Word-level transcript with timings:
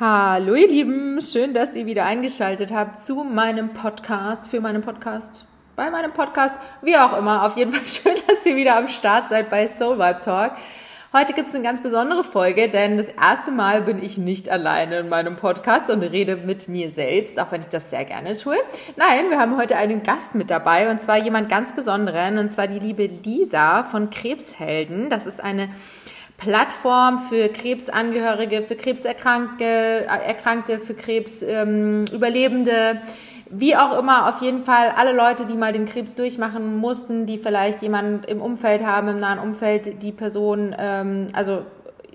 Hallo 0.00 0.56
ihr 0.56 0.66
Lieben, 0.66 1.20
schön, 1.22 1.54
dass 1.54 1.76
ihr 1.76 1.86
wieder 1.86 2.04
eingeschaltet 2.04 2.72
habt 2.72 2.98
zu 2.98 3.22
meinem 3.22 3.74
Podcast, 3.74 4.48
für 4.48 4.60
meinen 4.60 4.82
Podcast, 4.82 5.46
bei 5.76 5.88
meinem 5.88 6.12
Podcast, 6.12 6.56
wie 6.82 6.96
auch 6.96 7.16
immer. 7.16 7.46
Auf 7.46 7.56
jeden 7.56 7.70
Fall 7.70 7.86
schön, 7.86 8.20
dass 8.26 8.44
ihr 8.44 8.56
wieder 8.56 8.76
am 8.76 8.88
Start 8.88 9.28
seid 9.28 9.50
bei 9.50 9.68
Soul 9.68 9.96
Vibe 9.96 10.18
Talk. 10.20 10.56
Heute 11.12 11.32
gibt 11.32 11.50
es 11.50 11.54
eine 11.54 11.62
ganz 11.62 11.80
besondere 11.80 12.24
Folge, 12.24 12.68
denn 12.68 12.96
das 12.96 13.06
erste 13.06 13.52
Mal 13.52 13.82
bin 13.82 14.02
ich 14.02 14.18
nicht 14.18 14.50
alleine 14.50 14.98
in 14.98 15.08
meinem 15.08 15.36
Podcast 15.36 15.88
und 15.88 16.02
rede 16.02 16.34
mit 16.34 16.66
mir 16.66 16.90
selbst, 16.90 17.38
auch 17.38 17.52
wenn 17.52 17.60
ich 17.60 17.68
das 17.68 17.88
sehr 17.88 18.04
gerne 18.04 18.36
tue. 18.36 18.56
Nein, 18.96 19.30
wir 19.30 19.38
haben 19.38 19.56
heute 19.56 19.76
einen 19.76 20.02
Gast 20.02 20.34
mit 20.34 20.50
dabei 20.50 20.90
und 20.90 21.02
zwar 21.02 21.22
jemand 21.22 21.48
ganz 21.48 21.72
Besonderen 21.72 22.38
und 22.38 22.50
zwar 22.50 22.66
die 22.66 22.80
liebe 22.80 23.06
Lisa 23.06 23.84
von 23.84 24.10
Krebshelden. 24.10 25.08
Das 25.08 25.28
ist 25.28 25.40
eine 25.40 25.68
Plattform 26.36 27.20
für 27.28 27.48
Krebsangehörige, 27.48 28.62
für 28.62 28.76
Krebserkrankte, 28.76 29.64
Erkrankte, 29.64 30.78
für 30.80 30.94
Krebsüberlebende. 30.94 32.70
Ähm, 32.70 32.98
wie 33.50 33.76
auch 33.76 33.98
immer, 33.98 34.28
auf 34.28 34.42
jeden 34.42 34.64
Fall 34.64 34.92
alle 34.96 35.12
Leute, 35.12 35.46
die 35.46 35.54
mal 35.54 35.72
den 35.72 35.86
Krebs 35.86 36.14
durchmachen 36.14 36.78
mussten, 36.78 37.26
die 37.26 37.38
vielleicht 37.38 37.82
jemanden 37.82 38.24
im 38.24 38.40
Umfeld 38.40 38.84
haben, 38.84 39.08
im 39.08 39.20
nahen 39.20 39.38
Umfeld, 39.38 40.02
die 40.02 40.12
Person, 40.12 40.74
ähm, 40.76 41.28
also 41.32 41.62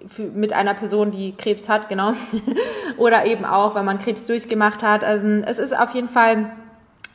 für, 0.06 0.24
mit 0.24 0.54
einer 0.54 0.74
Person, 0.74 1.12
die 1.12 1.36
Krebs 1.36 1.70
hat, 1.70 1.88
genau. 1.88 2.14
Oder 2.98 3.26
eben 3.26 3.46
auch, 3.46 3.76
wenn 3.76 3.86
man 3.86 4.00
Krebs 4.00 4.26
durchgemacht 4.26 4.84
hat. 4.84 5.04
Also 5.04 5.26
es 5.46 5.60
ist 5.60 5.78
auf 5.78 5.94
jeden 5.94 6.10
Fall 6.10 6.52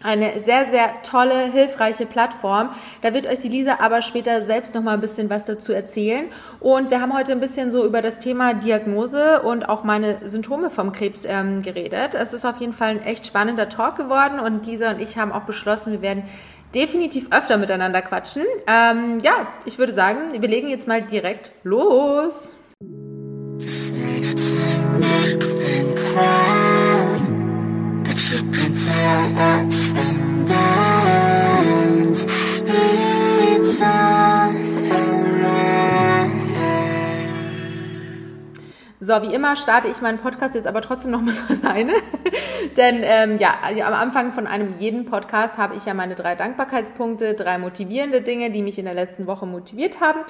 eine 0.04 0.38
sehr, 0.40 0.70
sehr 0.70 1.02
tolle, 1.02 1.50
hilfreiche 1.50 2.04
Plattform. 2.04 2.68
Da 3.00 3.14
wird 3.14 3.26
euch 3.26 3.40
die 3.40 3.48
Lisa 3.48 3.78
aber 3.80 4.02
später 4.02 4.42
selbst 4.42 4.74
noch 4.74 4.82
mal 4.82 4.92
ein 4.92 5.00
bisschen 5.00 5.30
was 5.30 5.44
dazu 5.44 5.72
erzählen. 5.72 6.26
Und 6.60 6.90
wir 6.90 7.00
haben 7.00 7.16
heute 7.16 7.32
ein 7.32 7.40
bisschen 7.40 7.72
so 7.72 7.86
über 7.86 8.02
das 8.02 8.18
Thema 8.18 8.52
Diagnose 8.52 9.40
und 9.40 9.66
auch 9.66 9.82
meine 9.82 10.18
Symptome 10.28 10.68
vom 10.68 10.92
Krebs 10.92 11.24
ähm, 11.24 11.62
geredet. 11.62 12.14
Es 12.14 12.34
ist 12.34 12.44
auf 12.44 12.60
jeden 12.60 12.74
Fall 12.74 12.90
ein 12.90 13.02
echt 13.02 13.26
spannender 13.26 13.70
Talk 13.70 13.96
geworden 13.96 14.38
und 14.38 14.66
Lisa 14.66 14.90
und 14.90 15.00
ich 15.00 15.16
haben 15.16 15.32
auch 15.32 15.44
beschlossen, 15.44 15.92
wir 15.92 16.02
werden 16.02 16.24
definitiv 16.74 17.28
öfter 17.32 17.56
miteinander 17.56 18.02
quatschen. 18.02 18.42
Ähm, 18.66 19.20
ja, 19.20 19.46
ich 19.64 19.78
würde 19.78 19.94
sagen, 19.94 20.38
wir 20.38 20.48
legen 20.48 20.68
jetzt 20.68 20.86
mal 20.86 21.00
direkt 21.00 21.52
los. 21.62 22.54
So, 28.26 28.32
wie 39.20 39.34
immer 39.34 39.56
starte 39.56 39.88
ich 39.88 40.00
meinen 40.00 40.16
Podcast 40.16 40.54
jetzt 40.54 40.66
aber 40.66 40.80
trotzdem 40.80 41.10
noch 41.10 41.20
mal 41.20 41.34
alleine. 41.62 41.92
Denn 42.78 43.02
ähm, 43.02 43.36
ja, 43.38 43.58
am 43.86 43.92
Anfang 43.92 44.32
von 44.32 44.46
einem 44.46 44.78
jeden 44.78 45.04
Podcast 45.04 45.58
habe 45.58 45.74
ich 45.74 45.84
ja 45.84 45.92
meine 45.92 46.14
drei 46.14 46.34
Dankbarkeitspunkte, 46.34 47.34
drei 47.34 47.58
motivierende 47.58 48.22
Dinge, 48.22 48.50
die 48.50 48.62
mich 48.62 48.78
in 48.78 48.86
der 48.86 48.94
letzten 48.94 49.26
Woche 49.26 49.44
motiviert 49.44 50.00
haben 50.00 50.20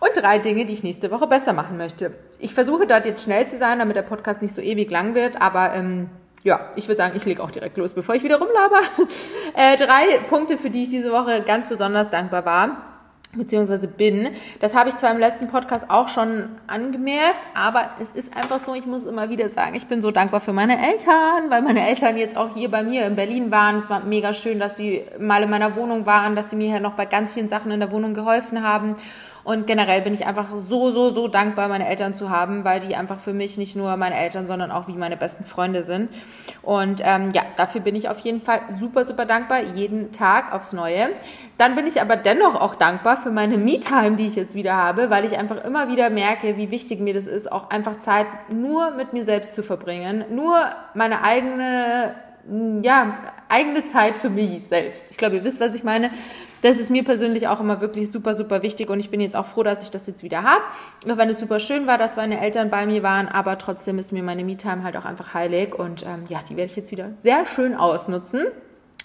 und 0.00 0.10
drei 0.16 0.38
Dinge, 0.38 0.64
die 0.64 0.72
ich 0.72 0.82
nächste 0.82 1.10
Woche 1.10 1.26
besser 1.26 1.52
machen 1.52 1.76
möchte. 1.76 2.14
Ich 2.38 2.54
versuche 2.54 2.86
dort 2.86 3.04
jetzt 3.04 3.24
schnell 3.24 3.46
zu 3.46 3.58
sein, 3.58 3.78
damit 3.78 3.96
der 3.96 4.02
Podcast 4.02 4.40
nicht 4.40 4.54
so 4.54 4.62
ewig 4.62 4.90
lang 4.90 5.14
wird, 5.14 5.42
aber 5.42 5.74
ähm, 5.74 6.08
ja, 6.42 6.60
ich 6.76 6.88
würde 6.88 6.98
sagen, 6.98 7.16
ich 7.16 7.24
lege 7.24 7.42
auch 7.42 7.50
direkt 7.50 7.76
los, 7.76 7.92
bevor 7.92 8.14
ich 8.14 8.22
wieder 8.22 8.38
rumlaber. 8.38 8.80
Äh, 9.54 9.76
drei 9.76 10.18
Punkte, 10.30 10.56
für 10.56 10.70
die 10.70 10.84
ich 10.84 10.88
diese 10.88 11.12
Woche 11.12 11.42
ganz 11.42 11.68
besonders 11.68 12.08
dankbar 12.08 12.46
war 12.46 12.92
beziehungsweise 13.34 13.88
bin. 13.88 14.28
Das 14.60 14.74
habe 14.74 14.90
ich 14.90 14.96
zwar 14.96 15.10
im 15.10 15.18
letzten 15.18 15.48
Podcast 15.48 15.88
auch 15.88 16.08
schon 16.08 16.50
angemerkt, 16.66 17.36
aber 17.54 17.92
es 18.00 18.12
ist 18.12 18.36
einfach 18.36 18.60
so, 18.60 18.74
ich 18.74 18.84
muss 18.84 19.06
immer 19.06 19.30
wieder 19.30 19.48
sagen, 19.48 19.74
ich 19.74 19.86
bin 19.86 20.02
so 20.02 20.10
dankbar 20.10 20.40
für 20.40 20.52
meine 20.52 20.78
Eltern, 20.86 21.48
weil 21.48 21.62
meine 21.62 21.86
Eltern 21.86 22.16
jetzt 22.16 22.36
auch 22.36 22.54
hier 22.54 22.70
bei 22.70 22.82
mir 22.82 23.06
in 23.06 23.16
Berlin 23.16 23.50
waren. 23.50 23.76
Es 23.76 23.88
war 23.88 24.00
mega 24.00 24.34
schön, 24.34 24.58
dass 24.58 24.76
sie 24.76 25.04
mal 25.18 25.42
in 25.42 25.50
meiner 25.50 25.76
Wohnung 25.76 26.04
waren, 26.04 26.36
dass 26.36 26.50
sie 26.50 26.56
mir 26.56 26.68
ja 26.68 26.80
noch 26.80 26.92
bei 26.92 27.06
ganz 27.06 27.32
vielen 27.32 27.48
Sachen 27.48 27.70
in 27.70 27.80
der 27.80 27.90
Wohnung 27.90 28.12
geholfen 28.12 28.62
haben. 28.62 28.96
Und 29.44 29.66
generell 29.66 30.02
bin 30.02 30.14
ich 30.14 30.24
einfach 30.24 30.46
so, 30.56 30.90
so, 30.92 31.10
so 31.10 31.28
dankbar, 31.28 31.68
meine 31.68 31.88
Eltern 31.88 32.14
zu 32.14 32.30
haben, 32.30 32.64
weil 32.64 32.80
die 32.80 32.94
einfach 32.94 33.18
für 33.18 33.32
mich 33.32 33.56
nicht 33.56 33.74
nur 33.74 33.96
meine 33.96 34.16
Eltern, 34.16 34.46
sondern 34.46 34.70
auch 34.70 34.88
wie 34.88 34.92
meine 34.92 35.16
besten 35.16 35.44
Freunde 35.44 35.82
sind. 35.82 36.10
Und 36.62 37.00
ähm, 37.04 37.30
ja, 37.32 37.42
dafür 37.56 37.80
bin 37.80 37.96
ich 37.96 38.08
auf 38.08 38.18
jeden 38.20 38.40
Fall 38.40 38.60
super, 38.78 39.04
super 39.04 39.26
dankbar, 39.26 39.62
jeden 39.74 40.12
Tag 40.12 40.52
aufs 40.52 40.72
Neue. 40.72 41.08
Dann 41.58 41.74
bin 41.74 41.86
ich 41.86 42.00
aber 42.00 42.16
dennoch 42.16 42.60
auch 42.60 42.74
dankbar 42.74 43.16
für 43.16 43.30
meine 43.30 43.58
Me-Time, 43.58 44.16
die 44.16 44.26
ich 44.26 44.36
jetzt 44.36 44.54
wieder 44.54 44.76
habe, 44.76 45.10
weil 45.10 45.24
ich 45.24 45.36
einfach 45.36 45.64
immer 45.64 45.88
wieder 45.88 46.10
merke, 46.10 46.56
wie 46.56 46.70
wichtig 46.70 47.00
mir 47.00 47.14
das 47.14 47.26
ist, 47.26 47.50
auch 47.50 47.70
einfach 47.70 48.00
Zeit 48.00 48.26
nur 48.48 48.92
mit 48.92 49.12
mir 49.12 49.24
selbst 49.24 49.54
zu 49.54 49.62
verbringen, 49.62 50.24
nur 50.30 50.56
meine 50.94 51.22
eigene 51.22 52.14
ja, 52.82 53.18
eigene 53.48 53.84
Zeit 53.84 54.16
für 54.16 54.30
mich 54.30 54.62
selbst. 54.68 55.10
Ich 55.10 55.16
glaube, 55.16 55.36
ihr 55.36 55.44
wisst, 55.44 55.60
was 55.60 55.74
ich 55.74 55.84
meine 55.84 56.10
das 56.62 56.78
ist 56.78 56.90
mir 56.90 57.04
persönlich 57.04 57.48
auch 57.48 57.60
immer 57.60 57.80
wirklich 57.80 58.10
super, 58.10 58.34
super 58.34 58.62
wichtig 58.62 58.88
und 58.88 58.98
ich 59.00 59.10
bin 59.10 59.20
jetzt 59.20 59.36
auch 59.36 59.46
froh, 59.46 59.62
dass 59.62 59.82
ich 59.82 59.90
das 59.90 60.06
jetzt 60.06 60.22
wieder 60.22 60.42
habe. 60.42 60.62
Auch 61.10 61.16
wenn 61.16 61.28
es 61.28 61.38
super 61.38 61.60
schön 61.60 61.86
war, 61.86 61.98
dass 61.98 62.16
meine 62.16 62.40
Eltern 62.40 62.70
bei 62.70 62.86
mir 62.86 63.02
waren, 63.02 63.28
aber 63.28 63.58
trotzdem 63.58 63.98
ist 63.98 64.12
mir 64.12 64.22
meine 64.22 64.44
Me-Time 64.44 64.82
halt 64.82 64.96
auch 64.96 65.04
einfach 65.04 65.34
heilig 65.34 65.74
und 65.74 66.04
ähm, 66.04 66.24
ja, 66.28 66.40
die 66.48 66.56
werde 66.56 66.70
ich 66.70 66.76
jetzt 66.76 66.90
wieder 66.90 67.10
sehr 67.18 67.44
schön 67.46 67.74
ausnutzen. 67.74 68.46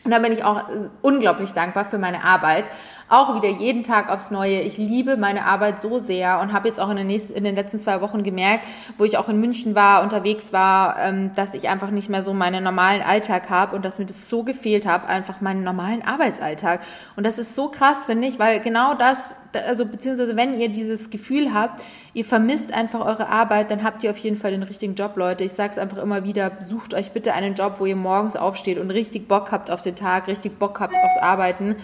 Und 0.08 0.12
da 0.12 0.20
bin 0.20 0.32
ich 0.32 0.46
auch 0.46 0.64
unglaublich 1.02 1.52
dankbar 1.52 1.84
für 1.84 1.98
meine 1.98 2.24
Arbeit 2.24 2.64
auch 3.10 3.36
wieder 3.36 3.50
jeden 3.50 3.84
Tag 3.84 4.10
aufs 4.10 4.32
Neue. 4.32 4.62
Ich 4.62 4.78
liebe 4.78 5.16
meine 5.16 5.46
Arbeit 5.46 5.82
so 5.82 5.98
sehr 5.98 6.40
und 6.42 6.52
habe 6.52 6.68
jetzt 6.68 6.80
auch 6.80 6.90
in 6.90 6.98
den, 6.98 7.08
nächsten, 7.08 7.34
in 7.34 7.44
den 7.44 7.56
letzten 7.56 7.80
zwei 7.80 8.02
Wochen 8.02 8.24
gemerkt, 8.24 8.66
wo 8.98 9.06
ich 9.06 9.18
auch 9.18 9.30
in 9.30 9.40
München 9.40 9.76
war, 9.76 10.04
unterwegs 10.04 10.52
war, 10.52 10.98
ähm, 11.00 11.32
dass 11.36 11.54
ich 11.54 11.70
einfach 11.70 11.90
nicht 11.90 12.10
mehr 12.10 12.22
so 12.22 12.34
meinen 12.34 12.64
normalen 12.64 13.02
Alltag 13.02 13.50
habe 13.50 13.76
und 13.76 13.86
dass 13.86 13.98
mir 13.98 14.06
das 14.06 14.30
so 14.30 14.44
gefehlt 14.44 14.86
hat, 14.86 15.08
einfach 15.08 15.40
meinen 15.40 15.64
normalen 15.64 16.02
Arbeitsalltag. 16.02 16.82
Und 17.16 17.26
das 17.26 17.38
ist 17.38 17.56
so 17.56 17.70
krass, 17.70 18.06
finde 18.06 18.28
ich, 18.28 18.40
weil 18.40 18.60
genau 18.60 18.94
das, 18.94 19.36
also 19.54 19.86
beziehungsweise 19.86 20.36
wenn 20.36 20.60
ihr 20.60 20.70
dieses 20.70 21.10
Gefühl 21.10 21.54
habt, 21.54 21.82
ihr 22.18 22.26
vermisst 22.26 22.74
einfach 22.74 23.06
eure 23.06 23.30
Arbeit, 23.30 23.72
dann 23.72 23.84
habt 23.84 24.04
ihr 24.04 24.12
auf 24.12 24.18
jeden 24.18 24.38
Fall 24.38 24.52
den 24.52 24.64
richtigen 24.64 24.96
Job, 24.96 25.16
Leute. 25.16 25.44
Ich 25.44 25.54
sage 25.54 25.72
es 25.72 25.78
einfach 25.78 25.98
immer 25.98 26.24
wieder, 26.24 26.52
sucht 26.60 26.94
euch 26.94 27.12
bitte 27.12 27.34
einen 27.34 27.54
Job, 27.54 27.76
wo 27.80 27.86
ihr 27.86 27.96
morgens 27.96 28.36
aufsteht 28.36 28.80
und 28.80 28.92
richtig 28.92 29.28
Bock 29.28 29.52
habt 29.52 29.72
auf 29.72 29.82
den 29.82 29.96
Tag, 29.96 30.28
richtig 30.28 30.60
Bock 30.60 30.80
habt 30.80 30.96
aufs 30.98 31.18
Arbeiten 31.22 31.76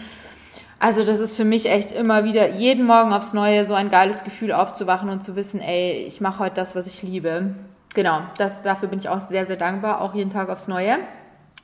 also 0.84 1.06
das 1.06 1.20
ist 1.22 1.38
für 1.38 1.46
mich 1.46 1.70
echt 1.70 1.94
immer 1.94 2.26
wieder 2.26 2.50
jeden 2.50 2.86
Morgen 2.86 3.14
aufs 3.14 3.32
Neue 3.32 3.66
so 3.66 3.74
ein 3.74 3.90
geiles 3.90 4.26
Gefühl 4.26 4.52
aufzuwachen 4.52 5.08
und 5.08 5.24
zu 5.24 5.38
wissen, 5.38 5.62
ey, 5.62 6.04
ich 6.06 6.20
mache 6.20 6.40
heute 6.40 6.56
das, 6.56 6.76
was 6.76 6.88
ich 6.88 7.02
liebe. 7.02 7.56
Genau, 7.94 8.20
das, 8.38 8.64
dafür 8.64 8.90
bin 8.90 9.00
ich 9.00 9.08
auch 9.08 9.22
sehr, 9.22 9.46
sehr 9.46 9.56
dankbar, 9.56 10.02
auch 10.02 10.14
jeden 10.14 10.30
Tag 10.30 10.50
aufs 10.50 10.68
Neue. 10.68 10.98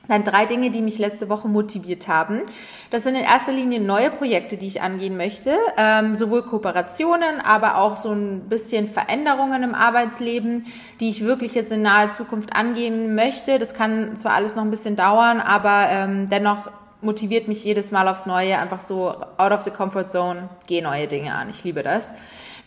Dann 0.08 0.24
drei 0.24 0.46
Dinge, 0.46 0.70
die 0.70 0.82
mich 0.82 0.98
letzte 0.98 1.28
Woche 1.28 1.46
motiviert 1.46 2.08
haben. 2.08 2.42
Das 2.90 3.04
sind 3.04 3.14
in 3.14 3.22
erster 3.22 3.52
Linie 3.52 3.80
neue 3.80 4.10
Projekte, 4.10 4.56
die 4.56 4.66
ich 4.66 4.82
angehen 4.82 5.16
möchte, 5.16 5.56
ähm, 5.76 6.16
sowohl 6.16 6.42
Kooperationen, 6.42 7.40
aber 7.40 7.76
auch 7.76 7.96
so 7.96 8.10
ein 8.10 8.48
bisschen 8.48 8.88
Veränderungen 8.88 9.62
im 9.62 9.74
Arbeitsleben, 9.74 10.66
die 10.98 11.10
ich 11.10 11.24
wirklich 11.24 11.54
jetzt 11.54 11.70
in 11.70 11.82
naher 11.82 12.08
Zukunft 12.08 12.56
angehen 12.56 13.14
möchte. 13.14 13.60
Das 13.60 13.74
kann 13.74 14.16
zwar 14.16 14.32
alles 14.32 14.56
noch 14.56 14.64
ein 14.64 14.70
bisschen 14.70 14.96
dauern, 14.96 15.40
aber 15.40 15.86
ähm, 15.90 16.28
dennoch 16.28 16.70
motiviert 17.02 17.46
mich 17.46 17.64
jedes 17.64 17.92
Mal 17.92 18.08
aufs 18.08 18.26
Neue, 18.26 18.58
einfach 18.58 18.80
so 18.80 19.14
out 19.38 19.52
of 19.52 19.62
the 19.62 19.70
comfort 19.70 20.08
zone, 20.10 20.48
geh 20.66 20.80
neue 20.80 21.06
Dinge 21.06 21.34
an. 21.34 21.50
Ich 21.50 21.62
liebe 21.62 21.82
das. 21.82 22.12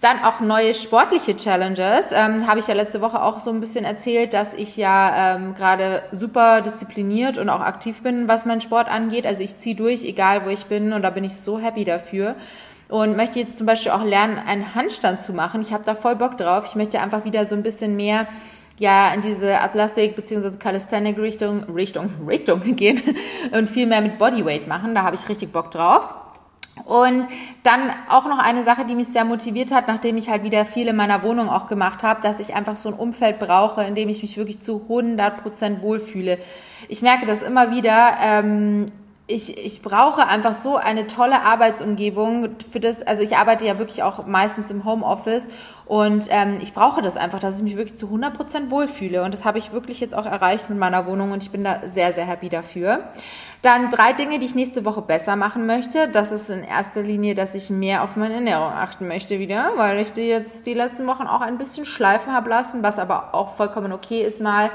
Dann 0.04 0.22
auch 0.22 0.42
neue 0.42 0.74
sportliche 0.74 1.38
Challenges. 1.38 2.08
Ähm, 2.12 2.46
Habe 2.46 2.60
ich 2.60 2.68
ja 2.68 2.74
letzte 2.74 3.00
Woche 3.00 3.24
auch 3.24 3.40
so 3.40 3.52
ein 3.52 3.62
bisschen 3.62 3.86
erzählt, 3.86 4.34
dass 4.34 4.54
ich 4.54 4.76
ja 4.76 5.36
ähm, 5.36 5.56
gerade 5.56 6.04
super 6.12 6.60
diszipliniert 6.60 7.38
und 7.38 7.48
auch 7.48 7.62
aktiv 7.62 8.04
bin, 8.04 8.28
was 8.28 8.46
mein 8.46 8.60
Sport 8.60 8.90
angeht. 8.92 9.26
Also 9.26 9.44
ich 9.44 9.58
ziehe 9.60 9.78
durch, 9.78 10.04
egal 10.04 10.46
wo 10.46 10.50
ich 10.50 10.66
bin 10.66 10.92
und 10.92 11.04
da 11.04 11.10
bin 11.10 11.24
ich 11.24 11.38
so 11.38 11.58
happy 11.58 11.86
dafür. 11.86 12.36
Und 12.90 13.16
möchte 13.16 13.40
jetzt 13.40 13.58
zum 13.58 13.66
Beispiel 13.66 13.94
auch 13.94 14.04
lernen, 14.04 14.38
einen 14.46 14.76
Handstand 14.76 15.22
zu 15.22 15.32
machen. 15.32 15.62
Ich 15.62 15.72
habe 15.72 15.86
da 15.86 15.96
voll 15.96 16.18
Bock 16.18 16.38
drauf. 16.38 16.66
Ich 16.68 16.76
möchte 16.76 17.00
einfach 17.00 17.24
wieder 17.24 17.46
so 17.46 17.56
ein 17.56 17.64
bisschen 17.64 17.96
mehr 17.96 18.28
ja 18.78 19.14
in 19.14 19.22
diese 19.22 19.62
Athletic 19.62 20.18
bzw. 20.18 20.58
Calisthenic 20.58 21.18
Richtung, 21.18 21.64
Richtung, 21.74 22.10
Richtung 22.28 22.62
gehen 22.76 23.02
und 23.54 23.70
viel 23.70 23.88
mehr 23.88 24.02
mit 24.02 24.18
Bodyweight 24.18 24.68
machen. 24.68 24.96
Da 24.96 25.04
habe 25.04 25.16
ich 25.16 25.30
richtig 25.30 25.54
Bock 25.54 25.72
drauf. 25.72 26.23
Und 26.86 27.28
dann 27.62 27.92
auch 28.10 28.26
noch 28.26 28.40
eine 28.40 28.64
Sache, 28.64 28.86
die 28.86 28.96
mich 28.96 29.08
sehr 29.08 29.26
motiviert 29.26 29.72
hat, 29.72 29.88
nachdem 29.88 30.18
ich 30.18 30.30
halt 30.30 30.44
wieder 30.44 30.66
viel 30.66 30.88
in 30.88 30.96
meiner 30.96 31.22
Wohnung 31.24 31.50
auch 31.50 31.68
gemacht 31.68 32.04
habe, 32.04 32.22
dass 32.22 32.40
ich 32.40 32.56
einfach 32.56 32.78
so 32.78 32.90
ein 32.90 32.96
Umfeld 32.96 33.40
brauche, 33.40 33.84
in 33.84 33.96
dem 33.96 34.10
ich 34.10 34.22
mich 34.22 34.38
wirklich 34.38 34.60
zu 34.60 34.82
100 34.82 35.44
Prozent 35.44 35.82
wohlfühle. 35.82 36.40
Ich 36.90 37.02
merke 37.02 37.26
das 37.26 37.42
immer 37.42 37.72
wieder, 37.72 38.18
ähm, 38.22 38.88
ich, 39.26 39.58
ich 39.58 39.82
brauche 39.82 40.28
einfach 40.28 40.54
so 40.54 40.76
eine 40.76 41.08
tolle 41.08 41.42
Arbeitsumgebung 41.44 42.58
für 42.72 42.82
das. 42.82 43.02
Also 43.02 43.24
ich 43.24 43.38
arbeite 43.38 43.66
ja 43.66 43.80
wirklich 43.80 44.04
auch 44.04 44.26
meistens 44.26 44.70
im 44.70 44.84
Homeoffice 44.84 45.48
und 45.86 46.28
ähm, 46.30 46.58
ich 46.62 46.74
brauche 46.74 47.02
das 47.02 47.16
einfach, 47.16 47.40
dass 47.40 47.58
ich 47.58 47.64
mich 47.64 47.78
wirklich 47.78 47.98
zu 47.98 48.08
100% 48.08 48.70
wohlfühle. 48.70 49.24
Und 49.24 49.34
das 49.34 49.46
habe 49.46 49.60
ich 49.60 49.72
wirklich 49.72 50.02
jetzt 50.02 50.14
auch 50.14 50.26
erreicht 50.26 50.70
mit 50.70 50.78
meiner 50.78 51.06
Wohnung 51.06 51.32
und 51.32 51.42
ich 51.42 51.52
bin 51.52 51.64
da 51.64 51.82
sehr, 51.86 52.12
sehr 52.12 52.26
happy 52.26 52.50
dafür. 52.50 53.06
Dann 53.62 53.90
drei 53.90 54.12
Dinge, 54.12 54.40
die 54.40 54.46
ich 54.46 54.56
nächste 54.56 54.84
Woche 54.84 55.02
besser 55.02 55.38
machen 55.38 55.66
möchte. 55.66 56.10
Das 56.10 56.34
ist 56.34 56.50
in 56.50 56.66
erster 56.66 57.02
Linie, 57.02 57.34
dass 57.34 57.56
ich 57.56 57.70
mehr 57.70 58.04
auf 58.04 58.18
meine 58.18 58.34
Ernährung 58.34 58.74
achten 58.74 59.08
möchte 59.08 59.40
wieder, 59.40 59.72
weil 59.78 60.00
ich 60.00 60.12
die 60.12 60.24
jetzt 60.24 60.66
die 60.66 60.74
letzten 60.74 61.08
Wochen 61.08 61.28
auch 61.28 61.40
ein 61.40 61.58
bisschen 61.58 61.86
schleifen 61.86 62.34
habe 62.34 62.50
lassen, 62.50 62.84
was 62.84 63.00
aber 63.00 63.34
auch 63.34 63.56
vollkommen 63.56 63.94
okay 63.94 64.22
ist 64.22 64.42
mal. 64.42 64.70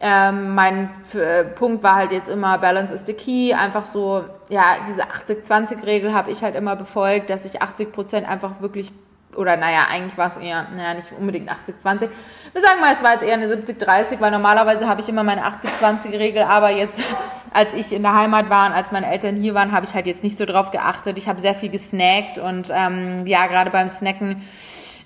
Ähm, 0.00 0.54
mein 0.54 0.90
äh, 1.14 1.44
Punkt 1.44 1.82
war 1.82 1.96
halt 1.96 2.12
jetzt 2.12 2.28
immer 2.28 2.58
Balance 2.58 2.94
is 2.94 3.06
the 3.06 3.14
key. 3.14 3.54
Einfach 3.54 3.86
so, 3.86 4.24
ja, 4.48 4.76
diese 4.88 5.02
80-20-Regel 5.02 6.12
habe 6.12 6.30
ich 6.30 6.42
halt 6.42 6.56
immer 6.56 6.76
befolgt, 6.76 7.30
dass 7.30 7.44
ich 7.44 7.62
80 7.62 7.92
Prozent 7.92 8.28
einfach 8.28 8.60
wirklich 8.60 8.92
oder 9.36 9.56
naja, 9.56 9.86
eigentlich 9.90 10.16
war 10.16 10.28
es 10.28 10.36
eher, 10.36 10.66
naja, 10.74 10.94
nicht 10.94 11.08
unbedingt 11.18 11.50
80-20. 11.50 12.08
Wir 12.52 12.62
sagen 12.62 12.80
mal, 12.80 12.92
es 12.92 13.02
war 13.02 13.12
jetzt 13.12 13.24
eher 13.24 13.34
eine 13.34 13.46
70-30, 13.46 14.20
weil 14.20 14.30
normalerweise 14.30 14.88
habe 14.88 15.00
ich 15.00 15.08
immer 15.08 15.24
meine 15.24 15.42
80-20-Regel, 15.44 16.42
aber 16.42 16.70
jetzt, 16.70 17.00
als 17.52 17.74
ich 17.74 17.92
in 17.92 18.02
der 18.02 18.14
Heimat 18.14 18.50
war 18.50 18.66
und 18.66 18.72
als 18.72 18.92
meine 18.92 19.10
Eltern 19.10 19.36
hier 19.36 19.54
waren, 19.54 19.72
habe 19.72 19.86
ich 19.86 19.94
halt 19.94 20.06
jetzt 20.06 20.22
nicht 20.22 20.38
so 20.38 20.44
drauf 20.44 20.70
geachtet. 20.70 21.18
Ich 21.18 21.28
habe 21.28 21.40
sehr 21.40 21.54
viel 21.54 21.70
gesnackt 21.70 22.38
und 22.38 22.70
ähm, 22.72 23.26
ja, 23.26 23.46
gerade 23.46 23.70
beim 23.70 23.88
Snacken, 23.88 24.42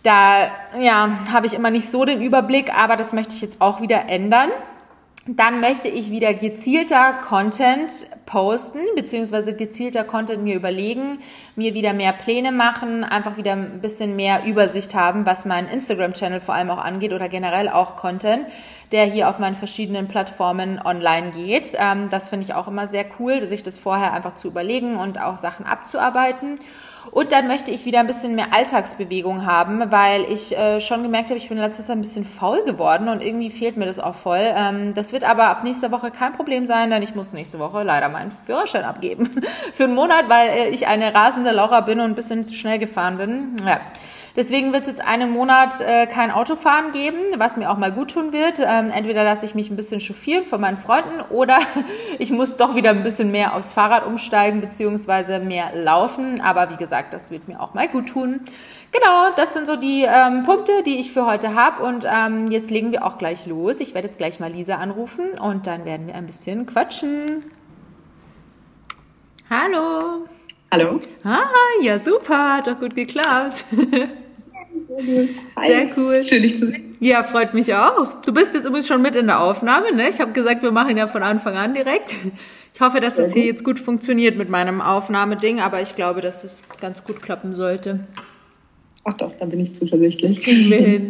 da 0.03 0.51
ja, 0.79 1.11
habe 1.33 1.47
ich 1.47 1.55
immer 1.55 1.71
nicht 1.71 1.91
so 1.91 2.05
den 2.05 2.23
Überblick, 2.23 2.73
aber 2.79 2.97
das 2.97 3.13
möchte 3.13 3.35
ich 3.35 3.41
jetzt 3.41 3.61
auch 3.61 3.81
wieder 3.81 4.09
ändern. 4.09 4.51
Dann 5.31 5.61
möchte 5.61 5.89
ich 5.89 6.11
wieder 6.11 6.33
gezielter 6.33 7.13
Content 7.29 7.93
posten, 8.25 8.79
beziehungsweise 8.97 9.55
gezielter 9.55 10.03
Content 10.03 10.43
mir 10.43 10.57
überlegen, 10.57 11.19
mir 11.55 11.75
wieder 11.75 11.93
mehr 11.93 12.15
Pläne 12.15 12.51
machen, 12.51 13.05
einfach 13.05 13.37
wieder 13.37 13.53
ein 13.53 13.83
bisschen 13.83 14.17
mehr 14.17 14.47
Übersicht 14.47 14.95
haben, 14.95 15.27
was 15.27 15.45
meinen 15.45 15.69
Instagram-Channel 15.69 16.41
vor 16.41 16.55
allem 16.55 16.71
auch 16.71 16.83
angeht 16.83 17.13
oder 17.13 17.29
generell 17.29 17.69
auch 17.69 17.97
Content, 17.97 18.47
der 18.91 19.05
hier 19.05 19.29
auf 19.29 19.39
meinen 19.39 19.57
verschiedenen 19.57 20.09
Plattformen 20.09 20.81
online 20.83 21.33
geht. 21.33 21.73
Ähm, 21.75 22.09
das 22.09 22.31
finde 22.31 22.47
ich 22.47 22.55
auch 22.55 22.67
immer 22.67 22.89
sehr 22.89 23.05
cool, 23.19 23.47
sich 23.49 23.63
das 23.63 23.79
vorher 23.79 24.15
einfach 24.15 24.35
zu 24.35 24.49
überlegen 24.49 24.97
und 24.97 25.21
auch 25.21 25.37
Sachen 25.37 25.67
abzuarbeiten. 25.67 26.59
Und 27.11 27.33
dann 27.33 27.49
möchte 27.49 27.71
ich 27.71 27.85
wieder 27.85 28.01
ein 28.01 28.07
bisschen 28.07 28.35
mehr 28.35 28.53
Alltagsbewegung 28.53 29.47
haben, 29.47 29.91
weil 29.91 30.25
ich 30.25 30.57
äh, 30.57 30.81
schon 30.81 31.03
gemerkt 31.03 31.31
habe, 31.31 31.39
ich 31.39 31.49
bin 31.49 31.59
in 31.59 31.65
letzter 31.65 31.85
Zeit 31.85 31.97
ein 31.97 32.03
bisschen 32.03 32.25
faul 32.25 32.65
geworden 32.65 33.09
und 33.09 33.23
irgendwie 33.23 33.51
fehlt 33.51 33.77
mir 33.77 33.87
das 33.87 33.99
auch 33.99 34.15
voll. 34.15 34.41
Ähm, 34.43 34.95
das 34.95 35.13
wird 35.13 35.25
aber 35.25 35.45
ab 35.45 35.65
nächster 35.65 35.91
Woche 35.91 36.11
kein 36.11 36.35
Problem 36.35 36.67
sein, 36.67 36.91
denn 36.91 37.03
ich 37.03 37.15
muss 37.15 37.33
nächste 37.33 37.59
Woche 37.59 37.83
leider 37.83 38.09
meinen 38.09 38.33
Führerschein 38.47 38.85
abgeben 38.85 39.31
für 39.73 39.85
einen 39.85 39.95
Monat, 39.95 40.29
weil 40.29 40.49
äh, 40.51 40.69
ich 40.69 40.87
eine 40.87 41.15
rasende 41.15 41.51
Laura 41.51 41.81
bin 41.81 42.01
und 42.01 42.11
ein 42.11 42.15
bisschen 42.15 42.45
zu 42.45 42.55
schnell 42.55 42.79
gefahren 42.79 43.19
bin. 43.19 43.57
Ja. 43.67 43.81
Deswegen 44.39 44.73
wird 44.73 44.83
es 44.83 44.91
jetzt 44.91 45.01
einen 45.01 45.33
Monat 45.33 45.81
äh, 45.81 46.07
kein 46.07 46.31
Autofahren 46.31 46.93
geben, 46.93 47.19
was 47.39 47.57
mir 47.57 47.69
auch 47.69 47.77
mal 47.77 47.91
gut 47.91 48.13
tun 48.13 48.33
wird. 48.33 48.61
Ähm, 48.61 48.93
entweder 48.95 49.25
lasse 49.25 49.45
ich 49.45 49.57
mich 49.57 49.69
ein 49.69 49.75
bisschen 49.75 49.99
chauffieren 49.99 50.45
von 50.45 50.61
meinen 50.61 50.77
Freunden 50.77 51.21
oder 51.31 51.59
ich 52.21 52.31
muss 52.31 52.57
doch 52.57 52.77
wieder 52.77 52.91
ein 52.91 53.03
bisschen 53.03 53.33
mehr 53.33 53.57
aufs 53.57 53.73
Fahrrad 53.73 54.07
umsteigen 54.07 54.61
beziehungsweise 54.61 55.41
mehr 55.41 55.75
laufen. 55.75 56.41
Aber 56.41 56.71
wie 56.71 56.77
gesagt, 56.77 57.13
das 57.13 57.33
wird 57.33 57.49
mir 57.49 57.61
auch 57.61 57.75
mal 57.75 57.89
gut 57.89 58.11
tun. 58.11 58.43
Genau, 58.93 59.35
das 59.35 59.55
sind 59.55 59.67
so 59.67 59.75
die 59.75 60.07
ähm, 60.09 60.45
Punkte, 60.45 60.85
die 60.87 61.01
ich 61.01 61.11
für 61.11 61.27
heute 61.27 61.57
habe. 61.57 61.83
Und 61.83 62.07
ähm, 62.09 62.49
jetzt 62.53 62.71
legen 62.71 62.93
wir 62.93 63.05
auch 63.05 63.19
gleich 63.19 63.45
los. 63.45 63.81
Ich 63.81 63.93
werde 63.93 64.07
jetzt 64.07 64.19
gleich 64.19 64.39
mal 64.39 64.53
Lisa 64.53 64.77
anrufen 64.77 65.31
und 65.43 65.67
dann 65.67 65.85
werden 65.85 66.07
wir 66.07 66.15
ein 66.15 66.27
bisschen 66.27 66.65
quatschen. 66.65 67.43
Hallo. 69.51 70.29
Hallo. 70.71 71.01
Ah, 71.25 71.43
ja, 71.83 71.99
super, 71.99 72.59
hat 72.59 72.69
doch 72.69 72.79
gut 72.79 72.95
geklappt. 72.95 73.65
Sehr 74.89 75.91
cool. 75.97 76.23
Schön, 76.23 76.43
dich 76.43 76.59
zu 76.59 76.67
sehen. 76.67 76.97
Ja, 77.01 77.23
freut 77.23 77.55
mich 77.55 77.75
auch. 77.75 78.21
Du 78.23 78.33
bist 78.33 78.55
jetzt 78.55 78.65
übrigens 78.65 78.89
schon 78.89 79.03
mit 79.03 79.17
in 79.17 79.27
der 79.27 79.41
Aufnahme, 79.41 79.95
ne? 79.95 80.09
Ich 80.09 80.21
habe 80.21 80.33
gesagt, 80.33 80.63
wir 80.63 80.73
machen 80.73 80.97
ja 80.97 81.07
von 81.07 81.23
Anfang 81.23 81.57
an 81.57 81.75
direkt. 81.75 82.15
Ich 82.75 82.81
hoffe, 82.81 83.01
dass 83.01 83.15
das 83.15 83.33
hier 83.33 83.45
jetzt 83.45 83.65
gut 83.65 83.79
funktioniert 83.79 84.37
mit 84.37 84.49
meinem 84.49 84.81
Aufnahmeding, 84.81 85.61
aber 85.61 85.83
ich 85.83 85.95
glaube, 85.97 86.21
dass 86.21 86.45
es 86.45 86.63
ganz 86.81 87.05
gut 87.05 87.21
klappen 87.21 87.55
sollte. 87.55 88.01
Ach 89.05 89.15
doch, 89.15 89.33
da 89.39 89.47
bin 89.47 89.61
ich 89.61 89.75
zuversichtlich. 89.75 90.47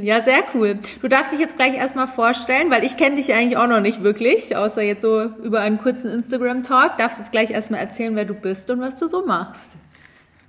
Ja, 0.02 0.22
sehr 0.22 0.44
cool. 0.54 0.78
Du 1.02 1.08
darfst 1.08 1.32
dich 1.32 1.40
jetzt 1.40 1.56
gleich 1.56 1.74
erstmal 1.76 2.06
vorstellen, 2.06 2.70
weil 2.70 2.84
ich 2.84 2.96
kenne 2.96 3.16
dich 3.16 3.32
eigentlich 3.34 3.56
auch 3.56 3.66
noch 3.66 3.80
nicht 3.80 4.02
wirklich, 4.04 4.56
außer 4.56 4.82
jetzt 4.82 5.02
so 5.02 5.30
über 5.42 5.60
einen 5.60 5.78
kurzen 5.78 6.10
Instagram-Talk. 6.10 6.96
Darfst 6.96 7.18
jetzt 7.18 7.32
gleich 7.32 7.50
erstmal 7.50 7.80
erzählen, 7.80 8.14
wer 8.14 8.24
du 8.24 8.34
bist 8.34 8.70
und 8.70 8.80
was 8.80 8.96
du 8.96 9.08
so 9.08 9.26
machst. 9.26 9.76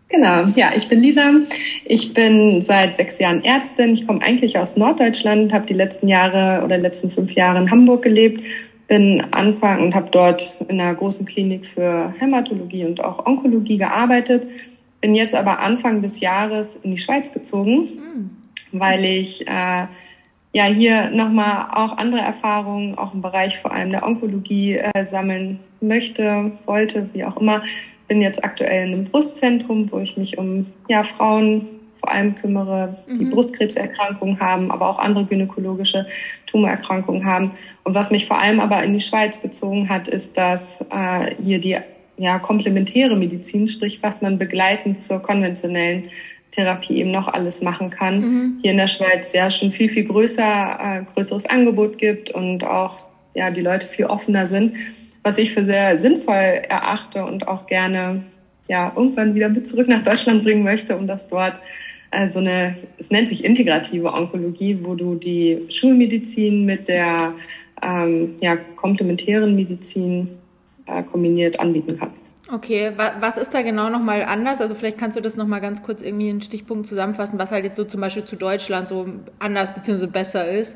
Genau, 0.09 0.47
ja, 0.55 0.71
ich 0.75 0.87
bin 0.87 1.01
Lisa. 1.01 1.31
Ich 1.85 2.13
bin 2.13 2.63
seit 2.63 2.97
sechs 2.97 3.19
Jahren 3.19 3.43
Ärztin. 3.43 3.93
Ich 3.93 4.07
komme 4.07 4.23
eigentlich 4.23 4.57
aus 4.57 4.75
Norddeutschland, 4.75 5.53
habe 5.53 5.67
die 5.67 5.75
letzten 5.75 6.07
Jahre 6.07 6.65
oder 6.65 6.79
letzten 6.79 7.11
fünf 7.11 7.33
Jahre 7.33 7.59
in 7.59 7.69
Hamburg 7.69 8.01
gelebt, 8.01 8.43
bin 8.87 9.23
Anfang 9.31 9.83
und 9.83 9.93
habe 9.93 10.09
dort 10.09 10.57
in 10.67 10.81
einer 10.81 10.95
großen 10.95 11.27
Klinik 11.27 11.67
für 11.67 12.11
Hämatologie 12.17 12.85
und 12.85 13.03
auch 13.03 13.27
Onkologie 13.27 13.77
gearbeitet. 13.77 14.47
Bin 14.99 15.13
jetzt 15.13 15.35
aber 15.35 15.59
Anfang 15.59 16.01
des 16.01 16.19
Jahres 16.19 16.75
in 16.77 16.89
die 16.89 16.97
Schweiz 16.97 17.31
gezogen, 17.31 17.75
mhm. 17.75 18.29
weil 18.71 19.05
ich 19.05 19.47
äh, 19.47 19.85
ja 20.53 20.65
hier 20.65 21.11
nochmal 21.11 21.67
auch 21.71 21.99
andere 21.99 22.21
Erfahrungen, 22.21 22.97
auch 22.97 23.13
im 23.13 23.21
Bereich 23.21 23.59
vor 23.59 23.71
allem 23.71 23.91
der 23.91 24.03
Onkologie 24.03 24.77
äh, 24.77 25.05
sammeln 25.05 25.59
möchte, 25.81 26.51
wollte, 26.65 27.11
wie 27.13 27.23
auch 27.23 27.37
immer 27.37 27.61
bin 28.09 28.21
jetzt 28.21 28.43
aktuell 28.43 28.87
in 28.87 28.93
einem 28.93 29.03
Brustzentrum, 29.05 29.89
wo 29.91 29.99
ich 29.99 30.17
mich 30.17 30.37
um 30.37 30.65
ja, 30.89 31.03
Frauen 31.03 31.67
vor 31.99 32.11
allem 32.11 32.35
kümmere, 32.35 32.97
die 33.07 33.25
mhm. 33.25 33.29
Brustkrebserkrankungen 33.29 34.39
haben, 34.39 34.71
aber 34.71 34.89
auch 34.89 34.99
andere 34.99 35.25
gynäkologische 35.25 36.07
Tumorerkrankungen 36.47 37.25
haben. 37.25 37.51
Und 37.83 37.93
was 37.93 38.09
mich 38.09 38.25
vor 38.25 38.39
allem 38.39 38.59
aber 38.59 38.83
in 38.83 38.93
die 38.93 38.99
Schweiz 38.99 39.41
gezogen 39.41 39.89
hat, 39.89 40.07
ist, 40.07 40.37
dass 40.37 40.81
äh, 40.91 41.35
hier 41.43 41.59
die 41.59 41.77
ja, 42.17 42.39
komplementäre 42.39 43.15
Medizin, 43.15 43.67
sprich 43.67 43.99
was 44.01 44.21
man 44.21 44.37
begleitend 44.37 45.01
zur 45.01 45.21
konventionellen 45.21 46.09
Therapie 46.51 46.97
eben 46.97 47.11
noch 47.11 47.27
alles 47.27 47.61
machen 47.61 47.89
kann, 47.89 48.19
mhm. 48.19 48.59
hier 48.61 48.71
in 48.71 48.77
der 48.77 48.87
Schweiz 48.87 49.33
ja 49.33 49.49
schon 49.49 49.71
viel, 49.71 49.89
viel 49.89 50.05
größer, 50.05 50.79
äh, 50.81 51.13
größeres 51.13 51.45
Angebot 51.45 51.97
gibt 51.97 52.31
und 52.31 52.63
auch 52.63 53.03
ja, 53.35 53.51
die 53.51 53.61
Leute 53.61 53.87
viel 53.87 54.05
offener 54.05 54.47
sind 54.47 54.73
was 55.23 55.37
ich 55.37 55.53
für 55.53 55.65
sehr 55.65 55.99
sinnvoll 55.99 56.35
erachte 56.35 57.25
und 57.25 57.47
auch 57.47 57.67
gerne 57.67 58.23
ja 58.67 58.91
irgendwann 58.95 59.35
wieder 59.35 59.49
mit 59.49 59.67
zurück 59.67 59.87
nach 59.87 60.03
Deutschland 60.03 60.43
bringen 60.43 60.63
möchte, 60.63 60.95
um 60.95 61.07
das 61.07 61.27
dort 61.27 61.59
äh, 62.11 62.29
so 62.29 62.39
eine, 62.39 62.75
es 62.97 63.09
nennt 63.11 63.27
sich 63.27 63.43
integrative 63.43 64.13
Onkologie, 64.13 64.79
wo 64.83 64.95
du 64.95 65.15
die 65.15 65.65
Schulmedizin 65.69 66.65
mit 66.65 66.87
der 66.87 67.33
ähm, 67.81 68.35
ja, 68.41 68.55
komplementären 68.75 69.55
Medizin 69.55 70.29
äh, 70.85 71.03
kombiniert 71.03 71.59
anbieten 71.59 71.97
kannst. 71.99 72.25
Okay, 72.51 72.91
was 73.19 73.37
ist 73.37 73.53
da 73.53 73.61
genau 73.61 73.89
nochmal 73.89 74.23
anders? 74.23 74.59
Also 74.59 74.73
vielleicht 74.73 74.97
kannst 74.97 75.15
du 75.15 75.21
das 75.21 75.35
nochmal 75.35 75.61
ganz 75.61 75.83
kurz 75.83 76.01
irgendwie 76.01 76.29
in 76.29 76.41
Stichpunkten 76.41 76.89
zusammenfassen, 76.89 77.37
was 77.37 77.51
halt 77.51 77.63
jetzt 77.63 77.75
so 77.75 77.83
zum 77.83 78.01
Beispiel 78.01 78.25
zu 78.25 78.37
Deutschland 78.37 78.87
so 78.87 79.07
anders 79.37 79.71
bzw. 79.75 80.07
besser 80.07 80.49
ist. 80.49 80.75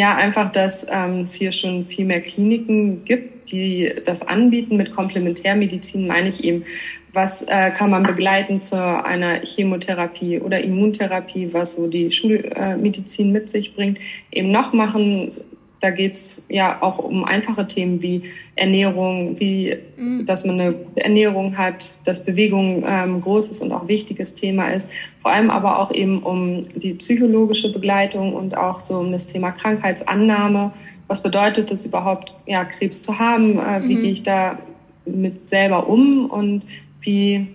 Ja, 0.00 0.16
einfach, 0.16 0.50
dass 0.50 0.86
ähm, 0.90 1.24
es 1.24 1.34
hier 1.34 1.52
schon 1.52 1.84
viel 1.84 2.06
mehr 2.06 2.22
Kliniken 2.22 3.04
gibt, 3.04 3.52
die 3.52 3.92
das 4.06 4.26
anbieten. 4.26 4.78
Mit 4.78 4.92
Komplementärmedizin 4.92 6.06
meine 6.06 6.30
ich 6.30 6.42
eben, 6.42 6.64
was 7.12 7.42
äh, 7.42 7.70
kann 7.70 7.90
man 7.90 8.04
begleiten 8.04 8.62
zu 8.62 8.78
einer 8.78 9.42
Chemotherapie 9.44 10.40
oder 10.40 10.64
Immuntherapie, 10.64 11.50
was 11.52 11.74
so 11.74 11.86
die 11.86 12.10
Schulmedizin 12.10 13.30
mit 13.30 13.50
sich 13.50 13.74
bringt, 13.74 13.98
eben 14.32 14.50
noch 14.50 14.72
machen, 14.72 15.32
da 15.80 15.90
geht's 15.90 16.40
ja 16.48 16.82
auch 16.82 16.98
um 16.98 17.24
einfache 17.24 17.66
Themen 17.66 18.02
wie 18.02 18.24
Ernährung, 18.54 19.40
wie 19.40 19.76
mhm. 19.96 20.26
dass 20.26 20.44
man 20.44 20.60
eine 20.60 20.74
Ernährung 20.96 21.56
hat, 21.56 21.98
dass 22.04 22.24
Bewegung 22.24 22.84
ähm, 22.86 23.22
großes 23.22 23.60
und 23.60 23.72
auch 23.72 23.88
wichtiges 23.88 24.34
Thema 24.34 24.68
ist. 24.68 24.90
Vor 25.22 25.32
allem 25.32 25.48
aber 25.48 25.78
auch 25.78 25.92
eben 25.92 26.22
um 26.22 26.66
die 26.74 26.94
psychologische 26.94 27.72
Begleitung 27.72 28.34
und 28.34 28.56
auch 28.56 28.80
so 28.80 28.98
um 28.98 29.10
das 29.10 29.26
Thema 29.26 29.52
Krankheitsannahme. 29.52 30.72
Was 31.08 31.22
bedeutet 31.22 31.70
es 31.72 31.86
überhaupt, 31.86 32.34
ja, 32.46 32.64
Krebs 32.64 33.02
zu 33.02 33.18
haben? 33.18 33.58
Äh, 33.58 33.82
wie 33.88 33.96
mhm. 33.96 34.02
gehe 34.02 34.12
ich 34.12 34.22
da 34.22 34.58
mit 35.06 35.48
selber 35.48 35.88
um 35.88 36.26
und 36.26 36.62
wie 37.00 37.48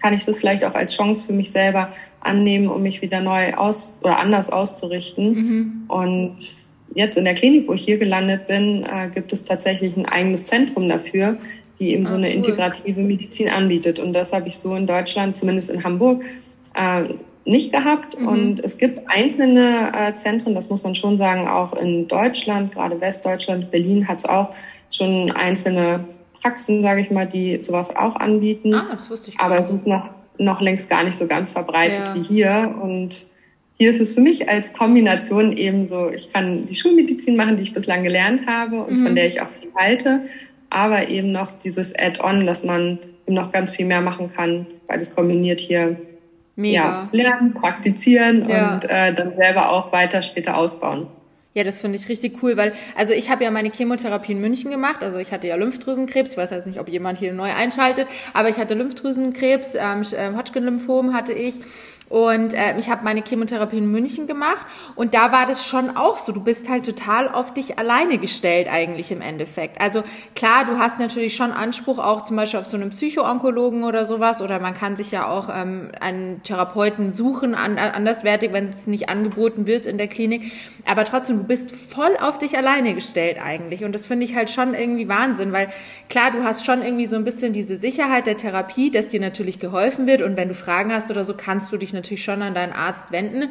kann 0.00 0.14
ich 0.14 0.24
das 0.24 0.38
vielleicht 0.38 0.64
auch 0.64 0.74
als 0.74 0.96
Chance 0.96 1.26
für 1.26 1.32
mich 1.32 1.50
selber 1.50 1.88
annehmen, 2.20 2.68
um 2.68 2.82
mich 2.82 3.02
wieder 3.02 3.20
neu 3.20 3.54
aus 3.54 3.94
oder 4.00 4.18
anders 4.20 4.48
auszurichten? 4.48 5.34
Mhm. 5.34 5.72
Und 5.88 6.36
jetzt 6.94 7.16
in 7.16 7.24
der 7.24 7.34
Klinik, 7.34 7.68
wo 7.68 7.74
ich 7.74 7.84
hier 7.84 7.98
gelandet 7.98 8.46
bin, 8.46 8.84
äh, 8.84 9.08
gibt 9.12 9.32
es 9.32 9.44
tatsächlich 9.44 9.96
ein 9.96 10.06
eigenes 10.06 10.44
Zentrum 10.44 10.88
dafür, 10.88 11.36
die 11.78 11.92
eben 11.92 12.06
ah, 12.06 12.08
so 12.08 12.14
eine 12.14 12.28
cool. 12.28 12.34
integrative 12.34 13.00
Medizin 13.00 13.48
anbietet. 13.48 13.98
Und 13.98 14.12
das 14.12 14.32
habe 14.32 14.48
ich 14.48 14.58
so 14.58 14.74
in 14.74 14.86
Deutschland, 14.86 15.36
zumindest 15.36 15.70
in 15.70 15.84
Hamburg, 15.84 16.24
äh, 16.74 17.14
nicht 17.44 17.72
gehabt. 17.72 18.18
Mhm. 18.18 18.28
Und 18.28 18.60
es 18.60 18.78
gibt 18.78 19.02
einzelne 19.08 19.92
äh, 19.94 20.14
Zentren, 20.16 20.54
das 20.54 20.70
muss 20.70 20.82
man 20.82 20.94
schon 20.94 21.18
sagen, 21.18 21.48
auch 21.48 21.72
in 21.72 22.08
Deutschland, 22.08 22.72
gerade 22.72 23.00
Westdeutschland, 23.00 23.70
Berlin 23.70 24.06
hat 24.06 24.18
es 24.18 24.24
auch 24.24 24.50
schon 24.90 25.30
einzelne 25.32 26.04
Praxen, 26.40 26.82
sage 26.82 27.00
ich 27.00 27.10
mal, 27.10 27.26
die 27.26 27.60
sowas 27.62 27.94
auch 27.94 28.16
anbieten. 28.16 28.74
Ah, 28.74 28.86
das 28.92 29.10
wusste 29.10 29.30
ich 29.30 29.38
gar 29.38 29.46
Aber 29.46 29.60
es 29.60 29.70
ist 29.70 29.86
noch, 29.86 30.10
noch 30.38 30.60
längst 30.60 30.90
gar 30.90 31.04
nicht 31.04 31.16
so 31.16 31.26
ganz 31.26 31.52
verbreitet 31.52 31.98
ja. 31.98 32.14
wie 32.14 32.22
hier. 32.22 32.74
Und 32.82 33.26
hier 33.78 33.90
ist 33.90 34.00
es 34.00 34.14
für 34.14 34.20
mich 34.20 34.48
als 34.48 34.72
Kombination 34.72 35.56
eben 35.56 35.86
so, 35.86 36.10
ich 36.10 36.32
kann 36.32 36.66
die 36.66 36.74
Schulmedizin 36.74 37.36
machen, 37.36 37.56
die 37.56 37.62
ich 37.62 37.72
bislang 37.72 38.02
gelernt 38.02 38.46
habe 38.46 38.82
und 38.82 39.00
mhm. 39.00 39.06
von 39.06 39.14
der 39.16 39.26
ich 39.26 39.40
auch 39.40 39.48
viel 39.48 39.70
halte, 39.74 40.22
aber 40.70 41.08
eben 41.08 41.32
noch 41.32 41.50
dieses 41.50 41.94
Add-on, 41.94 42.46
dass 42.46 42.64
man 42.64 42.98
eben 43.26 43.34
noch 43.34 43.52
ganz 43.52 43.74
viel 43.74 43.86
mehr 43.86 44.00
machen 44.00 44.32
kann, 44.34 44.66
weil 44.86 44.98
das 44.98 45.14
kombiniert 45.14 45.60
hier 45.60 45.96
Mega. 46.54 46.74
Ja, 46.74 47.08
lernen, 47.12 47.54
praktizieren 47.54 48.48
ja. 48.48 48.74
und 48.74 48.84
äh, 48.84 49.14
dann 49.14 49.36
selber 49.36 49.70
auch 49.70 49.90
weiter 49.90 50.20
später 50.20 50.56
ausbauen. 50.56 51.06
Ja, 51.54 51.64
das 51.64 51.80
finde 51.80 51.98
ich 51.98 52.08
richtig 52.08 52.42
cool, 52.42 52.56
weil, 52.56 52.72
also 52.96 53.12
ich 53.12 53.30
habe 53.30 53.44
ja 53.44 53.50
meine 53.50 53.70
Chemotherapie 53.70 54.32
in 54.32 54.40
München 54.40 54.70
gemacht, 54.70 55.02
also 55.02 55.18
ich 55.18 55.32
hatte 55.32 55.48
ja 55.48 55.56
Lymphdrüsenkrebs, 55.56 56.32
ich 56.32 56.36
weiß 56.36 56.50
jetzt 56.50 56.66
nicht, 56.66 56.80
ob 56.80 56.88
jemand 56.88 57.18
hier 57.18 57.32
neu 57.34 57.52
einschaltet, 57.52 58.06
aber 58.32 58.48
ich 58.48 58.56
hatte 58.56 58.74
Lymphdrüsenkrebs, 58.74 59.74
ähm, 59.74 60.02
äh, 60.12 60.34
Hodgkin-Lymphom 60.36 61.12
hatte 61.14 61.32
ich 61.34 61.54
und 62.12 62.52
äh, 62.52 62.78
ich 62.78 62.90
habe 62.90 63.04
meine 63.04 63.22
Chemotherapie 63.26 63.78
in 63.78 63.90
München 63.90 64.26
gemacht 64.26 64.66
und 64.96 65.14
da 65.14 65.32
war 65.32 65.46
das 65.46 65.64
schon 65.64 65.96
auch 65.96 66.18
so. 66.18 66.32
Du 66.32 66.42
bist 66.42 66.68
halt 66.68 66.84
total 66.84 67.26
auf 67.26 67.54
dich 67.54 67.78
alleine 67.78 68.18
gestellt 68.18 68.68
eigentlich 68.70 69.10
im 69.10 69.22
Endeffekt. 69.22 69.80
Also 69.80 70.04
klar, 70.34 70.66
du 70.66 70.76
hast 70.76 70.98
natürlich 70.98 71.34
schon 71.34 71.52
Anspruch 71.52 71.98
auch 71.98 72.24
zum 72.24 72.36
Beispiel 72.36 72.60
auf 72.60 72.66
so 72.66 72.76
einen 72.76 72.90
Psychoonkologen 72.90 73.82
oder 73.82 74.04
sowas 74.04 74.42
oder 74.42 74.60
man 74.60 74.74
kann 74.74 74.94
sich 74.94 75.10
ja 75.10 75.26
auch 75.26 75.48
ähm, 75.50 75.90
einen 76.00 76.42
Therapeuten 76.42 77.10
suchen, 77.10 77.54
an, 77.54 77.78
anderswertig, 77.78 78.52
wenn 78.52 78.68
es 78.68 78.86
nicht 78.86 79.08
angeboten 79.08 79.66
wird 79.66 79.86
in 79.86 79.96
der 79.96 80.08
Klinik. 80.08 80.52
Aber 80.84 81.04
trotzdem, 81.04 81.38
du 81.38 81.44
bist 81.44 81.74
voll 81.74 82.18
auf 82.20 82.38
dich 82.38 82.58
alleine 82.58 82.94
gestellt 82.94 83.38
eigentlich 83.42 83.84
und 83.84 83.94
das 83.94 84.04
finde 84.04 84.26
ich 84.26 84.34
halt 84.34 84.50
schon 84.50 84.74
irgendwie 84.74 85.08
Wahnsinn, 85.08 85.52
weil 85.52 85.70
klar, 86.10 86.30
du 86.30 86.44
hast 86.44 86.66
schon 86.66 86.82
irgendwie 86.82 87.06
so 87.06 87.16
ein 87.16 87.24
bisschen 87.24 87.54
diese 87.54 87.78
Sicherheit 87.78 88.26
der 88.26 88.36
Therapie, 88.36 88.90
dass 88.90 89.08
dir 89.08 89.20
natürlich 89.20 89.58
geholfen 89.58 90.06
wird 90.06 90.20
und 90.20 90.36
wenn 90.36 90.48
du 90.48 90.54
Fragen 90.54 90.92
hast 90.92 91.10
oder 91.10 91.24
so, 91.24 91.32
kannst 91.34 91.72
du 91.72 91.78
dich 91.78 91.94
natürlich 91.94 92.01
natürlich 92.02 92.24
schon 92.24 92.42
an 92.42 92.54
deinen 92.54 92.72
Arzt 92.72 93.12
wenden. 93.12 93.50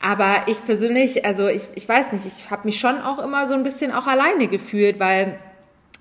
Aber 0.00 0.42
ich 0.48 0.64
persönlich, 0.64 1.24
also 1.24 1.46
ich, 1.46 1.62
ich 1.74 1.88
weiß 1.88 2.12
nicht, 2.12 2.26
ich 2.26 2.50
habe 2.50 2.62
mich 2.64 2.80
schon 2.80 3.00
auch 3.00 3.18
immer 3.18 3.46
so 3.46 3.54
ein 3.54 3.62
bisschen 3.62 3.92
auch 3.92 4.06
alleine 4.06 4.48
gefühlt, 4.48 4.98
weil 4.98 5.38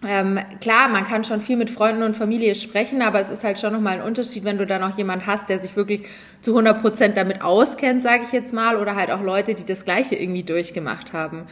ähm, 0.03 0.39
klar, 0.60 0.89
man 0.89 1.05
kann 1.05 1.24
schon 1.24 1.41
viel 1.41 1.58
mit 1.58 1.70
Freunden 1.70 2.01
und 2.01 2.17
Familie 2.17 2.55
sprechen, 2.55 3.03
aber 3.03 3.20
es 3.20 3.29
ist 3.29 3.43
halt 3.43 3.60
schon 3.60 3.74
nochmal 3.74 3.98
ein 3.98 4.01
Unterschied, 4.01 4.43
wenn 4.43 4.58
du 4.58 4.65
da 4.65 4.79
noch 4.79 4.98
jemand 4.98 5.27
hast, 5.27 5.50
der 5.50 5.60
sich 5.60 5.75
wirklich 5.75 6.08
zu 6.41 6.51
100 6.51 6.81
Prozent 6.81 7.17
damit 7.17 7.43
auskennt, 7.43 8.01
sage 8.01 8.24
ich 8.24 8.31
jetzt 8.31 8.51
mal, 8.51 8.77
oder 8.77 8.96
halt 8.96 9.12
auch 9.12 9.22
Leute, 9.22 9.53
die 9.53 9.65
das 9.65 9.86
Gleiche 9.86 10.15
irgendwie 10.15 10.41
durchgemacht 10.41 11.13
haben. 11.13 11.43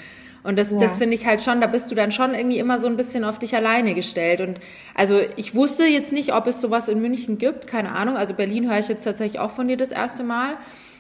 Und 0.50 0.58
das, 0.58 0.72
ja. 0.72 0.80
das 0.80 0.98
finde 0.98 1.14
ich 1.14 1.28
halt 1.28 1.44
schon, 1.44 1.62
da 1.62 1.68
bist 1.68 1.92
du 1.92 1.96
dann 1.96 2.12
schon 2.12 2.34
irgendwie 2.34 2.58
immer 2.58 2.80
so 2.80 2.88
ein 2.88 2.98
bisschen 2.98 3.24
auf 3.24 3.38
dich 3.38 3.56
alleine 3.56 3.94
gestellt. 3.94 4.42
Und 4.42 4.60
also 4.96 5.22
ich 5.36 5.54
wusste 5.54 5.86
jetzt 5.86 6.12
nicht, 6.12 6.34
ob 6.34 6.48
es 6.48 6.60
sowas 6.60 6.90
in 6.90 7.00
München 7.02 7.38
gibt, 7.38 7.68
keine 7.68 7.92
Ahnung. 7.92 8.18
Also 8.18 8.34
Berlin 8.34 8.68
höre 8.68 8.80
ich 8.80 8.88
jetzt 8.88 9.04
tatsächlich 9.04 9.40
auch 9.40 9.52
von 9.52 9.68
dir 9.68 9.78
das 9.78 9.92
erste 9.92 10.24
Mal. 10.24 10.58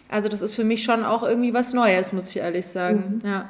Also 0.07 0.29
das 0.29 0.43
ist 0.43 0.53
für 0.53 0.63
mich 0.63 0.83
schon 0.83 1.03
auch 1.03 1.23
irgendwie 1.23 1.51
was 1.51 1.73
Neues, 1.73 2.13
muss 2.13 2.29
ich 2.29 2.37
ehrlich 2.37 2.67
sagen. 2.67 3.21
Mhm. 3.23 3.27
Ja. 3.27 3.49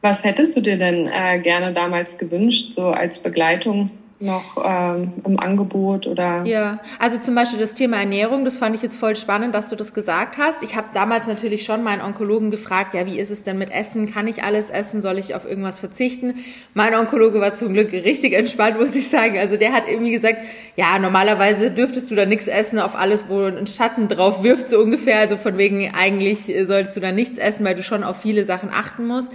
Was 0.00 0.24
hättest 0.24 0.56
du 0.56 0.62
dir 0.62 0.78
denn 0.78 1.08
äh, 1.08 1.40
gerne 1.40 1.74
damals 1.74 2.16
gewünscht, 2.16 2.72
so 2.72 2.86
als 2.86 3.18
Begleitung? 3.18 3.90
Noch 4.20 4.62
ähm, 4.62 5.14
im 5.24 5.40
Angebot 5.40 6.06
oder? 6.06 6.44
Ja, 6.44 6.78
also 6.98 7.18
zum 7.18 7.34
Beispiel 7.34 7.58
das 7.58 7.72
Thema 7.72 7.98
Ernährung, 7.98 8.44
das 8.44 8.58
fand 8.58 8.76
ich 8.76 8.82
jetzt 8.82 8.96
voll 8.96 9.16
spannend, 9.16 9.54
dass 9.54 9.68
du 9.68 9.76
das 9.76 9.94
gesagt 9.94 10.36
hast. 10.36 10.62
Ich 10.62 10.76
habe 10.76 10.88
damals 10.92 11.26
natürlich 11.26 11.64
schon 11.64 11.82
meinen 11.82 12.02
Onkologen 12.02 12.50
gefragt, 12.50 12.92
ja, 12.92 13.06
wie 13.06 13.18
ist 13.18 13.30
es 13.30 13.44
denn 13.44 13.56
mit 13.56 13.70
Essen? 13.70 14.12
Kann 14.12 14.28
ich 14.28 14.44
alles 14.44 14.68
essen? 14.68 15.00
Soll 15.00 15.18
ich 15.18 15.34
auf 15.34 15.46
irgendwas 15.46 15.78
verzichten? 15.78 16.34
Mein 16.74 16.94
Onkologe 16.94 17.40
war 17.40 17.54
zum 17.54 17.72
Glück 17.72 17.92
richtig 17.92 18.34
entspannt, 18.34 18.76
muss 18.80 18.94
ich 18.94 19.08
sagen. 19.08 19.38
Also 19.38 19.56
der 19.56 19.72
hat 19.72 19.84
irgendwie 19.88 20.12
gesagt, 20.12 20.38
ja, 20.76 20.98
normalerweise 20.98 21.70
dürftest 21.70 22.10
du 22.10 22.14
da 22.14 22.26
nichts 22.26 22.46
essen 22.46 22.78
auf 22.78 22.96
alles, 22.96 23.26
wo 23.28 23.44
ein 23.44 23.66
Schatten 23.66 24.08
drauf 24.08 24.42
wirft, 24.42 24.68
so 24.68 24.78
ungefähr. 24.78 25.18
Also 25.18 25.38
von 25.38 25.56
wegen, 25.56 25.90
eigentlich 25.94 26.52
solltest 26.66 26.94
du 26.96 27.00
da 27.00 27.10
nichts 27.10 27.38
essen, 27.38 27.64
weil 27.64 27.74
du 27.74 27.82
schon 27.82 28.04
auf 28.04 28.20
viele 28.20 28.44
Sachen 28.44 28.68
achten 28.70 29.06
musst. 29.06 29.32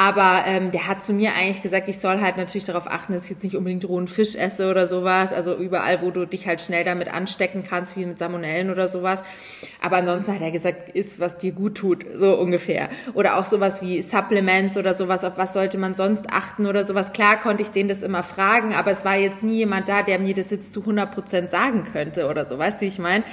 Aber 0.00 0.44
ähm, 0.46 0.70
der 0.70 0.86
hat 0.86 1.02
zu 1.02 1.12
mir 1.12 1.34
eigentlich 1.34 1.60
gesagt, 1.60 1.88
ich 1.88 1.98
soll 1.98 2.20
halt 2.20 2.36
natürlich 2.36 2.64
darauf 2.64 2.86
achten, 2.86 3.12
dass 3.12 3.24
ich 3.24 3.30
jetzt 3.30 3.42
nicht 3.42 3.56
unbedingt 3.56 3.84
rohen 3.88 4.06
Fisch 4.06 4.36
esse 4.36 4.70
oder 4.70 4.86
sowas. 4.86 5.32
Also 5.32 5.56
überall, 5.56 6.02
wo 6.02 6.12
du 6.12 6.24
dich 6.24 6.46
halt 6.46 6.60
schnell 6.60 6.84
damit 6.84 7.12
anstecken 7.12 7.64
kannst, 7.68 7.96
wie 7.96 8.06
mit 8.06 8.16
Salmonellen 8.16 8.70
oder 8.70 8.86
sowas. 8.86 9.24
Aber 9.82 9.96
ansonsten 9.96 10.34
hat 10.34 10.40
er 10.40 10.52
gesagt, 10.52 10.90
isst, 10.90 11.18
was 11.18 11.38
dir 11.38 11.50
gut 11.50 11.74
tut, 11.74 12.06
so 12.14 12.38
ungefähr. 12.38 12.90
Oder 13.14 13.38
auch 13.38 13.44
sowas 13.44 13.82
wie 13.82 14.00
Supplements 14.00 14.76
oder 14.76 14.94
sowas, 14.94 15.24
auf 15.24 15.36
was 15.36 15.52
sollte 15.52 15.78
man 15.78 15.96
sonst 15.96 16.30
achten 16.30 16.66
oder 16.66 16.84
sowas. 16.84 17.12
Klar 17.12 17.40
konnte 17.40 17.64
ich 17.64 17.70
den 17.70 17.88
das 17.88 18.04
immer 18.04 18.22
fragen, 18.22 18.74
aber 18.74 18.92
es 18.92 19.04
war 19.04 19.16
jetzt 19.16 19.42
nie 19.42 19.56
jemand 19.56 19.88
da, 19.88 20.04
der 20.04 20.20
mir 20.20 20.34
das 20.34 20.52
jetzt 20.52 20.72
zu 20.72 20.78
100 20.78 21.10
Prozent 21.10 21.50
sagen 21.50 21.82
könnte 21.82 22.28
oder 22.28 22.46
so. 22.46 22.56
Weißt 22.56 22.76
du, 22.76 22.82
wie 22.82 22.88
ich 22.88 23.00
meine? 23.00 23.24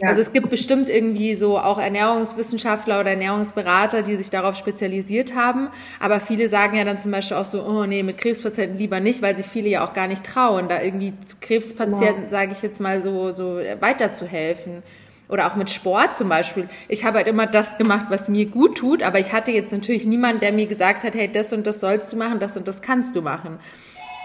Ja. 0.00 0.08
Also 0.08 0.20
es 0.20 0.32
gibt 0.32 0.50
bestimmt 0.50 0.88
irgendwie 0.88 1.36
so 1.36 1.58
auch 1.58 1.78
Ernährungswissenschaftler 1.78 3.00
oder 3.00 3.10
Ernährungsberater, 3.10 4.02
die 4.02 4.16
sich 4.16 4.28
darauf 4.28 4.56
spezialisiert 4.56 5.34
haben. 5.34 5.68
Aber 6.00 6.20
viele 6.20 6.48
sagen 6.48 6.76
ja 6.76 6.84
dann 6.84 6.98
zum 6.98 7.12
Beispiel 7.12 7.36
auch 7.36 7.44
so, 7.44 7.62
oh 7.62 7.86
nee, 7.86 8.02
mit 8.02 8.18
Krebspatienten 8.18 8.78
lieber 8.78 8.98
nicht, 9.00 9.22
weil 9.22 9.36
sich 9.36 9.46
viele 9.46 9.68
ja 9.68 9.86
auch 9.86 9.92
gar 9.92 10.08
nicht 10.08 10.24
trauen, 10.24 10.68
da 10.68 10.82
irgendwie 10.82 11.12
Krebspatienten, 11.40 12.16
genau. 12.16 12.30
sage 12.30 12.52
ich 12.52 12.62
jetzt 12.62 12.80
mal 12.80 13.02
so, 13.02 13.32
so 13.32 13.60
weiterzuhelfen. 13.80 14.82
Oder 15.28 15.46
auch 15.46 15.56
mit 15.56 15.70
Sport 15.70 16.16
zum 16.16 16.28
Beispiel. 16.28 16.68
Ich 16.86 17.04
habe 17.04 17.18
halt 17.18 17.26
immer 17.26 17.46
das 17.46 17.78
gemacht, 17.78 18.06
was 18.10 18.28
mir 18.28 18.44
gut 18.44 18.76
tut, 18.76 19.02
aber 19.02 19.18
ich 19.18 19.32
hatte 19.32 19.52
jetzt 19.52 19.72
natürlich 19.72 20.04
niemanden, 20.04 20.40
der 20.40 20.52
mir 20.52 20.66
gesagt 20.66 21.02
hat, 21.02 21.14
hey, 21.14 21.30
das 21.32 21.52
und 21.52 21.66
das 21.66 21.80
sollst 21.80 22.12
du 22.12 22.16
machen, 22.16 22.40
das 22.40 22.56
und 22.56 22.68
das 22.68 22.82
kannst 22.82 23.16
du 23.16 23.22
machen. 23.22 23.58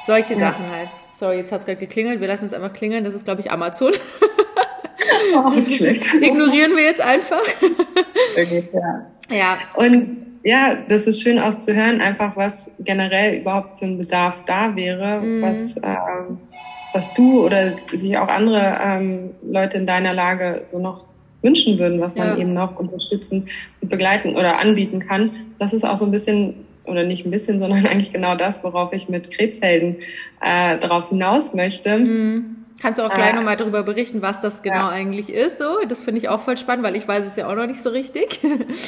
Solche 0.05 0.33
ja. 0.33 0.39
Sachen 0.39 0.69
halt. 0.69 0.89
Sorry, 1.13 1.37
jetzt 1.37 1.51
hat's 1.51 1.65
gerade 1.65 1.79
geklingelt. 1.79 2.19
Wir 2.19 2.27
lassen 2.27 2.47
es 2.47 2.53
einfach 2.53 2.73
klingeln. 2.73 3.03
Das 3.03 3.15
ist, 3.15 3.25
glaube 3.25 3.41
ich, 3.41 3.51
Amazon. 3.51 3.93
Oh, 5.35 5.49
nicht 5.51 5.77
schlecht. 5.77 6.13
Ignorieren 6.13 6.75
wir 6.75 6.83
jetzt 6.83 7.01
einfach. 7.01 7.41
Okay, 8.35 8.63
ja. 8.73 9.05
ja. 9.35 9.57
Und 9.75 10.17
ja, 10.43 10.77
das 10.87 11.07
ist 11.07 11.21
schön 11.21 11.39
auch 11.39 11.57
zu 11.57 11.75
hören, 11.75 12.01
einfach 12.01 12.35
was 12.35 12.71
generell 12.79 13.39
überhaupt 13.39 13.79
für 13.79 13.85
ein 13.85 13.97
Bedarf 13.97 14.43
da 14.45 14.75
wäre, 14.75 15.21
mhm. 15.21 15.41
was, 15.41 15.77
ähm, 15.77 16.39
was 16.93 17.13
du 17.13 17.45
oder 17.45 17.75
sich 17.93 18.17
auch 18.17 18.27
andere 18.27 18.79
ähm, 18.81 19.31
Leute 19.43 19.77
in 19.77 19.85
deiner 19.85 20.13
Lage 20.13 20.61
so 20.65 20.79
noch 20.79 21.05
wünschen 21.41 21.79
würden, 21.79 22.01
was 22.01 22.15
man 22.15 22.29
ja. 22.29 22.37
eben 22.37 22.53
noch 22.53 22.77
unterstützen 22.77 23.47
und 23.81 23.89
begleiten 23.89 24.35
oder 24.35 24.59
anbieten 24.59 24.99
kann. 24.99 25.31
Das 25.57 25.73
ist 25.73 25.85
auch 25.85 25.97
so 25.97 26.05
ein 26.05 26.11
bisschen 26.11 26.65
oder 26.85 27.03
nicht 27.03 27.25
ein 27.25 27.31
bisschen, 27.31 27.59
sondern 27.59 27.85
eigentlich 27.87 28.11
genau 28.11 28.35
das, 28.35 28.63
worauf 28.63 28.93
ich 28.93 29.09
mit 29.09 29.31
Krebshelden 29.31 29.97
äh, 30.41 30.77
darauf 30.79 31.09
hinaus 31.09 31.53
möchte. 31.53 31.99
Mhm. 31.99 32.55
Kannst 32.81 32.99
du 32.99 33.03
auch 33.03 33.13
gleich 33.13 33.33
äh, 33.33 33.35
nochmal 33.35 33.57
darüber 33.57 33.83
berichten, 33.83 34.21
was 34.21 34.39
das 34.41 34.61
genau 34.61 34.75
ja. 34.75 34.89
eigentlich 34.89 35.31
ist? 35.31 35.57
So, 35.57 35.79
das 35.87 36.03
finde 36.03 36.19
ich 36.19 36.29
auch 36.29 36.41
voll 36.41 36.57
spannend, 36.57 36.83
weil 36.83 36.95
ich 36.95 37.07
weiß 37.07 37.25
es 37.25 37.35
ja 37.35 37.47
auch 37.47 37.55
noch 37.55 37.67
nicht 37.67 37.83
so 37.83 37.89
richtig. 37.89 38.39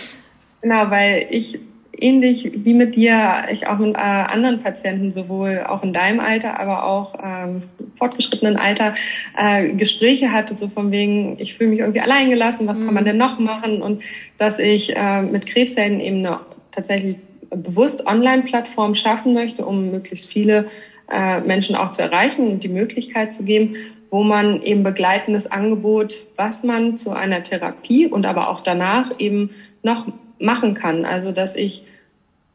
genau, 0.62 0.90
weil 0.90 1.28
ich 1.30 1.60
ähnlich 2.02 2.52
wie 2.54 2.74
mit 2.74 2.96
dir, 2.96 3.46
ich 3.52 3.68
auch 3.68 3.78
mit 3.78 3.96
äh, 3.96 4.00
anderen 4.00 4.60
Patienten, 4.60 5.12
sowohl 5.12 5.66
auch 5.68 5.84
in 5.84 5.94
deinem 5.94 6.20
Alter, 6.20 6.60
aber 6.60 6.84
auch 6.84 7.16
ähm, 7.24 7.64
fortgeschrittenen 7.96 8.58
Alter, 8.58 8.96
äh, 9.38 9.74
Gespräche 9.74 10.32
hatte, 10.32 10.58
so 10.58 10.70
von 10.70 10.92
wegen, 10.92 11.38
ich 11.40 11.56
fühle 11.56 11.70
mich 11.70 11.80
irgendwie 11.80 12.02
alleingelassen, 12.02 12.68
was 12.68 12.80
mhm. 12.80 12.86
kann 12.86 12.94
man 12.94 13.04
mhm. 13.04 13.08
denn 13.08 13.18
noch 13.18 13.40
machen? 13.40 13.82
Und 13.82 14.02
dass 14.38 14.58
ich 14.60 14.96
äh, 14.96 15.22
mit 15.22 15.46
Krebshelden 15.46 16.00
eben 16.00 16.26
eine 16.26 16.40
tatsächlich 16.72 17.18
bewusst 17.50 18.08
Online-Plattform 18.08 18.96
schaffen 18.96 19.34
möchte, 19.34 19.66
um 19.66 19.92
möglichst 19.92 20.32
viele 20.32 20.70
äh, 21.12 21.42
Menschen 21.42 21.76
auch 21.76 21.92
zu 21.92 22.02
erreichen 22.02 22.48
und 22.48 22.64
die 22.64 22.70
Möglichkeit 22.70 23.34
zu 23.34 23.44
geben, 23.44 23.76
wo 24.10 24.24
man 24.24 24.62
eben 24.62 24.84
begleitendes 24.84 25.50
Angebot, 25.50 26.26
was 26.36 26.64
man 26.64 26.98
zu 26.98 27.12
einer 27.12 27.44
Therapie 27.44 28.08
und 28.08 28.26
aber 28.26 28.50
auch 28.50 28.60
danach 28.60 29.20
eben 29.20 29.52
noch 29.84 30.08
machen 30.40 30.74
kann. 30.74 31.06
Also 31.06 31.32
dass 31.32 31.56
ich 31.56 31.84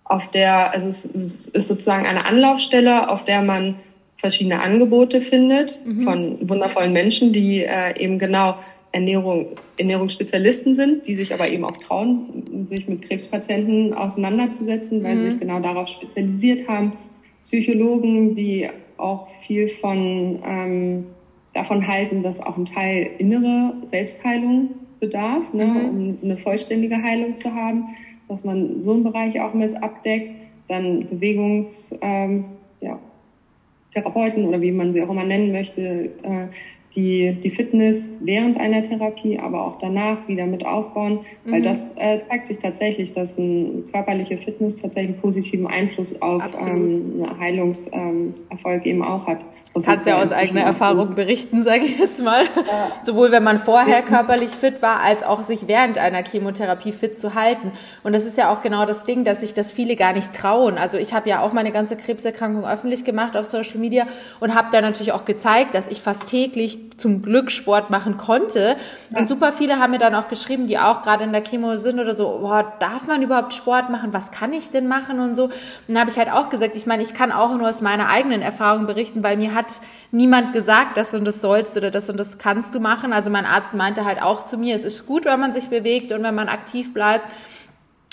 auf 0.05 0.31
der, 0.31 0.73
also 0.73 0.89
es 0.89 1.05
ist 1.53 1.69
sozusagen 1.69 2.07
eine 2.07 2.27
Anlaufstelle, 2.27 3.11
auf 3.11 3.25
der 3.25 3.43
man 3.43 3.77
verschiedene 4.17 4.61
Angebote 4.61 5.21
findet 5.21 5.79
mhm. 5.85 6.03
von 6.05 6.49
wundervollen 6.49 6.93
Menschen, 6.93 7.33
die 7.33 7.63
äh, 7.63 7.99
eben 7.99 8.19
genau 8.19 8.57
Ernährung, 8.93 9.49
Ernährungsspezialisten 9.77 10.75
sind, 10.75 11.07
die 11.07 11.15
sich 11.15 11.35
aber 11.35 11.49
eben 11.49 11.65
auch 11.65 11.77
trauen, 11.77 12.67
sich 12.71 12.89
mit 12.89 13.03
Krebspatienten 13.03 13.93
auseinanderzusetzen, 13.93 15.03
weil 15.03 15.17
mhm. 15.17 15.25
sie 15.25 15.31
sich 15.33 15.41
genau 15.41 15.61
darauf 15.61 15.89
spezialisiert 15.89 16.69
haben 16.69 16.93
Psychologen, 17.47 18.35
die 18.35 18.69
auch 18.97 19.29
viel 19.43 19.69
von, 19.69 20.41
ähm, 20.45 21.07
davon 21.55 21.87
halten, 21.87 22.25
dass 22.25 22.41
auch 22.41 22.57
ein 22.57 22.65
Teil 22.65 23.11
innere 23.19 23.75
Selbstheilung 23.87 24.71
bedarf, 24.99 25.53
ne, 25.53 25.65
mhm. 25.65 25.89
um 25.89 26.19
eine 26.25 26.37
vollständige 26.37 27.01
Heilung 27.01 27.37
zu 27.37 27.55
haben, 27.55 27.85
dass 28.29 28.43
man 28.43 28.83
so 28.83 28.95
einen 28.95 29.05
Bereich 29.05 29.41
auch 29.41 29.55
mit 29.55 29.81
abdeckt. 29.81 30.31
Dann 30.67 31.07
Bewegungs, 31.09 31.95
ähm, 32.01 32.47
ja, 32.81 32.99
Therapeuten 33.95 34.45
oder 34.45 34.61
wie 34.61 34.73
man 34.73 34.93
sie 34.93 35.01
auch 35.03 35.11
immer 35.11 35.25
nennen 35.25 35.53
möchte, 35.53 36.11
äh, 36.25 36.49
die, 36.97 37.33
die 37.43 37.51
Fitness 37.51 38.09
während 38.21 38.59
einer 38.59 38.83
Therapie, 38.83 39.39
aber 39.39 39.65
auch 39.65 39.79
danach 39.79 40.27
wieder 40.27 40.47
mit 40.47 40.65
aufbauen, 40.65 41.21
mhm. 41.45 41.53
weil 41.53 41.63
das 41.63 41.91
äh, 41.97 42.21
zeigt 42.23 42.47
sich 42.47 42.59
tatsächlich, 42.59 43.13
dass 43.13 43.39
eine 43.39 43.83
körperliche 43.93 44.39
Fitness 44.39 44.77
tatsächlich 44.77 45.13
einen 45.13 45.21
positiven 45.21 45.67
Einfluss 45.67 46.21
auf 46.23 46.43
ähm, 46.67 47.27
Heilungserfolg 47.39 48.35
ähm, 48.65 48.83
eben 48.85 49.03
auch 49.03 49.27
hat. 49.27 49.41
Kannst 49.85 50.07
ja 50.07 50.23
aus 50.23 50.33
eigener 50.33 50.63
Erfahrung 50.63 51.15
berichten, 51.15 51.63
sage 51.63 51.85
ich 51.85 51.99
jetzt 51.99 52.23
mal. 52.23 52.45
Ja. 52.45 52.93
Sowohl 53.05 53.31
wenn 53.31 53.43
man 53.43 53.59
vorher 53.59 54.01
körperlich 54.03 54.51
fit 54.51 54.81
war, 54.81 55.01
als 55.01 55.23
auch 55.23 55.43
sich 55.45 55.69
während 55.69 55.99
einer 55.99 56.25
Chemotherapie 56.25 56.93
fit 56.93 57.19
zu 57.19 57.35
halten. 57.35 57.73
Und 58.03 58.15
das 58.15 58.25
ist 58.25 58.39
ja 58.39 58.51
auch 58.51 58.63
genau 58.63 58.87
das 58.87 59.05
Ding, 59.05 59.25
dass 59.25 59.41
sich 59.41 59.53
das 59.53 59.73
viele 59.73 59.97
gar 59.97 60.15
nicht 60.15 60.33
trauen. 60.33 60.79
Also 60.79 60.97
ich 60.97 61.13
habe 61.13 61.29
ja 61.29 61.43
auch 61.43 61.53
meine 61.53 61.73
ganze 61.73 61.97
Krebserkrankung 61.97 62.65
öffentlich 62.67 63.05
gemacht 63.05 63.37
auf 63.37 63.45
Social 63.45 63.79
Media 63.79 64.07
und 64.41 64.55
habe 64.55 64.69
da 64.73 64.81
natürlich 64.81 65.13
auch 65.13 65.27
gezeigt, 65.27 65.75
dass 65.75 65.89
ich 65.89 66.01
fast 66.01 66.27
täglich 66.27 66.79
zum 66.97 67.23
Glück 67.23 67.51
Sport 67.51 67.91
machen 67.91 68.17
konnte. 68.17 68.77
Ja. 69.11 69.19
Und 69.19 69.29
super 69.29 69.53
viele 69.53 69.79
haben 69.79 69.93
mir 69.93 69.99
dann 69.99 70.15
auch 70.15 70.29
geschrieben, 70.29 70.67
die 70.67 70.79
auch 70.79 71.03
gerade 71.03 71.25
in 71.25 71.33
der 71.33 71.43
Chemo 71.43 71.77
sind 71.77 71.99
oder 71.99 72.15
so, 72.15 72.39
boah, 72.41 72.73
darf 72.81 73.07
man 73.07 73.23
überhaupt 73.23 73.55
Sport 73.55 73.91
machen? 73.91 74.13
Was 74.13 74.31
kann 74.31 74.53
ich 74.53 74.71
denn 74.71 74.87
machen 74.87 75.21
und 75.21 75.35
so? 75.35 75.45
Und 75.45 75.53
dann 75.89 75.99
habe 75.99 76.11
ich 76.11 76.19
halt 76.19 76.31
auch 76.31 76.51
gesagt, 76.51 76.77
ich 76.77 76.87
meine, 76.87 77.03
ich 77.03 77.15
kann 77.15 77.33
auch 77.33 77.57
nur 77.57 77.69
aus 77.69 77.81
meiner 77.81 78.09
eigenen 78.09 78.43
Erfahrung 78.43 78.87
berichten, 78.87 79.23
weil 79.23 79.37
mir 79.37 79.55
hat 79.55 79.67
niemand 80.11 80.53
gesagt, 80.53 80.97
das 80.97 81.15
und 81.15 81.25
das 81.25 81.41
sollst 81.41 81.77
oder 81.77 81.91
das 81.91 82.09
und 82.11 82.19
das 82.19 82.39
kannst 82.39 82.75
du 82.75 82.81
machen. 82.81 83.13
Also 83.13 83.31
mein 83.31 83.47
Arzt 83.47 83.75
meinte 83.75 84.05
halt 84.05 84.23
auch 84.23 84.45
zu 84.45 84.57
mir, 84.57 84.75
es 84.75 84.85
ist 84.85 85.07
gut, 85.07 85.25
wenn 85.25 85.41
man 85.41 85.53
sich 85.53 85.69
bewegt 85.69 86.13
und 86.13 86.23
wenn 86.23 86.35
man 86.35 86.49
aktiv 86.49 86.93
bleibt. 86.95 87.27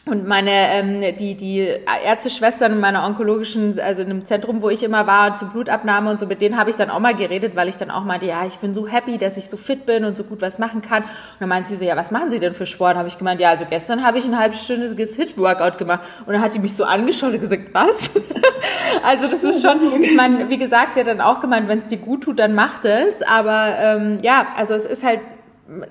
Und 0.06 0.28
meine, 0.28 0.52
ähm, 0.52 1.02
die, 1.18 1.36
die 1.36 1.66
Ärzteschwestern 2.06 2.74
in 2.74 2.80
meiner 2.82 3.06
onkologischen, 3.06 3.80
also 3.80 4.02
in 4.02 4.10
einem 4.10 4.26
Zentrum, 4.26 4.62
wo 4.62 4.70
ich 4.70 4.84
immer 4.84 5.08
war, 5.08 5.38
zur 5.38 5.48
Blutabnahme 5.48 6.10
und 6.10 6.20
so, 6.20 6.26
mit 6.28 6.42
denen 6.42 6.58
habe 6.58 6.70
ich 6.70 6.76
dann 6.76 6.90
auch 6.90 7.00
mal 7.00 7.16
geredet, 7.16 7.56
weil 7.56 7.70
ich 7.70 7.78
dann 7.78 7.90
auch 7.90 8.04
meinte, 8.04 8.26
ja, 8.26 8.46
ich 8.46 8.58
bin 8.58 8.74
so 8.74 8.86
happy, 8.86 9.18
dass 9.18 9.38
ich 9.38 9.50
so 9.50 9.56
fit 9.56 9.86
bin 9.86 10.04
und 10.04 10.18
so 10.18 10.26
gut 10.26 10.42
was 10.42 10.60
machen 10.60 10.82
kann. 10.82 11.04
Und 11.04 11.10
dann 11.40 11.48
meinte 11.48 11.70
sie 11.70 11.78
so, 11.78 11.86
ja, 11.86 11.96
was 11.96 12.12
machen 12.12 12.32
Sie 12.32 12.42
denn 12.42 12.54
für 12.54 12.66
Sport? 12.66 12.98
Habe 12.98 13.08
ich 13.08 13.18
gemeint, 13.18 13.40
ja, 13.40 13.52
also 13.52 13.64
gestern 13.70 14.06
habe 14.06 14.18
ich 14.18 14.26
ein 14.26 14.38
halbstündiges 14.38 15.16
Hit-Workout 15.16 15.78
gemacht. 15.78 16.02
Und 16.26 16.34
dann 16.34 16.42
hat 16.42 16.54
die 16.54 16.60
mich 16.60 16.76
so 16.76 16.84
angeschaut 16.84 17.32
und 17.36 17.40
gesagt, 17.40 17.70
was? 17.72 18.10
also 19.04 19.28
das 19.28 19.42
ist 19.42 19.66
schon, 19.66 20.04
ich 20.04 20.16
meine, 20.16 20.50
wie 20.50 20.58
gesagt, 20.58 20.98
hat 20.98 21.08
dann 21.08 21.22
auch 21.22 21.40
gemeint, 21.40 21.70
wenn 21.70 21.80
es 21.80 21.88
dir 21.88 21.98
gut 21.98 22.26
tut, 22.26 22.40
dann 22.40 22.56
mach 22.56 22.82
das. 22.82 23.22
Aber 23.22 23.78
ähm, 23.80 24.18
ja, 24.22 24.48
also 24.58 24.74
es 24.74 24.86
ist 24.86 25.06
halt, 25.06 25.22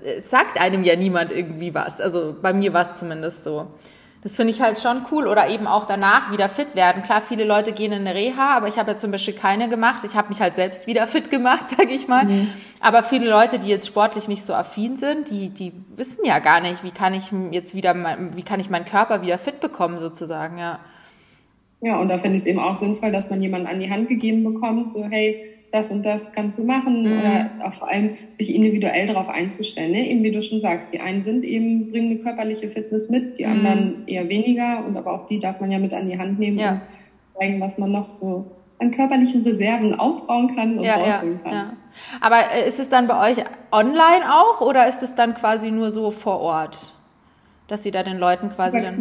es 0.04 0.28
sagt 0.28 0.61
einem 0.61 0.85
ja 0.85 0.97
niemand 0.97 1.33
irgendwie 1.33 1.73
was. 1.73 1.99
Also 1.99 2.37
bei 2.42 2.52
mir 2.52 2.75
war 2.75 2.83
es 2.83 2.99
zumindest 2.99 3.42
so. 3.42 3.69
Das 4.22 4.36
finde 4.36 4.52
ich 4.52 4.60
halt 4.60 4.78
schon 4.78 5.04
cool. 5.10 5.26
Oder 5.26 5.48
eben 5.48 5.66
auch 5.66 5.86
danach 5.86 6.30
wieder 6.30 6.48
fit 6.48 6.76
werden. 6.76 7.02
Klar, 7.02 7.22
viele 7.26 7.44
Leute 7.44 7.72
gehen 7.72 7.92
in 7.92 8.06
eine 8.06 8.14
Reha, 8.14 8.56
aber 8.56 8.68
ich 8.68 8.78
habe 8.78 8.92
ja 8.92 8.96
zum 8.96 9.10
Beispiel 9.10 9.34
keine 9.34 9.68
gemacht. 9.68 10.04
Ich 10.04 10.14
habe 10.14 10.28
mich 10.28 10.40
halt 10.40 10.54
selbst 10.54 10.86
wieder 10.86 11.06
fit 11.08 11.30
gemacht, 11.30 11.70
sage 11.70 11.90
ich 11.90 12.06
mal. 12.06 12.26
Mhm. 12.26 12.52
Aber 12.80 13.02
viele 13.02 13.28
Leute, 13.28 13.58
die 13.58 13.68
jetzt 13.68 13.86
sportlich 13.86 14.28
nicht 14.28 14.44
so 14.44 14.54
affin 14.54 14.96
sind, 14.96 15.28
die, 15.28 15.48
die 15.50 15.72
wissen 15.96 16.24
ja 16.24 16.38
gar 16.38 16.60
nicht, 16.60 16.84
wie 16.84 16.92
kann 16.92 17.14
ich 17.14 17.32
jetzt 17.50 17.74
wieder, 17.74 17.94
wie 18.34 18.42
kann 18.42 18.60
ich 18.60 18.70
meinen 18.70 18.84
Körper 18.84 19.22
wieder 19.22 19.38
fit 19.38 19.60
bekommen 19.60 19.98
sozusagen, 19.98 20.58
ja. 20.58 20.78
Ja, 21.82 21.98
und 21.98 22.08
da 22.08 22.18
finde 22.18 22.36
ich 22.36 22.42
es 22.42 22.46
eben 22.46 22.60
auch 22.60 22.76
sinnvoll, 22.76 23.10
dass 23.10 23.28
man 23.28 23.42
jemanden 23.42 23.66
an 23.66 23.80
die 23.80 23.90
Hand 23.90 24.08
gegeben 24.08 24.44
bekommt, 24.44 24.92
so 24.92 25.04
hey, 25.04 25.52
das 25.72 25.90
und 25.90 26.04
das 26.04 26.32
kannst 26.32 26.58
du 26.58 26.64
machen 26.64 27.02
mhm. 27.02 27.18
oder 27.18 27.50
auch 27.66 27.74
vor 27.74 27.88
allem 27.88 28.10
sich 28.38 28.54
individuell 28.54 29.06
darauf 29.06 29.28
einzustellen. 29.28 29.90
Ne? 29.90 30.08
Eben 30.08 30.22
wie 30.22 30.30
du 30.30 30.42
schon 30.42 30.60
sagst, 30.60 30.92
die 30.92 31.00
einen 31.00 31.22
sind 31.22 31.44
eben, 31.44 31.90
bringen 31.90 32.12
eine 32.12 32.20
körperliche 32.20 32.68
Fitness 32.68 33.08
mit, 33.08 33.38
die 33.38 33.46
mhm. 33.46 33.52
anderen 33.52 33.94
eher 34.06 34.28
weniger 34.28 34.84
und 34.86 34.96
aber 34.96 35.12
auch 35.12 35.26
die 35.26 35.40
darf 35.40 35.60
man 35.60 35.72
ja 35.72 35.78
mit 35.78 35.92
an 35.92 36.08
die 36.08 36.18
Hand 36.18 36.38
nehmen 36.38 36.58
ja. 36.58 36.72
und 36.72 36.80
zeigen, 37.38 37.60
was 37.60 37.78
man 37.78 37.90
noch 37.90 38.12
so 38.12 38.46
an 38.78 38.90
körperlichen 38.90 39.42
Reserven 39.42 39.98
aufbauen 39.98 40.54
kann 40.54 40.78
und 40.78 40.84
ja, 40.84 40.96
rausholen 40.96 41.40
ja, 41.44 41.50
kann. 41.50 41.52
Ja. 41.52 41.72
Aber 42.20 42.36
äh, 42.54 42.68
ist 42.68 42.78
es 42.78 42.90
dann 42.90 43.08
bei 43.08 43.30
euch 43.30 43.38
online 43.70 44.24
auch 44.30 44.60
oder 44.60 44.88
ist 44.88 45.02
es 45.02 45.14
dann 45.14 45.34
quasi 45.34 45.70
nur 45.70 45.90
so 45.90 46.10
vor 46.10 46.40
Ort? 46.40 46.94
Dass 47.68 47.82
sie 47.82 47.90
da 47.90 48.02
den 48.02 48.18
Leuten 48.18 48.50
quasi 48.50 48.82
dann. 48.82 49.00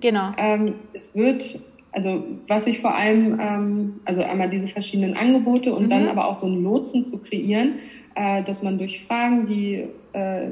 Genau. 0.00 0.30
Ähm, 0.36 0.74
es 0.92 1.14
wird 1.14 1.60
also 1.92 2.24
was 2.48 2.66
ich 2.66 2.80
vor 2.80 2.94
allem, 2.94 3.38
ähm, 3.40 4.00
also 4.04 4.22
einmal 4.22 4.48
diese 4.48 4.66
verschiedenen 4.66 5.16
Angebote 5.16 5.74
und 5.74 5.84
mhm. 5.84 5.90
dann 5.90 6.08
aber 6.08 6.26
auch 6.26 6.34
so 6.34 6.46
einen 6.46 6.62
Lotsen 6.62 7.04
zu 7.04 7.18
kreieren, 7.18 7.74
äh, 8.14 8.42
dass 8.42 8.62
man 8.62 8.78
durch 8.78 9.04
Fragen, 9.04 9.46
die 9.46 9.84
äh, 10.12 10.48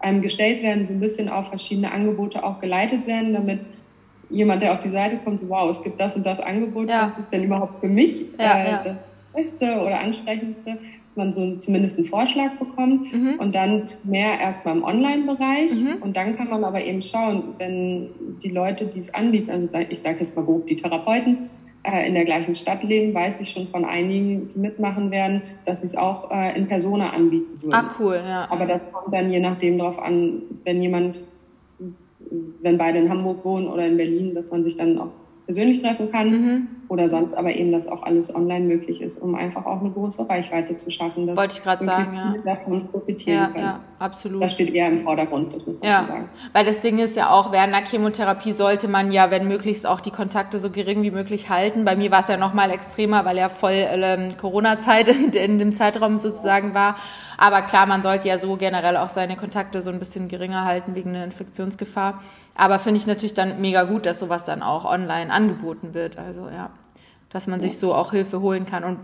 einem 0.00 0.22
gestellt 0.22 0.62
werden, 0.62 0.86
so 0.86 0.92
ein 0.92 1.00
bisschen 1.00 1.28
auf 1.28 1.48
verschiedene 1.48 1.92
Angebote 1.92 2.42
auch 2.42 2.60
geleitet 2.60 3.06
werden, 3.06 3.32
damit 3.32 3.60
jemand, 4.30 4.62
der 4.62 4.72
auf 4.72 4.80
die 4.80 4.90
Seite 4.90 5.16
kommt, 5.18 5.40
so 5.40 5.48
wow, 5.48 5.70
es 5.70 5.82
gibt 5.82 6.00
das 6.00 6.16
und 6.16 6.24
das 6.24 6.40
Angebot, 6.40 6.88
ja. 6.88 7.04
was 7.04 7.18
ist 7.18 7.30
denn 7.30 7.44
überhaupt 7.44 7.80
für 7.80 7.88
mich 7.88 8.24
ja, 8.38 8.58
äh, 8.58 8.70
ja. 8.70 8.82
das 8.82 9.10
Beste 9.34 9.80
oder 9.80 10.00
Ansprechendste 10.00 10.78
dass 11.10 11.16
man 11.16 11.32
so 11.32 11.56
zumindest 11.56 11.98
einen 11.98 12.06
Vorschlag 12.06 12.52
bekommt 12.52 13.12
mhm. 13.12 13.34
und 13.38 13.52
dann 13.52 13.88
mehr 14.04 14.38
erst 14.38 14.62
beim 14.62 14.84
Online-Bereich. 14.84 15.72
Mhm. 15.74 15.96
Und 16.00 16.16
dann 16.16 16.36
kann 16.36 16.48
man 16.48 16.62
aber 16.62 16.84
eben 16.84 17.02
schauen, 17.02 17.54
wenn 17.58 18.10
die 18.42 18.50
Leute, 18.50 18.86
die 18.86 19.00
es 19.00 19.12
anbieten, 19.12 19.50
also 19.50 19.76
ich 19.88 19.98
sage 19.98 20.18
jetzt 20.20 20.36
mal 20.36 20.44
grob 20.44 20.68
die 20.68 20.76
Therapeuten, 20.76 21.50
äh, 21.82 22.06
in 22.06 22.14
der 22.14 22.24
gleichen 22.24 22.54
Stadt 22.54 22.84
leben, 22.84 23.12
weiß 23.12 23.40
ich 23.40 23.50
schon 23.50 23.66
von 23.68 23.84
einigen, 23.84 24.46
die 24.48 24.58
mitmachen 24.58 25.10
werden, 25.10 25.42
dass 25.64 25.80
sie 25.80 25.86
es 25.86 25.96
auch 25.96 26.30
äh, 26.30 26.56
in 26.56 26.68
Persona 26.68 27.10
anbieten 27.10 27.60
würden. 27.60 27.74
Ah, 27.74 27.90
cool, 27.98 28.20
ja. 28.24 28.46
Aber 28.48 28.66
das 28.66 28.92
kommt 28.92 29.12
dann 29.12 29.32
je 29.32 29.40
nachdem 29.40 29.78
darauf 29.78 29.98
an, 29.98 30.42
wenn 30.62 30.80
jemand, 30.80 31.18
wenn 32.60 32.78
beide 32.78 32.98
in 32.98 33.08
Hamburg 33.08 33.44
wohnen 33.44 33.66
oder 33.66 33.84
in 33.84 33.96
Berlin, 33.96 34.34
dass 34.34 34.50
man 34.50 34.62
sich 34.62 34.76
dann 34.76 34.98
auch 34.98 35.10
persönlich 35.50 35.80
treffen 35.82 36.12
kann 36.12 36.30
mhm. 36.30 36.68
oder 36.86 37.08
sonst 37.08 37.34
aber 37.34 37.52
eben, 37.52 37.72
dass 37.72 37.88
auch 37.88 38.04
alles 38.04 38.32
online 38.32 38.66
möglich 38.66 39.00
ist, 39.00 39.20
um 39.20 39.34
einfach 39.34 39.66
auch 39.66 39.80
eine 39.80 39.90
große 39.90 40.28
Reichweite 40.28 40.76
zu 40.76 40.92
schaffen. 40.92 41.26
Dass 41.26 41.36
Wollte 41.36 41.54
ich 41.54 41.62
gerade 41.64 41.84
sagen, 41.84 42.14
ja. 42.14 42.34
davon 42.44 42.86
profitieren 42.86 43.36
ja, 43.36 43.46
können. 43.48 43.64
Ja, 43.64 43.80
absolut. 43.98 44.44
Das 44.44 44.52
steht 44.52 44.72
eher 44.72 44.86
im 44.86 45.00
Vordergrund, 45.00 45.52
das 45.52 45.66
muss 45.66 45.80
man 45.80 45.88
ja. 45.88 46.06
sagen. 46.06 46.28
Weil 46.52 46.64
das 46.64 46.80
Ding 46.82 47.00
ist 47.00 47.16
ja 47.16 47.30
auch, 47.30 47.50
während 47.50 47.74
der 47.74 47.84
Chemotherapie 47.84 48.52
sollte 48.52 48.86
man 48.86 49.10
ja, 49.10 49.32
wenn 49.32 49.48
möglichst, 49.48 49.88
auch 49.88 50.00
die 50.00 50.12
Kontakte 50.12 50.60
so 50.60 50.70
gering 50.70 51.02
wie 51.02 51.10
möglich 51.10 51.48
halten. 51.48 51.84
Bei 51.84 51.96
mir 51.96 52.12
war 52.12 52.20
es 52.20 52.28
ja 52.28 52.36
noch 52.36 52.54
mal 52.54 52.70
extremer, 52.70 53.24
weil 53.24 53.36
ja 53.36 53.48
voll 53.48 53.72
ähm, 53.74 54.36
Corona-Zeit 54.40 55.08
in, 55.08 55.32
in 55.32 55.58
dem 55.58 55.74
Zeitraum 55.74 56.20
sozusagen 56.20 56.74
war. 56.74 56.94
Aber 57.40 57.62
klar, 57.62 57.86
man 57.86 58.02
sollte 58.02 58.28
ja 58.28 58.36
so 58.36 58.56
generell 58.56 58.98
auch 58.98 59.08
seine 59.08 59.34
Kontakte 59.34 59.80
so 59.80 59.88
ein 59.88 59.98
bisschen 59.98 60.28
geringer 60.28 60.66
halten 60.66 60.94
wegen 60.94 61.14
der 61.14 61.24
Infektionsgefahr. 61.24 62.22
Aber 62.54 62.78
finde 62.78 63.00
ich 63.00 63.06
natürlich 63.06 63.32
dann 63.32 63.62
mega 63.62 63.84
gut, 63.84 64.04
dass 64.04 64.20
sowas 64.20 64.44
dann 64.44 64.62
auch 64.62 64.84
online 64.84 65.32
angeboten 65.32 65.94
wird. 65.94 66.18
Also 66.18 66.50
ja, 66.50 66.68
dass 67.30 67.46
man 67.46 67.58
sich 67.62 67.78
so 67.78 67.94
auch 67.94 68.10
Hilfe 68.10 68.42
holen 68.42 68.66
kann. 68.66 68.84
Und 68.84 68.98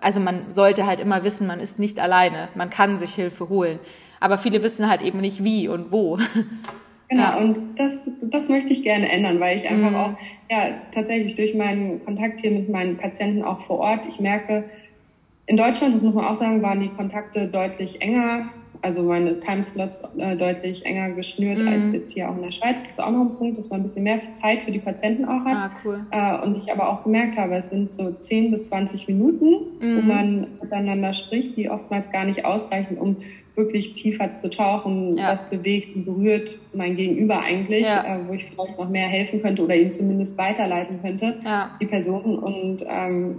also 0.00 0.18
man 0.18 0.50
sollte 0.50 0.86
halt 0.86 0.98
immer 0.98 1.22
wissen, 1.22 1.46
man 1.46 1.60
ist 1.60 1.78
nicht 1.78 2.00
alleine. 2.00 2.48
Man 2.56 2.68
kann 2.68 2.98
sich 2.98 3.14
Hilfe 3.14 3.48
holen. 3.48 3.78
Aber 4.18 4.38
viele 4.38 4.64
wissen 4.64 4.88
halt 4.88 5.00
eben 5.00 5.20
nicht 5.20 5.44
wie 5.44 5.68
und 5.68 5.92
wo. 5.92 6.18
Genau, 7.10 7.22
ja. 7.22 7.36
und 7.38 7.58
das, 7.78 8.00
das 8.20 8.50
möchte 8.50 8.70
ich 8.70 8.82
gerne 8.82 9.10
ändern, 9.10 9.40
weil 9.40 9.56
ich 9.56 9.66
einfach 9.66 9.92
mhm. 9.92 9.96
auch, 9.96 10.10
ja, 10.50 10.72
tatsächlich 10.90 11.34
durch 11.36 11.54
meinen 11.54 12.04
Kontakt 12.04 12.40
hier 12.40 12.50
mit 12.50 12.68
meinen 12.68 12.98
Patienten 12.98 13.42
auch 13.42 13.62
vor 13.62 13.78
Ort, 13.78 14.00
ich 14.06 14.20
merke, 14.20 14.64
in 15.48 15.56
Deutschland, 15.56 15.94
das 15.94 16.02
muss 16.02 16.14
man 16.14 16.26
auch 16.26 16.36
sagen, 16.36 16.62
waren 16.62 16.80
die 16.80 16.90
Kontakte 16.90 17.48
deutlich 17.48 18.02
enger, 18.02 18.50
also 18.82 19.02
meine 19.02 19.40
Timeslots 19.40 20.02
äh, 20.18 20.36
deutlich 20.36 20.84
enger 20.84 21.10
geschnürt 21.12 21.58
mhm. 21.58 21.68
als 21.68 21.92
jetzt 21.92 22.12
hier 22.12 22.28
auch 22.28 22.36
in 22.36 22.42
der 22.42 22.52
Schweiz. 22.52 22.82
Das 22.82 22.92
ist 22.92 23.02
auch 23.02 23.10
noch 23.10 23.22
ein 23.22 23.34
Punkt, 23.36 23.58
dass 23.58 23.70
man 23.70 23.80
ein 23.80 23.82
bisschen 23.84 24.04
mehr 24.04 24.20
Zeit 24.34 24.62
für 24.62 24.70
die 24.70 24.78
Patienten 24.78 25.24
auch 25.24 25.44
hat. 25.46 25.56
Ah, 25.56 25.70
cool. 25.84 26.06
Äh, 26.10 26.46
und 26.46 26.58
ich 26.58 26.70
aber 26.70 26.90
auch 26.90 27.02
gemerkt 27.02 27.38
habe, 27.38 27.54
es 27.56 27.70
sind 27.70 27.94
so 27.94 28.12
10 28.12 28.50
bis 28.50 28.64
20 28.68 29.08
Minuten, 29.08 29.46
mhm. 29.80 29.96
wo 29.96 30.02
man 30.02 30.46
miteinander 30.60 31.14
spricht, 31.14 31.56
die 31.56 31.70
oftmals 31.70 32.12
gar 32.12 32.26
nicht 32.26 32.44
ausreichen, 32.44 32.98
um 32.98 33.16
wirklich 33.56 33.94
tiefer 33.94 34.36
zu 34.36 34.50
tauchen, 34.50 35.16
ja. 35.16 35.32
was 35.32 35.48
bewegt 35.48 35.96
und 35.96 36.04
berührt 36.04 36.56
mein 36.74 36.94
Gegenüber 36.94 37.40
eigentlich, 37.40 37.84
ja. 37.84 38.04
äh, 38.04 38.18
wo 38.28 38.34
ich 38.34 38.44
vielleicht 38.44 38.78
noch 38.78 38.90
mehr 38.90 39.08
helfen 39.08 39.40
könnte 39.40 39.64
oder 39.64 39.74
ihn 39.74 39.90
zumindest 39.90 40.36
weiterleiten 40.36 41.00
könnte, 41.00 41.40
ja. 41.42 41.70
die 41.80 41.86
Person. 41.86 42.38
Und 42.38 42.84
ähm, 42.86 43.38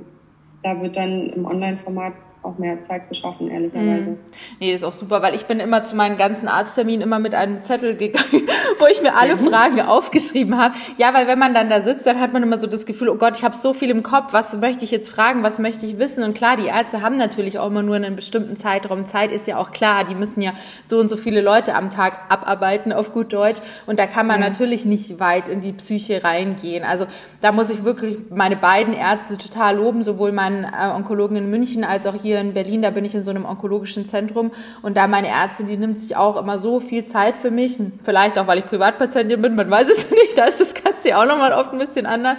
da 0.63 0.79
wird 0.81 0.95
dann 0.95 1.27
im 1.27 1.45
Online-Format 1.45 2.13
auch 2.41 2.57
mehr 2.57 2.81
Zeit 2.81 3.09
geschaffen, 3.09 3.49
ehrlicherweise. 3.49 4.11
Mm. 4.11 4.17
Nee, 4.59 4.71
das 4.71 4.81
ist 4.81 4.87
auch 4.87 4.93
super, 4.93 5.21
weil 5.21 5.35
ich 5.35 5.45
bin 5.45 5.59
immer 5.59 5.83
zu 5.83 5.95
meinen 5.95 6.17
ganzen 6.17 6.47
Arztterminen 6.47 7.01
immer 7.01 7.19
mit 7.19 7.35
einem 7.35 7.63
Zettel 7.63 7.97
gegangen, 7.97 8.47
wo 8.79 8.85
ich 8.87 9.01
mir 9.01 9.15
alle 9.15 9.37
Fragen 9.37 9.81
aufgeschrieben 9.81 10.57
habe. 10.57 10.73
Ja, 10.97 11.13
weil 11.13 11.27
wenn 11.27 11.37
man 11.37 11.53
dann 11.53 11.69
da 11.69 11.81
sitzt, 11.81 12.07
dann 12.07 12.19
hat 12.19 12.31
man 12.31 12.41
immer 12.41 12.57
so 12.57 12.67
das 12.67 12.85
Gefühl, 12.85 13.09
oh 13.09 13.15
Gott, 13.15 13.37
ich 13.37 13.43
habe 13.43 13.55
so 13.55 13.73
viel 13.73 13.89
im 13.89 14.03
Kopf, 14.03 14.31
was 14.31 14.53
möchte 14.53 14.85
ich 14.85 14.91
jetzt 14.91 15.09
fragen, 15.09 15.43
was 15.43 15.59
möchte 15.59 15.85
ich 15.85 15.99
wissen? 15.99 16.23
Und 16.23 16.33
klar, 16.33 16.55
die 16.55 16.67
Ärzte 16.67 17.01
haben 17.01 17.17
natürlich 17.17 17.59
auch 17.59 17.67
immer 17.67 17.83
nur 17.83 17.95
einen 17.95 18.15
bestimmten 18.15 18.55
Zeitraum 18.55 19.05
Zeit, 19.05 19.31
ist 19.31 19.47
ja 19.47 19.57
auch 19.57 19.71
klar, 19.71 20.05
die 20.05 20.15
müssen 20.15 20.41
ja 20.41 20.53
so 20.83 20.97
und 20.97 21.09
so 21.09 21.17
viele 21.17 21.41
Leute 21.41 21.75
am 21.75 21.89
Tag 21.89 22.19
abarbeiten, 22.29 22.93
auf 22.93 23.11
gut 23.11 23.33
Deutsch. 23.33 23.59
Und 23.85 23.99
da 23.99 24.07
kann 24.07 24.27
man 24.27 24.41
ja. 24.41 24.47
natürlich 24.47 24.85
nicht 24.85 25.19
weit 25.19 25.49
in 25.49 25.59
die 25.59 25.73
Psyche 25.73 26.23
reingehen. 26.23 26.85
Also 26.85 27.05
da 27.41 27.51
muss 27.51 27.69
ich 27.69 27.83
wirklich 27.83 28.17
meine 28.29 28.55
beiden 28.55 28.93
Ärzte 28.93 29.37
total 29.37 29.75
loben, 29.75 30.03
sowohl 30.03 30.31
meinen 30.31 30.63
äh, 30.63 30.93
Onkologen 30.95 31.35
in 31.35 31.49
München 31.49 31.83
als 31.83 32.07
auch 32.07 32.15
hier 32.21 32.28
in 32.37 32.53
Berlin. 32.53 32.81
Da 32.81 32.89
bin 32.89 33.05
ich 33.05 33.15
in 33.15 33.23
so 33.23 33.29
einem 33.29 33.45
onkologischen 33.45 34.05
Zentrum 34.05 34.51
und 34.81 34.97
da 34.97 35.07
meine 35.07 35.29
Ärztin, 35.29 35.67
die 35.67 35.77
nimmt 35.77 35.99
sich 35.99 36.15
auch 36.15 36.37
immer 36.37 36.57
so 36.57 36.79
viel 36.79 37.07
Zeit 37.07 37.35
für 37.37 37.51
mich. 37.51 37.77
Vielleicht 38.03 38.37
auch, 38.37 38.47
weil 38.47 38.59
ich 38.59 38.65
Privatpatientin 38.65 39.41
bin, 39.41 39.55
man 39.55 39.69
weiß 39.69 39.87
es 39.89 40.11
nicht. 40.11 40.37
Da 40.37 40.45
ist 40.45 40.59
das 40.59 40.73
Ganze 40.73 41.17
auch 41.17 41.25
nochmal 41.25 41.53
oft 41.53 41.73
ein 41.73 41.79
bisschen 41.79 42.05
anders. 42.05 42.37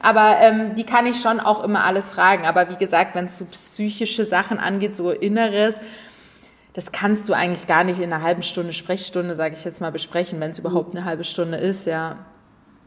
Aber 0.00 0.38
ähm, 0.40 0.74
die 0.74 0.84
kann 0.84 1.06
ich 1.06 1.20
schon 1.20 1.38
auch 1.38 1.62
immer 1.62 1.84
alles 1.84 2.10
fragen. 2.10 2.44
Aber 2.44 2.68
wie 2.70 2.76
gesagt, 2.76 3.14
wenn 3.14 3.26
es 3.26 3.38
so 3.38 3.44
psychische 3.44 4.24
Sachen 4.24 4.58
angeht, 4.58 4.96
so 4.96 5.10
Inneres, 5.10 5.76
das 6.72 6.90
kannst 6.90 7.28
du 7.28 7.34
eigentlich 7.34 7.66
gar 7.66 7.84
nicht 7.84 8.00
in 8.00 8.12
einer 8.12 8.22
halben 8.22 8.42
Stunde 8.42 8.72
Sprechstunde, 8.72 9.34
sage 9.34 9.54
ich 9.56 9.64
jetzt 9.64 9.80
mal, 9.80 9.92
besprechen, 9.92 10.40
wenn 10.40 10.50
es 10.50 10.58
überhaupt 10.58 10.96
eine 10.96 11.04
halbe 11.04 11.24
Stunde 11.24 11.58
ist, 11.58 11.86
ja. 11.86 12.16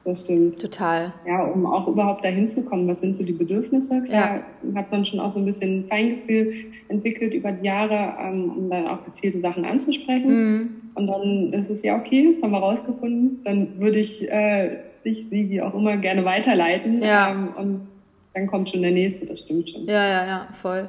Das 0.05 0.19
stimmt. 0.19 0.61
Total. 0.61 1.13
Ja, 1.25 1.43
um 1.43 1.65
auch 1.65 1.87
überhaupt 1.87 2.23
dahin 2.23 2.47
zu 2.47 2.63
kommen, 2.63 2.87
was 2.87 2.99
sind 2.99 3.17
so 3.17 3.23
die 3.23 3.33
Bedürfnisse? 3.33 4.03
Klar, 4.03 4.37
ja. 4.37 4.75
hat 4.75 4.91
man 4.91 5.03
schon 5.03 5.19
auch 5.19 5.31
so 5.31 5.39
ein 5.39 5.45
bisschen 5.45 5.87
Feingefühl 5.87 6.53
entwickelt 6.89 7.33
über 7.33 7.51
die 7.51 7.65
Jahre, 7.65 8.15
ähm, 8.21 8.53
um 8.55 8.69
dann 8.69 8.87
auch 8.87 9.03
gezielte 9.03 9.39
Sachen 9.39 9.65
anzusprechen. 9.65 10.29
Mhm. 10.29 10.69
Und 10.93 11.07
dann 11.07 11.53
ist 11.53 11.71
es 11.71 11.81
ja 11.81 11.97
okay, 11.97 12.33
das 12.35 12.43
haben 12.43 12.51
wir 12.51 12.59
rausgefunden. 12.59 13.41
Dann 13.43 13.79
würde 13.79 13.97
ich 13.97 14.31
äh, 14.31 14.77
dich, 15.03 15.27
sie, 15.29 15.49
wie 15.49 15.61
auch 15.61 15.73
immer, 15.73 15.97
gerne 15.97 16.23
weiterleiten. 16.23 17.01
Ja. 17.01 17.31
Ähm, 17.31 17.49
und 17.57 17.87
dann 18.35 18.45
kommt 18.45 18.69
schon 18.69 18.83
der 18.83 18.91
nächste, 18.91 19.25
das 19.25 19.39
stimmt 19.39 19.71
schon. 19.71 19.87
Ja, 19.87 20.07
ja, 20.07 20.27
ja, 20.27 20.47
voll. 20.61 20.87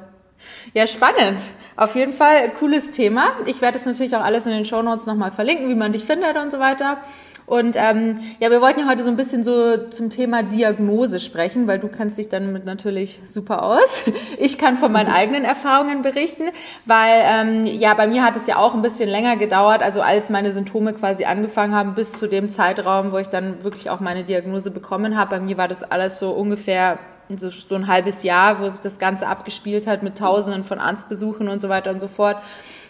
Ja, 0.75 0.85
spannend. 0.85 1.49
Auf 1.75 1.95
jeden 1.95 2.13
Fall 2.13 2.49
cooles 2.59 2.91
Thema. 2.91 3.37
Ich 3.47 3.61
werde 3.61 3.77
es 3.77 3.85
natürlich 3.85 4.15
auch 4.15 4.23
alles 4.23 4.45
in 4.45 4.51
den 4.51 4.65
Show 4.65 4.83
Notes 4.83 5.07
nochmal 5.07 5.31
verlinken, 5.31 5.69
wie 5.69 5.75
man 5.75 5.93
dich 5.93 6.03
findet 6.03 6.37
und 6.37 6.51
so 6.51 6.59
weiter. 6.59 6.99
Und 7.47 7.77
ähm, 7.77 8.19
ja, 8.41 8.51
wir 8.51 8.59
wollten 8.59 8.81
ja 8.81 8.89
heute 8.89 9.05
so 9.05 9.09
ein 9.09 9.15
bisschen 9.15 9.45
so 9.45 9.87
zum 9.87 10.09
Thema 10.09 10.43
Diagnose 10.43 11.21
sprechen, 11.21 11.65
weil 11.65 11.79
du 11.79 11.87
kannst 11.87 12.17
dich 12.17 12.27
damit 12.27 12.65
natürlich 12.65 13.21
super 13.27 13.63
aus. 13.63 14.03
Ich 14.39 14.57
kann 14.57 14.77
von 14.77 14.91
meinen 14.91 15.09
eigenen 15.09 15.45
Erfahrungen 15.45 16.01
berichten, 16.01 16.49
weil 16.85 17.23
ähm, 17.23 17.65
ja, 17.65 17.93
bei 17.93 18.05
mir 18.05 18.23
hat 18.23 18.35
es 18.35 18.45
ja 18.45 18.57
auch 18.57 18.75
ein 18.75 18.81
bisschen 18.81 19.09
länger 19.09 19.37
gedauert, 19.37 19.81
also 19.81 20.01
als 20.01 20.29
meine 20.29 20.51
Symptome 20.51 20.93
quasi 20.93 21.25
angefangen 21.25 21.73
haben, 21.73 21.95
bis 21.95 22.11
zu 22.11 22.27
dem 22.27 22.49
Zeitraum, 22.49 23.11
wo 23.11 23.17
ich 23.17 23.27
dann 23.27 23.63
wirklich 23.63 23.89
auch 23.89 23.99
meine 24.01 24.25
Diagnose 24.25 24.69
bekommen 24.69 25.17
habe. 25.17 25.37
Bei 25.37 25.39
mir 25.39 25.57
war 25.57 25.67
das 25.67 25.83
alles 25.83 26.19
so 26.19 26.31
ungefähr 26.31 26.99
so, 27.35 27.49
so 27.49 27.75
ein 27.75 27.87
halbes 27.87 28.23
Jahr, 28.23 28.59
wo 28.59 28.69
sich 28.69 28.81
das 28.81 28.99
Ganze 28.99 29.27
abgespielt 29.27 29.87
hat 29.87 30.03
mit 30.03 30.17
Tausenden 30.17 30.63
von 30.63 30.79
Arztbesuchen 30.79 31.47
und 31.47 31.61
so 31.61 31.69
weiter 31.69 31.91
und 31.91 31.99
so 31.99 32.07
fort. 32.07 32.37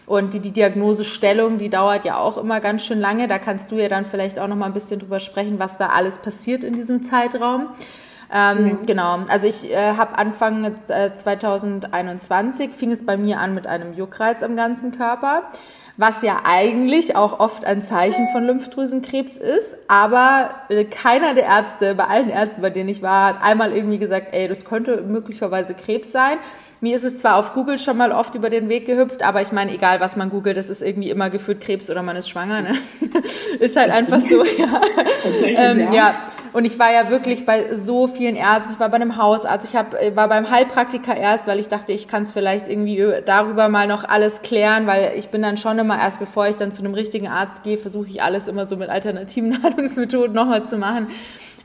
Und 0.08 0.34
die, 0.34 0.40
die 0.40 0.52
Diagnosestellung, 0.52 1.60
die 1.60 1.70
dauert 1.70 2.06
ja 2.06 2.18
auch 2.18 2.38
immer 2.38 2.62
ganz 2.62 2.86
schön 2.86 3.00
lange. 3.00 3.28
Da 3.28 3.40
kannst 3.40 3.72
du 3.72 3.76
ja 3.76 3.90
dann 3.90 4.06
vielleicht 4.06 4.40
auch 4.40 4.48
noch 4.48 4.56
mal 4.56 4.68
ein 4.68 4.74
bisschen 4.74 5.00
drüber 5.00 5.20
sprechen, 5.20 5.60
was 5.60 5.78
da 5.78 5.90
alles 5.90 6.18
passiert 6.20 6.64
in 6.64 6.74
diesem 6.74 7.04
Zeitraum. 7.04 7.68
Ähm, 8.32 8.64
mhm. 8.64 8.86
Genau, 8.86 9.20
also 9.30 9.48
ich 9.48 9.72
äh, 9.72 9.94
habe 9.94 10.18
Anfang 10.18 10.76
äh, 10.88 11.16
2021 11.16 12.72
fing 12.72 12.92
es 12.92 13.06
bei 13.06 13.18
mir 13.18 13.40
an 13.40 13.54
mit 13.54 13.68
einem 13.68 13.94
Juckreiz 13.94 14.44
am 14.44 14.58
ganzen 14.58 14.98
Körper, 14.98 15.44
was 15.96 16.22
ja 16.24 16.42
eigentlich 16.44 17.16
auch 17.16 17.40
oft 17.40 17.64
ein 17.64 17.84
Zeichen 17.84 18.28
von 18.34 18.44
Lymphdrüsenkrebs 18.44 19.38
ist, 19.38 19.78
aber 19.88 20.50
äh, 20.68 20.84
keiner 20.84 21.36
der 21.36 21.46
Ärzte, 21.46 21.96
bei 21.96 22.04
allen 22.04 22.30
Ärzten, 22.30 22.62
bei 22.62 22.70
denen 22.70 22.90
ich 22.90 23.02
war, 23.02 23.28
hat 23.28 23.44
einmal 23.44 23.72
irgendwie 23.72 23.98
gesagt, 23.98 24.28
ey, 24.32 24.50
das 24.50 24.66
könnte 24.66 25.04
möglicherweise 25.04 25.74
Krebs 25.74 26.12
sein. 26.12 26.38
Mir 26.80 26.96
ist 26.96 27.04
es 27.04 27.18
zwar 27.18 27.38
auf 27.38 27.54
Google 27.54 27.80
schon 27.80 27.98
mal 27.98 28.12
oft 28.12 28.36
über 28.36 28.52
den 28.52 28.70
Weg 28.70 28.86
gehüpft, 28.86 29.24
aber 29.24 29.42
ich 29.42 29.52
meine, 29.52 29.74
egal 29.74 30.00
was 30.00 30.16
man 30.16 30.30
googelt, 30.30 30.58
das 30.58 30.70
ist 30.70 30.84
irgendwie 30.84 31.10
immer 31.10 31.32
gefühlt 31.32 31.60
Krebs 31.60 31.90
oder 31.90 32.04
man 32.04 32.16
ist 32.16 32.30
schwanger. 32.30 32.62
Ne? 32.62 32.76
ist 33.60 33.76
halt 33.76 33.92
einfach 33.92 34.22
so, 34.22 34.44
ja. 34.44 34.82
Ähm, 35.44 35.80
ja. 35.80 35.94
ja. 35.94 36.16
Und 36.54 36.66
ich 36.66 36.78
war 36.78 36.94
ja 36.94 37.10
wirklich 37.10 37.46
bei 37.46 37.76
so 37.76 38.08
vielen 38.08 38.36
Ärzten. 38.36 38.74
Ich 38.74 38.80
war 38.80 38.90
bei 38.90 38.96
einem 38.96 39.18
Hausarzt, 39.18 39.70
ich 39.70 39.76
hab, 39.76 39.96
äh, 39.96 40.16
war 40.16 40.28
beim 40.28 40.50
Heilpraktiker 40.50 41.16
erst, 41.16 41.48
weil 41.48 41.60
ich 41.60 41.68
dachte, 41.68 41.94
ich 41.94 42.08
kann 42.08 42.24
es 42.24 42.32
vielleicht 42.32 42.68
irgendwie 42.68 43.04
darüber 43.26 43.70
mal 43.70 43.88
noch 43.88 44.04
alles 44.04 44.44
klären, 44.44 44.86
weil 44.86 45.14
ich 45.18 45.30
bin 45.30 45.42
dann 45.42 45.58
schon 45.58 45.80
immer 45.80 46.00
erst, 46.00 46.20
bevor 46.20 46.48
ich 46.48 46.56
dann 46.56 46.72
zu 46.72 46.80
einem 46.80 46.94
richtigen 46.94 47.28
Arzt 47.28 47.64
gehe, 47.64 47.78
versuche 47.78 48.08
ich 48.08 48.22
alles 48.22 48.48
immer 48.48 48.68
so 48.68 48.78
mit 48.78 48.90
alternativen 48.90 49.50
Nahrungsmethoden 49.62 50.34
nochmal 50.34 50.64
zu 50.64 50.78
machen. 50.78 51.08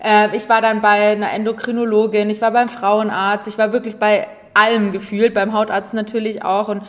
Äh, 0.02 0.34
ich 0.36 0.48
war 0.48 0.62
dann 0.62 0.80
bei 0.80 1.12
einer 1.12 1.32
Endokrinologin, 1.32 2.30
ich 2.30 2.40
war 2.40 2.50
beim 2.50 2.68
Frauenarzt, 2.68 3.46
ich 3.46 3.58
war 3.58 3.72
wirklich 3.72 3.96
bei 3.96 4.26
allem 4.54 4.92
gefühlt, 4.92 5.34
beim 5.34 5.52
Hautarzt 5.52 5.94
natürlich 5.94 6.44
auch. 6.44 6.68
Und 6.68 6.82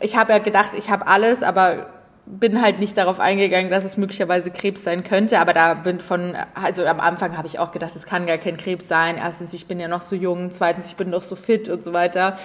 ich 0.00 0.16
habe 0.16 0.32
ja 0.32 0.38
gedacht, 0.38 0.70
ich 0.76 0.90
habe 0.90 1.06
alles, 1.06 1.42
aber 1.42 1.86
bin 2.26 2.62
halt 2.62 2.78
nicht 2.78 2.96
darauf 2.96 3.20
eingegangen, 3.20 3.70
dass 3.70 3.84
es 3.84 3.96
möglicherweise 3.96 4.50
Krebs 4.50 4.82
sein 4.82 5.04
könnte. 5.04 5.38
Aber 5.40 5.52
da 5.52 5.74
bin 5.74 6.00
von, 6.00 6.34
also 6.54 6.84
am 6.86 7.00
Anfang 7.00 7.36
habe 7.36 7.46
ich 7.46 7.58
auch 7.58 7.70
gedacht, 7.70 7.94
es 7.94 8.06
kann 8.06 8.26
gar 8.26 8.38
kein 8.38 8.56
Krebs 8.56 8.88
sein. 8.88 9.16
Erstens, 9.18 9.52
ich 9.52 9.66
bin 9.66 9.78
ja 9.78 9.88
noch 9.88 10.02
so 10.02 10.16
jung. 10.16 10.50
Zweitens, 10.50 10.86
ich 10.86 10.96
bin 10.96 11.10
noch 11.10 11.22
so 11.22 11.36
fit 11.36 11.68
und 11.68 11.84
so 11.84 11.92
weiter. 11.92 12.38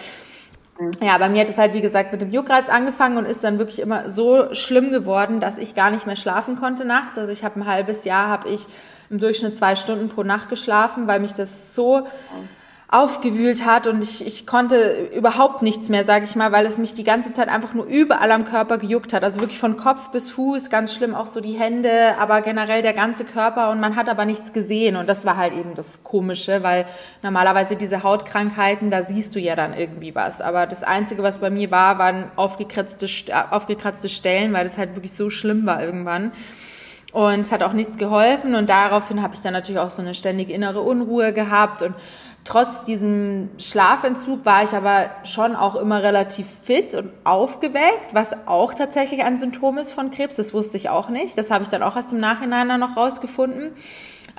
Ja, 1.02 1.18
bei 1.18 1.28
mir 1.30 1.42
hat 1.42 1.50
es 1.50 1.58
halt, 1.58 1.74
wie 1.74 1.82
gesagt, 1.82 2.12
mit 2.12 2.22
dem 2.22 2.32
Juckreiz 2.32 2.70
angefangen 2.70 3.18
und 3.18 3.26
ist 3.26 3.44
dann 3.44 3.60
wirklich 3.60 3.80
immer 3.80 4.12
so 4.12 4.54
schlimm 4.54 4.92
geworden, 4.92 5.42
dass 5.42 5.58
ich 5.58 5.76
gar 5.76 5.92
nicht 5.92 6.08
mehr 6.08 6.16
schlafen 6.16 6.56
konnte 6.56 6.86
nachts. 6.86 7.18
Also 7.18 7.32
ich 7.34 7.44
habe 7.44 7.60
ein 7.60 7.66
halbes 7.66 8.06
Jahr, 8.06 8.30
habe 8.30 8.50
ich 8.50 8.66
im 9.10 9.20
Durchschnitt 9.20 9.58
zwei 9.58 9.76
Stunden 9.76 10.08
pro 10.08 10.24
Nacht 10.24 10.50
geschlafen, 10.50 11.08
weil 11.08 11.20
mich 11.20 11.34
das 11.34 11.76
so 11.76 12.08
aufgewühlt 12.92 13.66
hat 13.66 13.86
und 13.86 14.04
ich, 14.04 14.26
ich 14.26 14.48
konnte 14.48 15.10
überhaupt 15.16 15.62
nichts 15.62 15.90
mehr, 15.90 16.06
sage 16.06 16.26
ich 16.26 16.36
mal, 16.36 16.52
weil 16.52 16.66
es 16.66 16.80
mich 16.80 16.96
die 16.96 17.04
ganze 17.04 17.32
Zeit 17.34 17.48
einfach 17.48 17.76
nur 17.76 17.86
überall 17.86 18.32
am 18.32 18.46
Körper 18.46 18.80
gejuckt 18.80 19.14
hat. 19.14 19.24
Also 19.24 19.42
wirklich 19.42 19.60
von 19.60 19.78
Kopf 19.78 20.10
bis 20.10 20.32
Fuß, 20.32 20.72
ganz 20.72 20.96
schlimm 20.96 21.14
auch 21.14 21.28
so 21.28 21.40
die 21.40 21.54
Hände, 21.54 22.16
aber 22.18 22.42
generell 22.42 22.82
der 22.82 22.94
ganze 22.94 23.26
Körper 23.26 23.70
und 23.70 23.80
man 23.80 23.96
hat 23.96 24.10
aber 24.10 24.26
nichts 24.26 24.54
gesehen 24.54 24.96
und 24.96 25.08
das 25.08 25.24
war 25.24 25.38
halt 25.38 25.54
eben 25.54 25.76
das 25.76 26.04
Komische, 26.04 26.64
weil 26.64 26.88
normalerweise 27.22 27.76
diese 27.76 28.02
Hautkrankheiten, 28.02 28.90
da 28.90 29.04
siehst 29.04 29.36
du 29.36 29.40
ja 29.40 29.56
dann 29.56 29.76
irgendwie 29.76 30.16
was. 30.16 30.42
Aber 30.42 30.66
das 30.66 30.82
Einzige, 30.82 31.22
was 31.22 31.38
bei 31.38 31.52
mir 31.52 31.70
war, 31.70 32.00
waren 32.00 32.32
aufgekratzte, 32.38 33.08
aufgekratzte 33.52 34.10
Stellen, 34.10 34.52
weil 34.52 34.66
das 34.66 34.80
halt 34.80 34.96
wirklich 34.96 35.14
so 35.14 35.30
schlimm 35.30 35.68
war 35.68 35.84
irgendwann. 35.84 36.32
Und 37.12 37.40
es 37.40 37.52
hat 37.52 37.64
auch 37.64 37.74
nichts 37.74 37.98
geholfen 37.98 38.54
und 38.56 38.70
daraufhin 38.70 39.22
habe 39.22 39.34
ich 39.34 39.42
dann 39.42 39.54
natürlich 39.54 39.80
auch 39.80 39.90
so 39.90 40.02
eine 40.02 40.14
ständige 40.14 40.54
innere 40.54 40.82
Unruhe 40.82 41.34
gehabt 41.34 41.82
und 41.82 41.96
Trotz 42.50 42.84
diesem 42.84 43.52
Schlafentzug 43.60 44.44
war 44.44 44.64
ich 44.64 44.72
aber 44.72 45.12
schon 45.24 45.56
auch 45.56 45.76
immer 45.76 46.02
relativ 46.02 46.48
fit 46.64 46.96
und 46.96 47.12
aufgeweckt, 47.24 48.12
was 48.14 48.48
auch 48.48 48.74
tatsächlich 48.74 49.24
ein 49.24 49.38
Symptom 49.38 49.78
ist 49.78 49.92
von 49.92 50.10
Krebs. 50.10 50.36
Das 50.36 50.52
wusste 50.52 50.76
ich 50.78 50.90
auch 50.90 51.10
nicht. 51.10 51.38
Das 51.38 51.52
habe 51.52 51.64
ich 51.64 51.70
dann 51.70 51.84
auch 51.84 51.96
erst 51.96 52.12
im 52.12 52.20
Nachhinein 52.20 52.68
dann 52.68 52.80
noch 52.80 52.98
rausgefunden. 52.98 53.74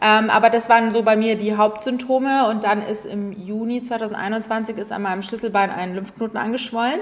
Ähm, 0.03 0.29
aber 0.29 0.51
das 0.51 0.68
waren 0.68 0.90
so 0.90 1.05
bei 1.05 1.14
mir 1.14 1.37
die 1.37 1.55
Hauptsymptome 1.55 2.49
und 2.49 2.64
dann 2.64 2.83
ist 2.83 3.07
im 3.07 3.31
Juni 3.31 3.81
2021 3.81 4.77
ist 4.77 4.90
an 4.90 5.03
meinem 5.03 5.23
Schlüsselbein 5.23 5.70
ein 5.70 5.94
Lymphknoten 5.94 6.37
angeschwollen. 6.37 6.99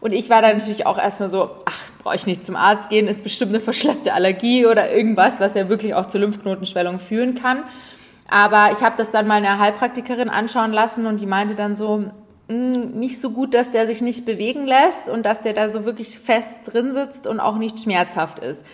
Und 0.00 0.10
ich 0.10 0.30
war 0.30 0.42
dann 0.42 0.58
natürlich 0.58 0.84
auch 0.84 0.98
erstmal 0.98 1.30
so, 1.30 1.50
ach, 1.64 1.84
brauche 2.02 2.16
ich 2.16 2.26
nicht 2.26 2.44
zum 2.44 2.56
Arzt 2.56 2.90
gehen, 2.90 3.06
ist 3.06 3.22
bestimmt 3.22 3.50
eine 3.50 3.60
verschleppte 3.60 4.14
Allergie 4.14 4.66
oder 4.66 4.90
irgendwas, 4.90 5.38
was 5.38 5.54
ja 5.54 5.68
wirklich 5.68 5.94
auch 5.94 6.06
zur 6.06 6.22
Lymphknotenschwellung 6.22 6.98
führen 6.98 7.36
kann. 7.36 7.62
Aber 8.30 8.70
ich 8.72 8.82
habe 8.82 8.96
das 8.96 9.10
dann 9.10 9.26
mal 9.26 9.34
einer 9.34 9.58
Heilpraktikerin 9.58 10.28
anschauen 10.28 10.72
lassen 10.72 11.06
und 11.06 11.20
die 11.20 11.26
meinte 11.26 11.56
dann 11.56 11.74
so, 11.76 12.04
hm, 12.48 12.92
nicht 12.92 13.20
so 13.20 13.30
gut, 13.30 13.54
dass 13.54 13.70
der 13.72 13.86
sich 13.86 14.00
nicht 14.00 14.24
bewegen 14.24 14.66
lässt 14.66 15.08
und 15.08 15.26
dass 15.26 15.40
der 15.40 15.52
da 15.52 15.68
so 15.68 15.84
wirklich 15.84 16.18
fest 16.18 16.50
drin 16.64 16.92
sitzt 16.92 17.26
und 17.26 17.40
auch 17.40 17.56
nicht 17.56 17.80
schmerzhaft 17.80 18.38
ist. 18.38 18.64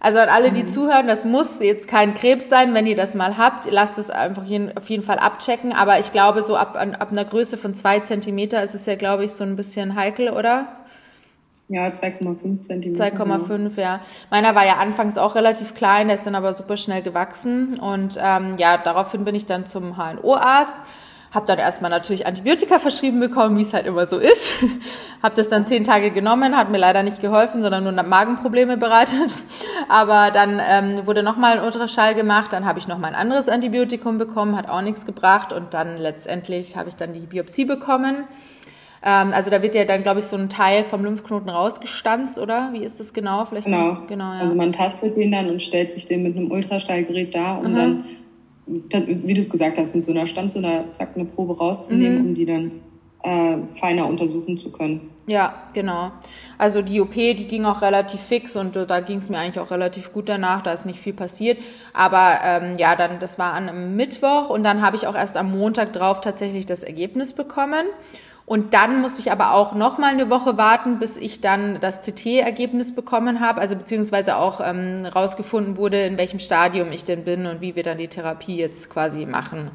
Also 0.00 0.18
an 0.18 0.28
alle, 0.28 0.52
die 0.52 0.62
mhm. 0.62 0.68
zuhören, 0.68 1.08
das 1.08 1.24
muss 1.24 1.60
jetzt 1.60 1.88
kein 1.88 2.14
Krebs 2.14 2.48
sein, 2.48 2.72
wenn 2.72 2.86
ihr 2.86 2.96
das 2.96 3.14
mal 3.14 3.36
habt. 3.36 3.68
Lasst 3.70 3.98
es 3.98 4.10
einfach 4.10 4.44
auf 4.44 4.88
jeden 4.88 5.02
Fall 5.02 5.18
abchecken. 5.18 5.72
Aber 5.72 5.98
ich 5.98 6.12
glaube, 6.12 6.42
so 6.42 6.56
ab, 6.56 6.76
ab 6.76 7.10
einer 7.10 7.24
Größe 7.24 7.56
von 7.56 7.74
zwei 7.74 8.00
Zentimeter 8.00 8.62
ist 8.62 8.74
es 8.74 8.86
ja, 8.86 8.94
glaube 8.94 9.24
ich, 9.24 9.32
so 9.32 9.42
ein 9.42 9.56
bisschen 9.56 9.96
heikel, 9.96 10.30
oder? 10.30 10.68
Ja, 11.68 11.86
2,5 11.86 12.62
Zentimeter. 12.62 13.04
2,5, 13.04 13.78
ja. 13.78 14.00
Meiner 14.30 14.54
war 14.54 14.64
ja 14.64 14.78
anfangs 14.78 15.18
auch 15.18 15.34
relativ 15.34 15.74
klein, 15.74 16.08
der 16.08 16.14
ist 16.14 16.26
dann 16.26 16.34
aber 16.34 16.54
super 16.54 16.78
schnell 16.78 17.02
gewachsen. 17.02 17.78
Und 17.78 18.18
ähm, 18.18 18.54
ja, 18.56 18.78
daraufhin 18.78 19.24
bin 19.24 19.34
ich 19.34 19.44
dann 19.44 19.66
zum 19.66 19.96
HNO-Arzt. 19.98 20.76
Hab 21.30 21.44
dann 21.44 21.58
erstmal 21.58 21.90
natürlich 21.90 22.26
Antibiotika 22.26 22.78
verschrieben 22.78 23.20
bekommen, 23.20 23.58
wie 23.58 23.62
es 23.62 23.74
halt 23.74 23.84
immer 23.84 24.06
so 24.06 24.16
ist. 24.16 24.50
hab 25.22 25.34
das 25.34 25.50
dann 25.50 25.66
zehn 25.66 25.84
Tage 25.84 26.10
genommen, 26.10 26.56
hat 26.56 26.70
mir 26.70 26.78
leider 26.78 27.02
nicht 27.02 27.20
geholfen, 27.20 27.60
sondern 27.60 27.84
nur 27.84 27.92
Magenprobleme 28.02 28.78
bereitet. 28.78 29.34
Aber 29.90 30.30
dann 30.30 30.58
ähm, 30.66 31.06
wurde 31.06 31.22
nochmal 31.22 31.58
ein 31.58 31.64
Ultraschall 31.64 32.14
gemacht, 32.14 32.54
dann 32.54 32.64
habe 32.64 32.78
ich 32.78 32.88
nochmal 32.88 33.10
ein 33.10 33.20
anderes 33.20 33.50
Antibiotikum 33.50 34.16
bekommen, 34.16 34.56
hat 34.56 34.70
auch 34.70 34.80
nichts 34.80 35.04
gebracht 35.04 35.52
und 35.52 35.74
dann 35.74 35.98
letztendlich 35.98 36.78
habe 36.78 36.88
ich 36.88 36.96
dann 36.96 37.12
die 37.12 37.20
Biopsie 37.20 37.66
bekommen. 37.66 38.24
Ähm, 39.02 39.32
also 39.32 39.50
da 39.50 39.62
wird 39.62 39.74
ja 39.74 39.84
dann, 39.84 40.02
glaube 40.02 40.20
ich, 40.20 40.26
so 40.26 40.36
ein 40.36 40.48
Teil 40.48 40.84
vom 40.84 41.04
Lymphknoten 41.04 41.48
rausgestanzt, 41.48 42.38
oder? 42.38 42.70
Wie 42.72 42.84
ist 42.84 43.00
das 43.00 43.12
genau? 43.12 43.44
Vielleicht 43.44 43.66
genau. 43.66 43.98
genau 44.08 44.32
ja. 44.32 44.40
Also 44.40 44.54
man 44.54 44.72
tastet 44.72 45.16
den 45.16 45.32
dann 45.32 45.48
und 45.50 45.62
stellt 45.62 45.90
sich 45.90 46.06
den 46.06 46.22
mit 46.22 46.36
einem 46.36 46.50
Ultraschallgerät 46.50 47.34
da, 47.34 47.56
um 47.56 47.74
dann, 47.74 48.04
wie 48.66 49.34
du 49.34 49.40
es 49.40 49.48
gesagt 49.48 49.78
hast, 49.78 49.94
mit 49.94 50.04
so 50.04 50.12
einer 50.12 50.26
Stanze 50.26 50.60
da 50.60 50.84
zack 50.92 51.10
eine 51.14 51.24
Probe 51.24 51.56
rauszunehmen, 51.56 52.22
mhm. 52.22 52.26
um 52.26 52.34
die 52.34 52.46
dann 52.46 52.72
äh, 53.22 53.56
feiner 53.78 54.06
untersuchen 54.06 54.58
zu 54.58 54.70
können. 54.70 55.10
Ja, 55.26 55.54
genau. 55.74 56.12
Also 56.56 56.80
die 56.80 57.00
OP, 57.00 57.12
die 57.12 57.46
ging 57.46 57.66
auch 57.66 57.82
relativ 57.82 58.20
fix 58.20 58.56
und 58.56 58.74
da 58.76 59.00
ging 59.00 59.18
es 59.18 59.28
mir 59.28 59.38
eigentlich 59.38 59.58
auch 59.58 59.70
relativ 59.70 60.12
gut 60.12 60.28
danach, 60.28 60.62
da 60.62 60.72
ist 60.72 60.86
nicht 60.86 61.00
viel 61.00 61.12
passiert. 61.12 61.58
Aber 61.92 62.38
ähm, 62.42 62.78
ja, 62.78 62.96
dann 62.96 63.20
das 63.20 63.38
war 63.38 63.52
an 63.52 63.68
einem 63.68 63.94
Mittwoch 63.94 64.48
und 64.48 64.64
dann 64.64 64.80
habe 64.80 64.96
ich 64.96 65.06
auch 65.06 65.14
erst 65.14 65.36
am 65.36 65.50
Montag 65.50 65.92
drauf 65.92 66.22
tatsächlich 66.22 66.64
das 66.64 66.82
Ergebnis 66.82 67.34
bekommen. 67.34 67.86
Und 68.48 68.72
dann 68.72 69.02
musste 69.02 69.20
ich 69.20 69.30
aber 69.30 69.52
auch 69.52 69.74
noch 69.74 69.98
mal 69.98 70.10
eine 70.10 70.30
Woche 70.30 70.56
warten, 70.56 70.98
bis 70.98 71.18
ich 71.18 71.42
dann 71.42 71.80
das 71.82 72.00
CT-Ergebnis 72.00 72.94
bekommen 72.94 73.40
habe, 73.40 73.60
also 73.60 73.76
beziehungsweise 73.76 74.36
auch 74.36 74.62
ähm, 74.64 75.04
rausgefunden 75.04 75.76
wurde, 75.76 76.00
in 76.06 76.16
welchem 76.16 76.40
Stadium 76.40 76.90
ich 76.90 77.04
denn 77.04 77.24
bin 77.24 77.44
und 77.44 77.60
wie 77.60 77.76
wir 77.76 77.82
dann 77.82 77.98
die 77.98 78.08
Therapie 78.08 78.56
jetzt 78.56 78.88
quasi 78.88 79.26
machen. 79.26 79.70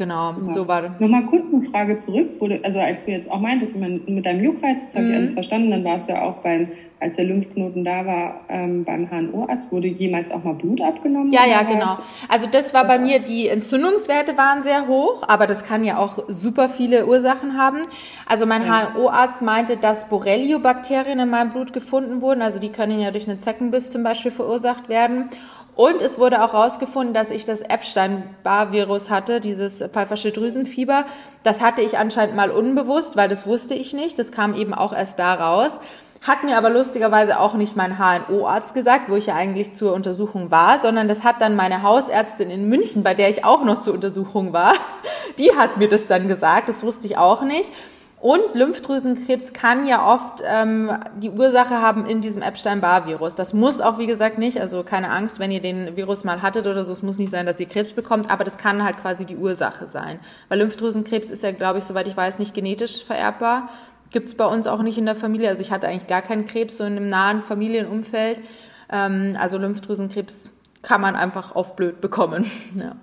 Genau, 0.00 0.34
ja. 0.46 0.52
so 0.54 0.66
war 0.66 0.80
das. 0.80 0.92
Nochmal 0.98 1.26
kurz 1.26 1.42
eine 1.52 1.60
Frage 1.60 1.98
zurück, 1.98 2.40
wurde, 2.40 2.60
also 2.64 2.78
als 2.78 3.04
du 3.04 3.10
jetzt 3.10 3.30
auch 3.30 3.38
meintest, 3.38 3.76
mit 3.76 4.24
deinem 4.24 4.42
Juckreiz, 4.42 4.86
das 4.86 4.94
habe 4.94 5.04
mhm. 5.04 5.10
ich 5.10 5.16
alles 5.18 5.34
verstanden, 5.34 5.70
dann 5.70 5.84
war 5.84 5.96
es 5.96 6.06
ja 6.06 6.22
auch 6.22 6.36
beim, 6.36 6.68
als 7.00 7.16
der 7.16 7.26
Lymphknoten 7.26 7.84
da 7.84 8.06
war, 8.06 8.40
ähm, 8.48 8.82
beim 8.84 9.10
HNO-Arzt, 9.10 9.70
wurde 9.70 9.88
jemals 9.88 10.30
auch 10.30 10.42
mal 10.42 10.54
Blut 10.54 10.80
abgenommen? 10.80 11.30
Ja, 11.32 11.46
ja, 11.46 11.64
genau. 11.64 11.98
Also 12.30 12.46
das 12.50 12.72
war 12.72 12.86
bei 12.86 12.98
mir, 12.98 13.18
die 13.18 13.48
Entzündungswerte 13.48 14.38
waren 14.38 14.62
sehr 14.62 14.88
hoch, 14.88 15.22
aber 15.28 15.46
das 15.46 15.64
kann 15.64 15.84
ja 15.84 15.98
auch 15.98 16.24
super 16.28 16.70
viele 16.70 17.06
Ursachen 17.06 17.58
haben. 17.58 17.80
Also 18.24 18.46
mein 18.46 18.64
ja. 18.64 18.94
HNO-Arzt 18.94 19.42
meinte, 19.42 19.76
dass 19.76 20.08
Borrelio-Bakterien 20.08 21.18
in 21.18 21.28
meinem 21.28 21.52
Blut 21.52 21.74
gefunden 21.74 22.22
wurden, 22.22 22.40
also 22.40 22.58
die 22.58 22.70
können 22.70 23.00
ja 23.00 23.10
durch 23.10 23.28
einen 23.28 23.40
Zeckenbiss 23.40 23.90
zum 23.90 24.02
Beispiel 24.02 24.30
verursacht 24.30 24.88
werden. 24.88 25.28
Und 25.76 26.02
es 26.02 26.18
wurde 26.18 26.42
auch 26.42 26.52
herausgefunden, 26.52 27.14
dass 27.14 27.30
ich 27.30 27.44
das 27.44 27.62
Epstein-Barr-Virus 27.62 29.08
hatte, 29.08 29.40
dieses 29.40 29.82
pfeifersche 29.82 30.30
Drüsenfieber. 30.30 31.06
Das 31.42 31.60
hatte 31.60 31.82
ich 31.82 31.96
anscheinend 31.96 32.36
mal 32.36 32.50
unbewusst, 32.50 33.16
weil 33.16 33.28
das 33.28 33.46
wusste 33.46 33.74
ich 33.74 33.94
nicht. 33.94 34.18
Das 34.18 34.32
kam 34.32 34.54
eben 34.54 34.74
auch 34.74 34.92
erst 34.92 35.18
da 35.18 35.34
raus. 35.34 35.80
Hat 36.22 36.44
mir 36.44 36.58
aber 36.58 36.68
lustigerweise 36.68 37.40
auch 37.40 37.54
nicht 37.54 37.76
mein 37.76 37.96
HNO-Arzt 37.98 38.74
gesagt, 38.74 39.08
wo 39.08 39.16
ich 39.16 39.26
ja 39.26 39.34
eigentlich 39.34 39.72
zur 39.72 39.94
Untersuchung 39.94 40.50
war, 40.50 40.78
sondern 40.78 41.08
das 41.08 41.24
hat 41.24 41.40
dann 41.40 41.56
meine 41.56 41.82
Hausärztin 41.82 42.50
in 42.50 42.68
München, 42.68 43.02
bei 43.02 43.14
der 43.14 43.30
ich 43.30 43.46
auch 43.46 43.64
noch 43.64 43.80
zur 43.80 43.94
Untersuchung 43.94 44.52
war, 44.52 44.74
die 45.38 45.56
hat 45.56 45.78
mir 45.78 45.88
das 45.88 46.06
dann 46.06 46.28
gesagt. 46.28 46.68
Das 46.68 46.82
wusste 46.82 47.06
ich 47.06 47.16
auch 47.16 47.40
nicht. 47.40 47.72
Und 48.20 48.54
Lymphdrüsenkrebs 48.54 49.54
kann 49.54 49.86
ja 49.86 50.06
oft 50.06 50.42
ähm, 50.44 50.90
die 51.22 51.30
Ursache 51.30 51.80
haben 51.80 52.04
in 52.04 52.20
diesem 52.20 52.42
Epstein-Barr-Virus. 52.42 53.34
Das 53.34 53.54
muss 53.54 53.80
auch, 53.80 53.98
wie 53.98 54.06
gesagt, 54.06 54.36
nicht, 54.36 54.60
also 54.60 54.82
keine 54.82 55.10
Angst, 55.10 55.38
wenn 55.38 55.50
ihr 55.50 55.62
den 55.62 55.96
Virus 55.96 56.22
mal 56.22 56.42
hattet 56.42 56.66
oder 56.66 56.84
so, 56.84 56.92
es 56.92 57.02
muss 57.02 57.16
nicht 57.16 57.30
sein, 57.30 57.46
dass 57.46 57.58
ihr 57.58 57.66
Krebs 57.66 57.92
bekommt, 57.92 58.30
aber 58.30 58.44
das 58.44 58.58
kann 58.58 58.84
halt 58.84 58.98
quasi 58.98 59.24
die 59.24 59.38
Ursache 59.38 59.86
sein. 59.86 60.20
Weil 60.50 60.58
Lymphdrüsenkrebs 60.58 61.30
ist 61.30 61.42
ja, 61.42 61.52
glaube 61.52 61.78
ich, 61.78 61.84
soweit 61.84 62.06
ich 62.08 62.16
weiß, 62.16 62.38
nicht 62.38 62.52
genetisch 62.52 63.02
vererbbar. 63.02 63.70
Gibt's 64.10 64.34
bei 64.34 64.44
uns 64.44 64.66
auch 64.66 64.82
nicht 64.82 64.98
in 64.98 65.06
der 65.06 65.16
Familie. 65.16 65.48
Also 65.48 65.62
ich 65.62 65.72
hatte 65.72 65.88
eigentlich 65.88 66.08
gar 66.08 66.22
keinen 66.22 66.44
Krebs, 66.44 66.76
so 66.76 66.84
in 66.84 66.98
einem 66.98 67.08
nahen 67.08 67.40
Familienumfeld. 67.40 68.42
Ähm, 68.90 69.34
also 69.40 69.56
Lymphdrüsenkrebs 69.56 70.50
kann 70.82 71.00
man 71.00 71.16
einfach 71.16 71.56
auf 71.56 71.74
blöd 71.74 72.02
bekommen. 72.02 72.44
ja. 72.74 72.96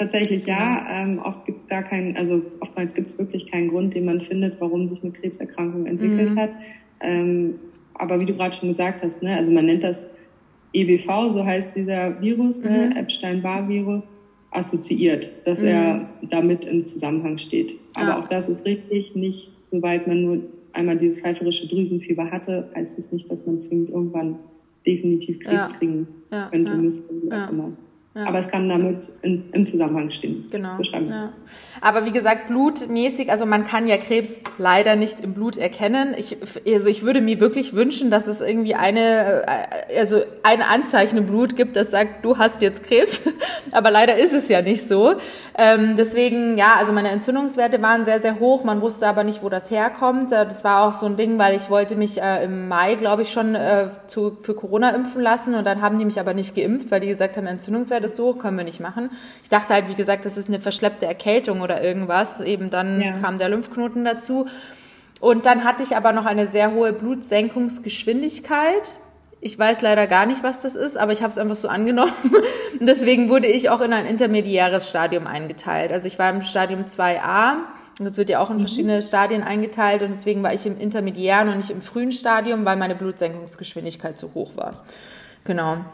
Tatsächlich 0.00 0.46
ja. 0.46 0.86
Ähm, 0.88 1.18
oft 1.22 1.44
gibt 1.44 1.58
es 1.58 1.68
gar 1.68 1.82
keinen, 1.82 2.16
also 2.16 2.40
oftmals 2.60 2.94
gibt 2.94 3.10
es 3.10 3.18
wirklich 3.18 3.50
keinen 3.50 3.68
Grund, 3.68 3.92
den 3.92 4.06
man 4.06 4.22
findet, 4.22 4.58
warum 4.58 4.88
sich 4.88 5.02
eine 5.02 5.12
Krebserkrankung 5.12 5.84
entwickelt 5.84 6.30
mhm. 6.30 6.40
hat. 6.40 6.50
Ähm, 7.02 7.56
aber 7.92 8.18
wie 8.18 8.24
du 8.24 8.32
gerade 8.32 8.56
schon 8.56 8.70
gesagt 8.70 9.02
hast, 9.02 9.22
ne, 9.22 9.36
also 9.36 9.52
man 9.52 9.66
nennt 9.66 9.84
das 9.84 10.10
EBV, 10.72 11.32
so 11.32 11.44
heißt 11.44 11.76
dieser 11.76 12.18
Virus, 12.18 12.62
ne, 12.62 12.70
mhm. 12.70 12.76
ne, 12.76 12.96
Epstein-Barr-Virus, 12.98 14.08
assoziiert, 14.52 15.30
dass 15.44 15.60
mhm. 15.60 15.68
er 15.68 16.08
damit 16.30 16.64
im 16.64 16.86
Zusammenhang 16.86 17.36
steht. 17.36 17.74
Aber 17.94 18.08
ja. 18.08 18.20
auch 18.22 18.28
das 18.28 18.48
ist 18.48 18.64
richtig, 18.64 19.14
nicht 19.14 19.52
soweit 19.66 20.06
man 20.06 20.22
nur 20.22 20.38
einmal 20.72 20.96
dieses 20.96 21.20
pfeiferische 21.20 21.68
Drüsenfieber 21.68 22.30
hatte, 22.30 22.70
heißt 22.74 22.98
es 22.98 23.12
nicht, 23.12 23.30
dass 23.30 23.44
man 23.44 23.60
zwingend 23.60 23.90
irgendwann 23.90 24.36
definitiv 24.86 25.40
Krebs 25.40 25.72
ja. 25.72 25.76
kriegen 25.76 26.08
könnte, 26.30 26.70
ja. 26.70 26.76
müsste, 26.78 27.04
wie 27.22 27.30
auch 27.30 27.50
immer. 27.50 27.72
Ja. 28.12 28.24
Aber 28.26 28.40
es 28.40 28.48
kann 28.48 28.68
damit 28.68 29.08
in, 29.22 29.50
im 29.52 29.66
Zusammenhang 29.66 30.10
stehen. 30.10 30.48
Genau. 30.50 30.78
Ja. 30.82 31.32
Aber 31.80 32.04
wie 32.06 32.10
gesagt, 32.10 32.48
blutmäßig, 32.48 33.30
also 33.30 33.46
man 33.46 33.64
kann 33.64 33.86
ja 33.86 33.98
Krebs 33.98 34.40
leider 34.58 34.96
nicht 34.96 35.20
im 35.20 35.32
Blut 35.32 35.56
erkennen. 35.56 36.14
Ich, 36.16 36.36
also 36.66 36.86
ich 36.86 37.04
würde 37.04 37.20
mir 37.20 37.38
wirklich 37.38 37.72
wünschen, 37.72 38.10
dass 38.10 38.26
es 38.26 38.40
irgendwie 38.40 38.74
eine, 38.74 39.44
äh, 39.46 40.00
also 40.00 40.22
ein 40.42 40.60
Anzeichen 40.60 41.18
im 41.18 41.26
Blut 41.26 41.54
gibt, 41.54 41.76
das 41.76 41.92
sagt, 41.92 42.24
du 42.24 42.36
hast 42.36 42.62
jetzt 42.62 42.82
Krebs. 42.82 43.22
Aber 43.70 43.92
leider 43.92 44.18
ist 44.18 44.32
es 44.32 44.48
ja 44.48 44.60
nicht 44.60 44.88
so. 44.88 45.14
Ähm, 45.56 45.94
deswegen, 45.96 46.58
ja, 46.58 46.74
also 46.78 46.92
meine 46.92 47.10
Entzündungswerte 47.10 47.80
waren 47.80 48.04
sehr, 48.06 48.20
sehr 48.20 48.40
hoch. 48.40 48.64
Man 48.64 48.80
wusste 48.80 49.06
aber 49.06 49.24
nicht, 49.24 49.42
wo 49.42 49.48
das 49.48 49.70
herkommt. 49.70 50.32
Äh, 50.32 50.46
das 50.46 50.64
war 50.64 50.88
auch 50.88 50.94
so 50.94 51.06
ein 51.06 51.16
Ding, 51.16 51.38
weil 51.38 51.54
ich 51.54 51.70
wollte 51.70 51.94
mich 51.94 52.20
äh, 52.20 52.44
im 52.44 52.66
Mai, 52.66 52.96
glaube 52.96 53.22
ich, 53.22 53.30
schon 53.30 53.54
äh, 53.54 53.90
zu, 54.08 54.38
für 54.40 54.54
Corona 54.54 54.90
impfen 54.90 55.22
lassen. 55.22 55.54
Und 55.54 55.64
dann 55.64 55.80
haben 55.80 55.98
die 55.98 56.04
mich 56.04 56.18
aber 56.18 56.34
nicht 56.34 56.56
geimpft, 56.56 56.90
weil 56.90 57.00
die 57.00 57.08
gesagt 57.08 57.36
haben, 57.36 57.46
Entzündungswerte 57.46 57.99
ist 58.04 58.16
so, 58.16 58.34
können 58.34 58.56
wir 58.56 58.64
nicht 58.64 58.80
machen. 58.80 59.10
Ich 59.42 59.48
dachte 59.48 59.74
halt, 59.74 59.88
wie 59.88 59.94
gesagt, 59.94 60.26
das 60.26 60.36
ist 60.36 60.48
eine 60.48 60.58
verschleppte 60.58 61.06
Erkältung 61.06 61.60
oder 61.60 61.82
irgendwas. 61.82 62.40
Eben 62.40 62.70
dann 62.70 63.00
ja. 63.00 63.18
kam 63.18 63.38
der 63.38 63.48
Lymphknoten 63.48 64.04
dazu. 64.04 64.46
Und 65.20 65.46
dann 65.46 65.64
hatte 65.64 65.82
ich 65.82 65.96
aber 65.96 66.12
noch 66.12 66.26
eine 66.26 66.46
sehr 66.46 66.72
hohe 66.72 66.92
Blutsenkungsgeschwindigkeit. 66.92 68.98
Ich 69.42 69.58
weiß 69.58 69.82
leider 69.82 70.06
gar 70.06 70.26
nicht, 70.26 70.42
was 70.42 70.60
das 70.60 70.76
ist, 70.76 70.98
aber 70.98 71.12
ich 71.12 71.22
habe 71.22 71.30
es 71.30 71.38
einfach 71.38 71.56
so 71.56 71.68
angenommen. 71.68 72.12
Und 72.78 72.86
deswegen 72.86 73.28
wurde 73.28 73.46
ich 73.46 73.70
auch 73.70 73.80
in 73.80 73.92
ein 73.92 74.06
intermediäres 74.06 74.88
Stadium 74.88 75.26
eingeteilt. 75.26 75.92
Also 75.92 76.06
ich 76.06 76.18
war 76.18 76.30
im 76.30 76.42
Stadium 76.42 76.84
2a. 76.84 77.56
Das 77.98 78.16
wird 78.16 78.30
ja 78.30 78.40
auch 78.40 78.50
in 78.50 78.56
mhm. 78.56 78.60
verschiedene 78.60 79.02
Stadien 79.02 79.42
eingeteilt 79.42 80.00
und 80.00 80.10
deswegen 80.10 80.42
war 80.42 80.54
ich 80.54 80.64
im 80.64 80.78
intermediären 80.78 81.50
und 81.50 81.58
nicht 81.58 81.68
im 81.68 81.82
frühen 81.82 82.12
Stadium, 82.12 82.64
weil 82.64 82.76
meine 82.76 82.94
Blutsenkungsgeschwindigkeit 82.94 84.18
zu 84.18 84.32
hoch 84.32 84.56
war. 84.56 84.84
Genau. 85.44 85.84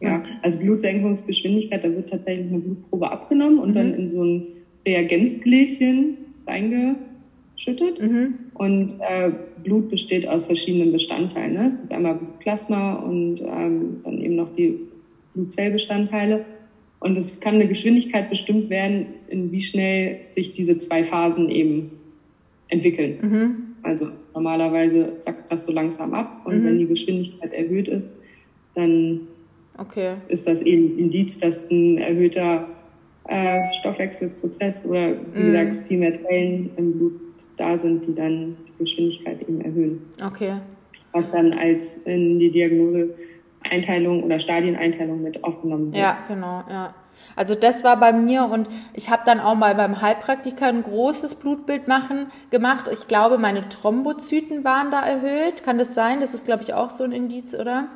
Ja, 0.00 0.22
also 0.42 0.58
Blutsenkungsgeschwindigkeit, 0.58 1.84
da 1.84 1.94
wird 1.94 2.08
tatsächlich 2.08 2.48
eine 2.48 2.58
Blutprobe 2.58 3.10
abgenommen 3.10 3.58
und 3.58 3.70
mhm. 3.70 3.74
dann 3.74 3.94
in 3.94 4.08
so 4.08 4.24
ein 4.24 4.46
Reagenzgläschen 4.86 6.16
reingeschüttet. 6.46 8.00
Mhm. 8.00 8.34
Und 8.54 9.00
äh, 9.00 9.30
Blut 9.62 9.90
besteht 9.90 10.26
aus 10.26 10.46
verschiedenen 10.46 10.92
Bestandteilen. 10.92 11.54
Ne? 11.54 11.66
Es 11.66 11.78
gibt 11.78 11.92
einmal 11.92 12.18
Plasma 12.38 12.94
und 12.94 13.42
ähm, 13.42 14.00
dann 14.04 14.20
eben 14.22 14.36
noch 14.36 14.54
die 14.56 14.78
Blutzellbestandteile. 15.34 16.44
Und 17.00 17.16
es 17.16 17.40
kann 17.40 17.54
eine 17.54 17.68
Geschwindigkeit 17.68 18.30
bestimmt 18.30 18.70
werden, 18.70 19.06
in 19.28 19.52
wie 19.52 19.60
schnell 19.60 20.20
sich 20.30 20.52
diese 20.52 20.78
zwei 20.78 21.04
Phasen 21.04 21.48
eben 21.48 21.92
entwickeln. 22.68 23.18
Mhm. 23.20 23.56
Also 23.82 24.08
normalerweise 24.34 25.14
sackt 25.18 25.50
das 25.50 25.64
so 25.64 25.72
langsam 25.72 26.14
ab 26.14 26.42
und 26.44 26.60
mhm. 26.60 26.64
wenn 26.64 26.78
die 26.78 26.86
Geschwindigkeit 26.86 27.52
erhöht 27.52 27.88
ist, 27.88 28.12
dann 28.74 29.22
okay. 29.78 30.14
ist 30.28 30.46
das 30.46 30.62
eben 30.62 30.98
Indiz, 30.98 31.38
dass 31.38 31.70
ein 31.70 31.98
erhöhter 31.98 32.66
äh, 33.28 33.60
Stoffwechselprozess 33.80 34.84
oder 34.84 35.12
wie 35.34 35.40
mm. 35.40 35.46
gesagt 35.46 35.88
viel 35.88 35.98
mehr 35.98 36.22
Zellen 36.22 36.70
im 36.76 36.98
Blut 36.98 37.20
da 37.56 37.78
sind, 37.78 38.06
die 38.06 38.14
dann 38.14 38.56
die 38.66 38.84
Geschwindigkeit 38.84 39.40
eben 39.42 39.60
erhöhen. 39.60 40.02
Okay. 40.24 40.54
Was 41.12 41.28
dann 41.30 41.52
als 41.52 41.96
in 42.04 42.38
die 42.38 42.50
Diagnose 42.50 43.10
Einteilung 43.62 44.22
oder 44.22 44.38
Stadieneinteilung 44.38 45.22
mit 45.22 45.44
aufgenommen 45.44 45.86
wird. 45.86 45.96
Ja, 45.96 46.18
genau, 46.26 46.64
ja. 46.68 46.94
Also 47.36 47.54
das 47.54 47.84
war 47.84 47.98
bei 47.98 48.12
mir 48.12 48.44
und 48.44 48.68
ich 48.94 49.10
habe 49.10 49.22
dann 49.26 49.40
auch 49.40 49.54
mal 49.54 49.74
beim 49.74 50.00
Heilpraktiker 50.00 50.66
ein 50.66 50.82
großes 50.82 51.34
Blutbild 51.34 51.86
machen 51.86 52.32
gemacht. 52.50 52.88
Ich 52.90 53.06
glaube, 53.06 53.38
meine 53.38 53.68
Thrombozyten 53.68 54.64
waren 54.64 54.90
da 54.90 55.02
erhöht. 55.02 55.62
Kann 55.62 55.78
das 55.78 55.94
sein? 55.94 56.20
Das 56.20 56.34
ist, 56.34 56.46
glaube 56.46 56.62
ich, 56.62 56.74
auch 56.74 56.90
so 56.90 57.04
ein 57.04 57.12
Indiz, 57.12 57.54
oder? 57.54 57.88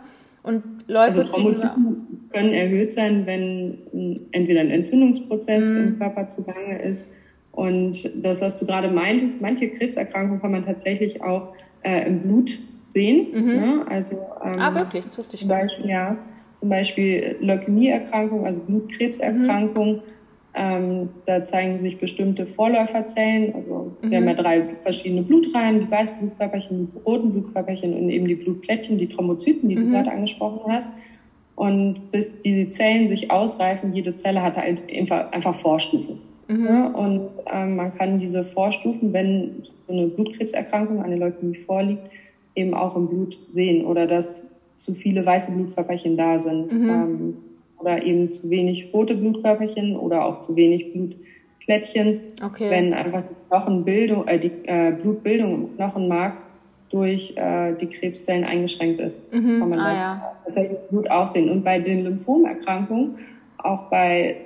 Und 0.45 0.63
Leute 0.87 1.21
also 1.21 1.25
Thrombozyten 1.25 2.29
können 2.31 2.53
erhöht 2.53 2.93
sein, 2.93 3.25
wenn 3.25 4.29
entweder 4.31 4.61
ein 4.61 4.71
Entzündungsprozess 4.71 5.71
mhm. 5.71 5.79
im 5.79 5.99
Körper 5.99 6.29
zugange 6.29 6.83
ist. 6.83 7.09
Und 7.51 8.11
das, 8.23 8.41
was 8.41 8.57
du 8.57 8.67
gerade 8.67 8.89
meintest, 8.89 9.41
manche 9.41 9.71
Krebserkrankungen 9.71 10.41
kann 10.43 10.53
man 10.53 10.63
tatsächlich 10.63 11.23
auch 11.23 11.55
äh, 11.83 12.07
im 12.07 12.21
Blut 12.21 12.59
sehen. 12.91 13.29
Mhm. 13.33 13.47
Ne? 13.47 13.87
Also, 13.89 14.17
ähm, 14.45 14.59
ah, 14.59 14.75
wirklich? 14.75 15.05
Das 15.05 15.17
wusste 15.17 15.37
ich 15.37 15.41
zum 15.41 15.49
Beispiel, 15.49 15.89
Ja, 15.89 16.19
zum 16.61 16.69
Beispiel 16.69 17.37
Leukämieerkrankung, 17.41 18.45
also 18.45 18.61
Blutkrebserkrankung. 18.61 19.97
Mhm. 19.97 20.03
Ähm, 20.57 21.09
da 21.27 21.45
zeigen 21.45 21.81
sich 21.81 21.99
bestimmte 21.99 22.47
Vorläuferzellen. 22.47 23.55
Also 23.55 23.93
mhm. 24.01 24.11
wir 24.11 24.19
haben 24.19 24.29
ja 24.29 24.35
drei 24.35 24.63
verschiedene 24.81 25.23
Blutreihen, 25.23 25.81
die 25.81 25.91
weißen 25.91 26.15
Blutkörperchen, 26.17 26.93
die 26.93 26.99
roten 27.05 27.33
Blutkörperchen 27.33 27.93
und 27.95 28.09
eben 28.09 28.29
die 28.29 28.37
Blutplättchen, 28.37 28.99
die 28.99 29.09
Thrombozyten, 29.09 29.69
die 29.69 29.77
mhm. 29.77 29.87
du 29.87 29.91
gerade 29.91 30.13
angesprochen 30.13 30.73
hast. 30.73 30.91
Und 31.57 32.13
bis 32.13 32.41
diese 32.41 32.71
Zellen 32.71 33.09
sich 33.09 33.31
ausreifen, 33.31 33.95
jede 33.95 34.15
Zelle 34.15 34.43
hat 34.43 34.57
halt 34.57 34.79
einfach, 34.93 35.33
einfach 35.33 35.55
Vorstufen. 35.61 36.19
Mhm. 36.49 36.65
Ja, 36.65 36.87
und 36.87 37.29
ähm, 37.53 37.77
man 37.77 37.95
kann 37.97 38.19
diese 38.19 38.45
Vorstufen, 38.45 39.13
wenn 39.13 39.63
so 39.87 39.93
eine 39.93 40.07
Blutkrebserkrankung, 40.07 41.03
eine 41.03 41.17
Leukämie 41.17 41.57
vorliegt, 41.67 42.03
eben 42.55 42.75
auch 42.75 42.97
im 42.97 43.09
Blut 43.09 43.39
sehen 43.51 43.85
oder 43.85 44.07
dass 44.07 44.45
zu 44.77 44.95
viele 44.95 45.25
weiße 45.25 45.53
Blutkörperchen 45.53 46.17
da 46.17 46.39
sind. 46.39 46.73
Mhm. 46.73 46.89
Ähm, 46.89 47.37
oder 47.79 48.03
eben 48.03 48.33
zu 48.33 48.51
wenig 48.51 48.91
rote 48.93 49.15
Blutkörperchen 49.15 49.97
oder 49.97 50.25
auch 50.25 50.41
zu 50.41 50.57
wenig 50.57 50.93
Blutplättchen, 50.93 52.21
okay. 52.45 52.71
wenn 52.71 52.95
einfach 52.95 53.23
die 53.23 53.35
Knochenbildung, 53.49 54.27
äh, 54.27 54.39
die 54.39 54.53
äh, 54.65 54.93
Blutbildung 54.93 55.55
im 55.55 55.77
Knochenmark 55.77 56.35
durch 56.91 57.35
äh, 57.37 57.75
die 57.75 57.87
Krebszellen 57.87 58.45
eingeschränkt 58.45 59.01
ist, 59.01 59.33
mhm. 59.33 59.61
kann 59.61 59.69
man 59.71 59.79
ah, 59.79 59.91
das 59.91 59.99
ja. 59.99 60.33
tatsächlich 60.45 60.79
gut 60.91 61.11
aussehen. 61.11 61.51
Und 61.51 61.65
bei 61.65 61.79
den 61.79 62.05
Lymphomerkrankungen, 62.05 63.19
auch 63.59 63.91
bei 63.91 64.37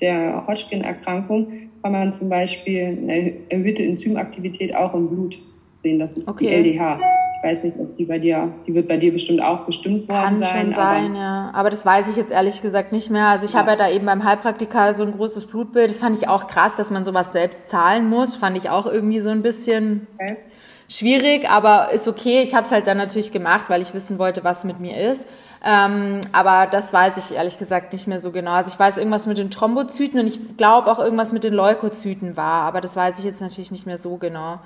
der 0.00 0.46
Hodgkin-Erkrankung, 0.46 1.68
kann 1.82 1.92
man 1.92 2.12
zum 2.12 2.28
Beispiel 2.28 2.86
eine 2.86 3.34
erhöhte 3.48 3.82
Enzymaktivität 3.82 4.74
auch 4.74 4.94
im 4.94 5.08
Blut 5.08 5.38
sehen. 5.82 5.98
Das 5.98 6.16
ist 6.16 6.28
okay. 6.28 6.62
die 6.62 6.70
LDH. 6.70 7.00
Ich 7.40 7.48
weiß 7.48 7.62
nicht, 7.62 7.78
ob 7.78 7.94
die 7.96 8.04
bei 8.04 8.18
dir, 8.18 8.52
die 8.66 8.74
wird 8.74 8.88
bei 8.88 8.96
dir 8.96 9.12
bestimmt 9.12 9.40
auch 9.40 9.60
bestimmt 9.60 10.08
worden 10.08 10.22
Kann 10.22 10.42
sein. 10.42 10.62
schon 10.62 10.72
sein, 10.72 11.10
aber, 11.10 11.18
ja. 11.18 11.50
Aber 11.54 11.70
das 11.70 11.86
weiß 11.86 12.10
ich 12.10 12.16
jetzt 12.16 12.32
ehrlich 12.32 12.62
gesagt 12.62 12.90
nicht 12.90 13.10
mehr. 13.10 13.26
Also 13.26 13.44
ich 13.44 13.52
ja. 13.52 13.60
habe 13.60 13.70
ja 13.70 13.76
da 13.76 13.88
eben 13.88 14.06
beim 14.06 14.24
Heilpraktiker 14.24 14.94
so 14.94 15.04
ein 15.04 15.12
großes 15.12 15.46
Blutbild. 15.46 15.88
Das 15.88 15.98
fand 15.98 16.18
ich 16.18 16.28
auch 16.28 16.48
krass, 16.48 16.74
dass 16.76 16.90
man 16.90 17.04
sowas 17.04 17.32
selbst 17.32 17.70
zahlen 17.70 18.08
muss. 18.08 18.34
Fand 18.34 18.56
ich 18.56 18.70
auch 18.70 18.86
irgendwie 18.86 19.20
so 19.20 19.28
ein 19.30 19.42
bisschen 19.42 20.08
okay. 20.18 20.36
schwierig, 20.88 21.48
aber 21.48 21.92
ist 21.92 22.08
okay. 22.08 22.42
Ich 22.42 22.54
habe 22.54 22.66
es 22.66 22.72
halt 22.72 22.88
dann 22.88 22.96
natürlich 22.96 23.30
gemacht, 23.30 23.66
weil 23.68 23.82
ich 23.82 23.94
wissen 23.94 24.18
wollte, 24.18 24.42
was 24.42 24.64
mit 24.64 24.80
mir 24.80 24.96
ist. 24.96 25.24
Ähm, 25.64 26.20
aber 26.32 26.66
das 26.68 26.92
weiß 26.92 27.18
ich 27.18 27.36
ehrlich 27.36 27.58
gesagt 27.58 27.92
nicht 27.92 28.08
mehr 28.08 28.18
so 28.18 28.32
genau. 28.32 28.52
Also 28.52 28.72
ich 28.72 28.78
weiß 28.78 28.98
irgendwas 28.98 29.28
mit 29.28 29.38
den 29.38 29.50
Thrombozyten 29.50 30.18
und 30.18 30.26
ich 30.26 30.56
glaube 30.56 30.90
auch 30.90 30.98
irgendwas 30.98 31.32
mit 31.32 31.44
den 31.44 31.54
Leukozyten 31.54 32.36
war, 32.36 32.62
aber 32.62 32.80
das 32.80 32.96
weiß 32.96 33.18
ich 33.18 33.24
jetzt 33.24 33.40
natürlich 33.40 33.72
nicht 33.72 33.86
mehr 33.86 33.98
so 33.98 34.16
genau. 34.16 34.60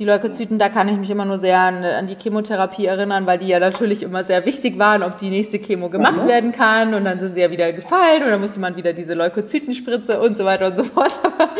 Die 0.00 0.06
Leukozyten, 0.06 0.58
da 0.58 0.70
kann 0.70 0.88
ich 0.88 0.96
mich 0.96 1.10
immer 1.10 1.26
nur 1.26 1.36
sehr 1.36 1.58
an, 1.58 1.84
an, 1.84 2.06
die 2.06 2.16
Chemotherapie 2.16 2.86
erinnern, 2.86 3.26
weil 3.26 3.38
die 3.38 3.48
ja 3.48 3.60
natürlich 3.60 4.02
immer 4.02 4.24
sehr 4.24 4.46
wichtig 4.46 4.78
waren, 4.78 5.02
ob 5.02 5.18
die 5.18 5.28
nächste 5.28 5.58
Chemo 5.58 5.90
gemacht 5.90 6.22
ne? 6.22 6.26
werden 6.26 6.52
kann. 6.52 6.94
Und 6.94 7.04
dann 7.04 7.20
sind 7.20 7.34
sie 7.34 7.42
ja 7.42 7.50
wieder 7.50 7.70
gefallen 7.74 8.22
und 8.22 8.30
dann 8.30 8.40
musste 8.40 8.60
man 8.60 8.76
wieder 8.76 8.94
diese 8.94 9.12
Leukozytenspritze 9.12 10.18
und 10.18 10.38
so 10.38 10.46
weiter 10.46 10.68
und 10.68 10.78
so 10.78 10.84
fort. 10.84 11.12
Aber 11.22 11.50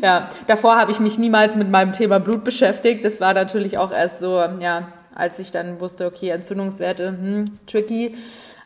ja, 0.00 0.30
davor 0.46 0.76
habe 0.76 0.92
ich 0.92 0.98
mich 0.98 1.18
niemals 1.18 1.56
mit 1.56 1.68
meinem 1.70 1.92
Thema 1.92 2.20
Blut 2.20 2.42
beschäftigt. 2.42 3.04
Das 3.04 3.20
war 3.20 3.34
natürlich 3.34 3.76
auch 3.76 3.92
erst 3.92 4.20
so, 4.20 4.42
ja, 4.60 4.88
als 5.14 5.38
ich 5.38 5.52
dann 5.52 5.78
wusste, 5.78 6.06
okay, 6.06 6.30
Entzündungswerte, 6.30 7.08
hm, 7.08 7.44
tricky. 7.66 8.14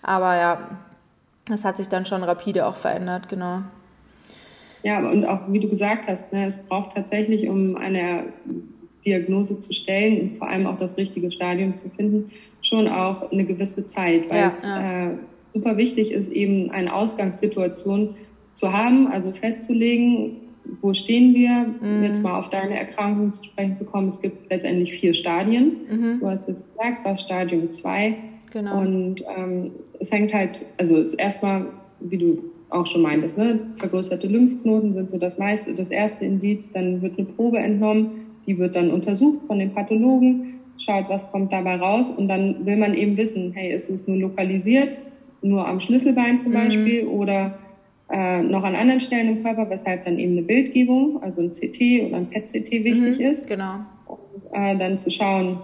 Aber 0.00 0.36
ja, 0.36 0.78
das 1.46 1.64
hat 1.64 1.76
sich 1.78 1.88
dann 1.88 2.06
schon 2.06 2.22
rapide 2.22 2.66
auch 2.66 2.76
verändert, 2.76 3.28
genau. 3.28 3.62
Ja, 4.84 5.00
und 5.00 5.24
auch 5.24 5.50
wie 5.50 5.58
du 5.58 5.68
gesagt 5.68 6.06
hast, 6.06 6.32
ne, 6.32 6.46
es 6.46 6.58
braucht 6.58 6.94
tatsächlich, 6.94 7.48
um 7.48 7.76
eine 7.76 8.26
Diagnose 9.04 9.60
zu 9.60 9.72
stellen 9.72 10.20
und 10.20 10.36
vor 10.38 10.48
allem 10.48 10.66
auch 10.66 10.78
das 10.78 10.96
richtige 10.96 11.30
Stadium 11.30 11.76
zu 11.76 11.88
finden, 11.90 12.30
schon 12.62 12.88
auch 12.88 13.30
eine 13.30 13.44
gewisse 13.44 13.86
Zeit, 13.86 14.30
weil 14.30 14.38
ja, 14.38 14.52
es 14.52 14.64
ja. 14.64 15.10
Äh, 15.10 15.10
super 15.52 15.76
wichtig 15.76 16.12
ist, 16.12 16.32
eben 16.32 16.70
eine 16.70 16.94
Ausgangssituation 16.94 18.16
zu 18.54 18.72
haben, 18.72 19.08
also 19.08 19.32
festzulegen, 19.32 20.36
wo 20.80 20.94
stehen 20.94 21.34
wir, 21.34 21.66
mhm. 21.80 22.04
jetzt 22.04 22.22
mal 22.22 22.38
auf 22.38 22.48
deine 22.50 22.78
Erkrankung 22.78 23.32
zu 23.32 23.44
sprechen 23.44 23.76
zu 23.76 23.84
kommen. 23.84 24.08
Es 24.08 24.20
gibt 24.20 24.50
letztendlich 24.50 24.92
vier 24.94 25.12
Stadien. 25.12 25.76
Mhm. 25.90 26.20
Du 26.20 26.26
hast 26.26 26.48
jetzt 26.48 26.64
gesagt, 26.70 27.04
was 27.04 27.20
Stadium 27.20 27.70
2. 27.70 28.14
Genau. 28.52 28.80
Und 28.80 29.22
ähm, 29.36 29.72
es 29.98 30.10
hängt 30.10 30.32
halt, 30.32 30.64
also 30.78 31.02
erstmal, 31.16 31.66
wie 32.00 32.18
du 32.18 32.44
auch 32.70 32.86
schon 32.86 33.02
meintest, 33.02 33.36
ne, 33.36 33.60
vergrößerte 33.76 34.26
Lymphknoten 34.26 34.94
sind 34.94 35.10
so 35.10 35.18
das 35.18 35.38
meiste, 35.38 35.74
das 35.74 35.90
erste 35.90 36.24
Indiz. 36.24 36.70
Dann 36.70 37.02
wird 37.02 37.18
eine 37.18 37.26
Probe 37.26 37.58
entnommen 37.58 38.23
die 38.46 38.58
wird 38.58 38.76
dann 38.76 38.90
untersucht 38.90 39.46
von 39.46 39.58
den 39.58 39.72
Pathologen, 39.72 40.60
schaut, 40.78 41.08
was 41.08 41.30
kommt 41.30 41.52
dabei 41.52 41.76
raus 41.76 42.10
und 42.10 42.28
dann 42.28 42.66
will 42.66 42.76
man 42.76 42.94
eben 42.94 43.16
wissen, 43.16 43.52
hey, 43.54 43.72
ist 43.72 43.90
es 43.90 44.06
nur 44.06 44.16
lokalisiert, 44.16 45.00
nur 45.42 45.66
am 45.68 45.80
Schlüsselbein 45.80 46.38
zum 46.38 46.52
mhm. 46.52 46.56
Beispiel 46.56 47.06
oder 47.06 47.58
äh, 48.10 48.42
noch 48.42 48.64
an 48.64 48.74
anderen 48.74 49.00
Stellen 49.00 49.36
im 49.36 49.42
Körper, 49.42 49.68
weshalb 49.70 50.04
dann 50.04 50.18
eben 50.18 50.32
eine 50.32 50.42
Bildgebung, 50.42 51.22
also 51.22 51.40
ein 51.40 51.50
CT 51.50 52.06
oder 52.06 52.16
ein 52.16 52.26
PET-CT 52.28 52.70
wichtig 52.84 53.18
mhm, 53.18 53.24
ist. 53.24 53.46
Genau. 53.46 53.76
Und 54.06 54.18
äh, 54.52 54.76
dann 54.76 54.98
zu 54.98 55.10
schauen, 55.10 55.58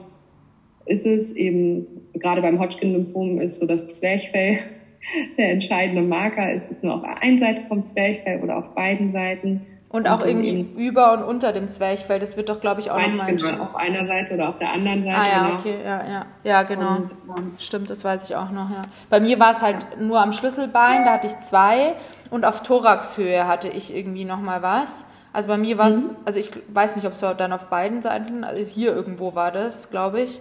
ist 0.86 1.06
es 1.06 1.32
eben, 1.32 1.86
gerade 2.14 2.42
beim 2.42 2.58
Hodgkin-Lymphom 2.58 3.40
ist 3.40 3.60
so 3.60 3.66
das 3.66 3.86
Zwerchfell 3.92 4.58
der 5.38 5.52
entscheidende 5.52 6.02
Marker, 6.02 6.52
ist 6.52 6.70
es 6.70 6.82
nur 6.82 6.94
auf 6.94 7.04
einer 7.04 7.38
Seite 7.38 7.62
vom 7.68 7.84
Zwerchfell 7.84 8.42
oder 8.42 8.58
auf 8.58 8.74
beiden 8.74 9.12
Seiten. 9.12 9.62
Und 9.92 10.08
auch 10.08 10.24
irgendwie 10.24 10.60
über 10.76 11.12
und 11.14 11.24
unter 11.24 11.52
dem 11.52 11.68
Zwerchfell, 11.68 12.20
das 12.20 12.36
wird 12.36 12.48
doch, 12.48 12.60
glaube 12.60 12.80
ich, 12.80 12.92
auch 12.92 13.00
nochmal... 13.00 13.34
Genau, 13.34 13.64
auf 13.64 13.74
einer 13.74 14.06
Seite 14.06 14.34
oder 14.34 14.50
auf 14.50 14.58
der 14.58 14.72
anderen 14.72 15.02
Seite. 15.02 15.16
Ah 15.16 15.26
ja, 15.28 15.42
genau. 15.42 15.58
okay, 15.58 15.78
ja, 15.84 16.08
ja, 16.08 16.26
ja, 16.44 16.62
genau. 16.62 16.96
Und, 16.96 17.10
ähm, 17.36 17.54
Stimmt, 17.58 17.90
das 17.90 18.04
weiß 18.04 18.22
ich 18.30 18.36
auch 18.36 18.52
noch, 18.52 18.70
ja. 18.70 18.82
Bei 19.08 19.18
mir 19.18 19.40
war 19.40 19.50
es 19.50 19.60
halt 19.60 20.00
nur 20.00 20.20
am 20.20 20.32
Schlüsselbein, 20.32 21.04
da 21.04 21.14
hatte 21.14 21.26
ich 21.26 21.36
zwei 21.40 21.94
und 22.30 22.44
auf 22.44 22.62
Thoraxhöhe 22.62 23.48
hatte 23.48 23.66
ich 23.66 23.92
irgendwie 23.92 24.24
nochmal 24.24 24.62
was. 24.62 25.06
Also 25.32 25.48
bei 25.48 25.56
mir 25.56 25.76
war 25.76 25.88
es, 25.88 26.08
mhm. 26.08 26.16
also 26.24 26.38
ich 26.38 26.52
weiß 26.68 26.94
nicht, 26.94 27.06
ob 27.06 27.14
es 27.14 27.20
dann 27.20 27.52
auf 27.52 27.66
beiden 27.66 28.00
Seiten, 28.00 28.44
also 28.44 28.62
hier 28.62 28.94
irgendwo 28.94 29.34
war 29.34 29.50
das, 29.50 29.90
glaube 29.90 30.20
ich. 30.20 30.40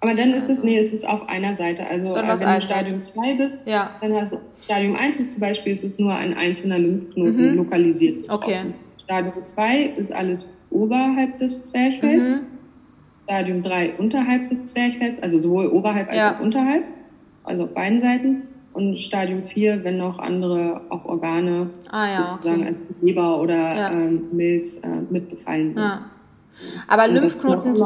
Aber 0.00 0.14
dann 0.14 0.32
ist 0.32 0.50
es, 0.50 0.62
nee, 0.62 0.78
es 0.78 0.92
ist 0.92 1.08
auf 1.08 1.28
einer 1.28 1.54
Seite. 1.54 1.86
Also 1.86 2.14
äh, 2.14 2.22
wenn 2.22 2.54
du 2.54 2.60
Stadium 2.60 3.02
2 3.02 3.34
bist, 3.34 3.58
ja. 3.64 3.90
dann 4.00 4.14
hast 4.14 4.32
du 4.32 4.38
Stadium 4.64 4.96
1 4.96 5.20
ist 5.20 5.32
zum 5.32 5.40
Beispiel, 5.40 5.72
ist 5.72 5.84
es 5.84 5.98
nur 5.98 6.14
ein 6.14 6.34
einzelner 6.34 6.78
Lymphknoten 6.78 7.52
mhm. 7.52 7.56
lokalisiert. 7.56 8.28
Okay. 8.28 8.58
Stadium 9.02 9.34
2 9.44 9.82
ist 9.96 10.12
alles 10.12 10.48
oberhalb 10.70 11.38
des 11.38 11.62
Zwerchfells. 11.62 12.36
Mhm. 12.36 12.40
Stadium 13.24 13.62
3 13.62 13.94
unterhalb 13.98 14.48
des 14.48 14.66
Zwerchfells, 14.66 15.22
also 15.22 15.40
sowohl 15.40 15.68
oberhalb 15.68 16.08
als 16.08 16.18
ja. 16.18 16.36
auch 16.36 16.40
unterhalb, 16.40 16.84
also 17.44 17.64
auf 17.64 17.74
beiden 17.74 18.00
Seiten. 18.00 18.42
Und 18.72 18.98
Stadium 18.98 19.42
4, 19.42 19.84
wenn 19.84 19.96
noch 19.96 20.18
andere 20.18 20.82
auch 20.90 21.06
Organe 21.06 21.70
ah, 21.90 22.06
ja, 22.06 22.30
sozusagen 22.32 22.60
okay. 22.60 22.68
als 22.68 22.76
Leber 23.00 23.40
oder 23.40 23.54
ja. 23.54 23.90
ähm, 23.90 24.24
Milz 24.32 24.76
äh, 24.76 24.88
mitbefallen 25.08 25.68
sind. 25.68 25.82
Ja. 25.82 26.02
Aber 26.86 27.04
Und 27.04 27.14
Lymphknoten. 27.14 27.76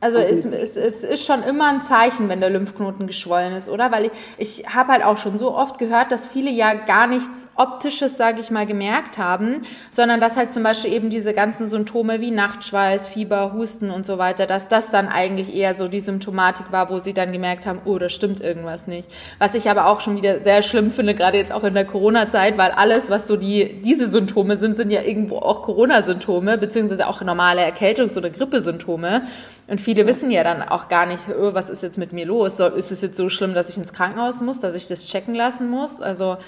Also 0.00 0.18
es, 0.18 0.44
es, 0.44 0.76
es 0.76 1.02
ist 1.02 1.24
schon 1.24 1.42
immer 1.42 1.66
ein 1.66 1.82
Zeichen, 1.82 2.28
wenn 2.28 2.38
der 2.40 2.50
Lymphknoten 2.50 3.08
geschwollen 3.08 3.52
ist, 3.54 3.68
oder? 3.68 3.90
Weil 3.90 4.04
ich, 4.04 4.12
ich 4.60 4.68
habe 4.72 4.92
halt 4.92 5.04
auch 5.04 5.18
schon 5.18 5.38
so 5.38 5.52
oft 5.52 5.78
gehört, 5.78 6.12
dass 6.12 6.28
viele 6.28 6.50
ja 6.50 6.74
gar 6.74 7.08
nichts 7.08 7.48
Optisches, 7.56 8.16
sage 8.16 8.38
ich 8.38 8.52
mal, 8.52 8.64
gemerkt 8.64 9.18
haben, 9.18 9.62
sondern 9.90 10.20
dass 10.20 10.36
halt 10.36 10.52
zum 10.52 10.62
Beispiel 10.62 10.92
eben 10.92 11.10
diese 11.10 11.34
ganzen 11.34 11.66
Symptome 11.66 12.20
wie 12.20 12.30
Nachtschweiß, 12.30 13.08
Fieber, 13.08 13.52
Husten 13.52 13.90
und 13.90 14.06
so 14.06 14.18
weiter, 14.18 14.46
dass 14.46 14.68
das 14.68 14.90
dann 14.90 15.08
eigentlich 15.08 15.52
eher 15.52 15.74
so 15.74 15.88
die 15.88 15.98
Symptomatik 15.98 16.70
war, 16.70 16.90
wo 16.90 17.00
sie 17.00 17.12
dann 17.12 17.32
gemerkt 17.32 17.66
haben, 17.66 17.80
oh, 17.84 17.98
da 17.98 18.08
stimmt 18.08 18.40
irgendwas 18.40 18.86
nicht. 18.86 19.08
Was 19.40 19.56
ich 19.56 19.68
aber 19.68 19.86
auch 19.86 20.00
schon 20.00 20.16
wieder 20.16 20.44
sehr 20.44 20.62
schlimm 20.62 20.92
finde, 20.92 21.16
gerade 21.16 21.38
jetzt 21.38 21.50
auch 21.50 21.64
in 21.64 21.74
der 21.74 21.84
Corona-Zeit, 21.84 22.56
weil 22.56 22.70
alles, 22.70 23.10
was 23.10 23.26
so 23.26 23.36
die, 23.36 23.82
diese 23.82 24.08
Symptome 24.08 24.56
sind, 24.56 24.76
sind 24.76 24.92
ja 24.92 25.02
irgendwo 25.02 25.38
auch 25.38 25.64
Corona-Symptome, 25.64 26.56
beziehungsweise 26.56 27.08
auch 27.08 27.20
normale 27.20 27.62
Erkältungs- 27.62 28.16
oder 28.16 28.30
Grippesymptome. 28.30 29.22
Und 29.68 29.82
viele 29.82 30.06
wissen 30.06 30.30
ja 30.30 30.42
dann 30.42 30.62
auch 30.62 30.88
gar 30.88 31.04
nicht, 31.04 31.28
oh, 31.28 31.52
was 31.52 31.68
ist 31.68 31.82
jetzt 31.82 31.98
mit 31.98 32.12
mir 32.14 32.24
los? 32.24 32.56
So, 32.56 32.66
ist 32.66 32.90
es 32.90 33.02
jetzt 33.02 33.18
so 33.18 33.28
schlimm, 33.28 33.52
dass 33.54 33.68
ich 33.68 33.76
ins 33.76 33.92
Krankenhaus 33.92 34.40
muss, 34.40 34.58
dass 34.58 34.74
ich 34.74 34.88
das 34.88 35.06
checken 35.06 35.34
lassen 35.34 35.68
muss? 35.68 36.00
Also 36.00 36.38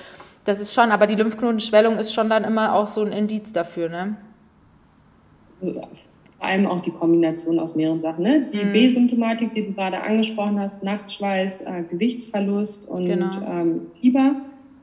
das 0.45 0.59
ist 0.59 0.73
schon, 0.73 0.91
aber 0.91 1.07
die 1.07 1.17
Lymphknotenschwellung 1.17 1.99
ist 1.99 2.15
schon 2.15 2.31
dann 2.31 2.45
immer 2.45 2.75
auch 2.75 2.89
so 2.89 3.03
ein 3.03 3.13
Indiz 3.13 3.53
dafür, 3.53 3.91
ne? 3.91 4.17
Vor 5.61 6.49
allem 6.49 6.67
auch 6.67 6.81
die 6.81 6.91
Kombination 6.91 7.59
aus 7.59 7.77
mehreren 7.77 8.01
Sachen. 8.01 8.25
Ne? 8.25 8.49
Die 8.51 8.65
mhm. 8.65 8.73
B-Symptomatik, 8.73 9.53
die 9.55 9.67
du 9.67 9.73
gerade 9.75 10.01
angesprochen 10.01 10.59
hast, 10.59 10.83
Nachtschweiß, 10.83 11.61
äh, 11.61 11.83
Gewichtsverlust 11.91 12.89
und 12.89 13.05
genau. 13.05 13.43
ähm, 13.47 13.83
Fieber. 14.01 14.37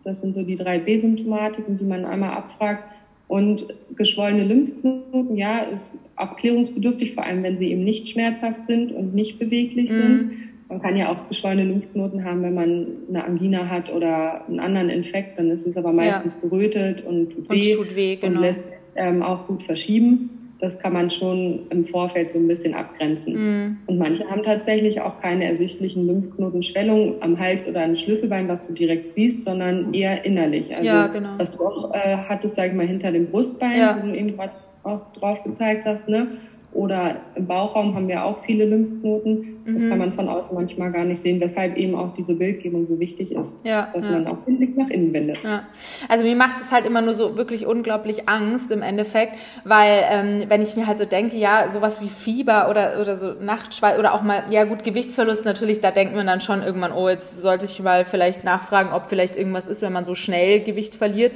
Das 0.04 0.22
sind 0.22 0.36
so 0.36 0.44
die 0.44 0.56
drei 0.56 0.78
B-Symptomatiken, 0.78 1.80
die 1.80 1.84
man 1.84 2.06
einmal 2.06 2.38
abfragt. 2.38 2.84
Und 3.28 3.68
geschwollene 3.96 4.44
Lymphknoten, 4.44 5.36
ja, 5.36 5.62
ist 5.62 5.98
abklärungsbedürftig, 6.18 7.14
vor 7.14 7.24
allem 7.24 7.44
wenn 7.44 7.58
sie 7.58 7.72
eben 7.72 7.84
nicht 7.84 8.08
schmerzhaft 8.08 8.64
sind 8.64 8.92
und 8.92 9.16
nicht 9.16 9.40
beweglich 9.40 9.90
mhm. 9.92 9.96
sind. 9.96 10.32
Man 10.70 10.82
kann 10.82 10.98
ja 10.98 11.10
auch 11.10 11.30
geschwollene 11.30 11.64
Lymphknoten 11.64 12.26
haben, 12.26 12.44
wenn 12.44 12.54
man 12.54 12.88
eine 13.08 13.24
Angina 13.24 13.70
hat 13.70 13.90
oder 13.94 14.46
einen 14.48 14.60
anderen 14.60 14.90
Infekt, 14.90 15.40
dann 15.40 15.50
ist 15.50 15.66
es 15.66 15.78
aber 15.78 15.94
meistens 15.94 16.40
ja. 16.42 16.50
gerötet 16.50 17.06
und 17.06 17.30
tut 17.32 17.50
weh 17.50 17.76
und, 17.76 17.88
tut 17.88 17.96
weh, 17.96 18.16
genau. 18.18 18.36
und 18.36 18.42
lässt 18.42 18.66
sich 18.66 18.74
ähm, 18.96 19.24
auch 19.24 19.48
gut 19.48 19.64
verschieben 19.64 20.30
das 20.60 20.80
kann 20.80 20.94
man 20.94 21.10
schon 21.10 21.60
im 21.70 21.86
Vorfeld 21.86 22.32
so 22.32 22.40
ein 22.40 22.48
bisschen 22.48 22.74
abgrenzen. 22.74 23.34
Mm. 23.34 23.78
Und 23.86 23.98
manche 23.98 24.28
haben 24.30 24.44
tatsächlich 24.44 25.02
auch 25.02 25.18
keine 25.22 25.46
ersichtlichen 25.46 26.08
Lymphknotenschwellungen 26.08 27.16
am 27.22 27.40
Hals 27.40 27.68
oder 27.68 27.84
am 27.84 27.96
Schlüsselbein, 27.96 28.48
was 28.48 28.68
du 28.68 28.74
direkt 28.74 29.14
siehst, 29.14 29.44
sondern 29.44 29.94
eher 29.94 30.26
innerlich. 30.26 30.72
Also, 30.72 30.84
ja, 30.84 31.08
genau. 31.08 31.30
Was 31.38 31.56
du 31.56 31.64
auch 31.64 31.94
äh, 31.94 32.18
hattest, 32.28 32.56
sag 32.56 32.70
ich 32.70 32.74
mal, 32.74 32.88
hinter 32.88 33.12
dem 33.12 33.28
Brustbein, 33.28 33.78
ja. 33.78 34.00
wo 34.02 34.08
du 34.08 34.16
eben 34.16 34.36
gerade 34.36 34.54
auch 34.88 35.14
drauf 35.14 35.44
gezeigt 35.44 35.86
hast, 35.86 36.08
ne? 36.08 36.28
Oder 36.74 37.16
im 37.36 37.48
Bauchraum 37.48 37.96
haben 37.96 38.08
wir 38.08 38.24
auch 38.24 38.40
viele 38.40 38.66
Lymphknoten. 38.66 39.58
Das 39.66 39.84
mhm. 39.84 39.90
kann 39.90 39.98
man 39.98 40.14
von 40.14 40.30
außen 40.30 40.54
manchmal 40.54 40.92
gar 40.92 41.06
nicht 41.06 41.20
sehen, 41.20 41.40
weshalb 41.40 41.76
eben 41.76 41.96
auch 41.96 42.14
diese 42.14 42.34
Bildgebung 42.36 42.86
so 42.86 43.00
wichtig 43.00 43.32
ist, 43.32 43.66
ja, 43.66 43.90
dass 43.94 44.06
ja. 44.06 44.12
man 44.12 44.28
auch 44.28 44.38
den 44.46 44.58
Blick 44.58 44.78
nach 44.78 44.90
innen 44.90 45.12
wendet. 45.12 45.44
Ja. 45.44 45.64
Also 46.08 46.24
mir 46.24 46.36
macht 46.36 46.62
es 46.62 46.72
halt 46.72 46.86
immer 46.86 47.02
nur 47.02 47.16
so 47.16 47.36
wirklich 47.36 47.66
unglaublich 47.66 48.30
Angst 48.30 48.70
im 48.72 48.82
Endeffekt, 48.82 49.34
weil 49.64 50.04
ähm, 50.10 50.44
wenn 50.50 50.62
ich 50.62 50.76
mir 50.76 50.88
halt 50.88 51.00
so 51.00 51.06
denke, 51.06 51.36
ja, 51.36 51.70
sowas 51.74 52.02
wie 52.02 52.10
Fieber 52.10 52.70
oder, 52.70 53.02
oder 53.02 53.16
so 53.16 53.34
Nachtschweiß 53.34 53.98
oder 53.98 54.14
auch 54.14 54.22
mal, 54.22 54.44
ja 54.52 54.64
gut, 54.66 54.84
Gewichtsverlust 54.84 55.46
natürlich, 55.46 55.82
da 55.82 55.92
denkt 55.92 56.16
man 56.16 56.28
dann 56.28 56.42
schon 56.42 56.64
irgendwann, 56.64 56.92
oh, 56.92 57.10
jetzt 57.10 57.42
sollte 57.42 57.66
ich 57.66 57.82
mal 57.82 58.06
vielleicht 58.06 58.44
nachfragen, 58.44 58.94
ob 58.94 59.08
vielleicht 59.10 59.36
irgendwas 59.36 59.68
ist, 59.68 59.82
wenn 59.82 59.94
man 59.94 60.06
so 60.06 60.16
schnell 60.16 60.62
Gewicht 60.62 60.96
verliert. 60.96 61.34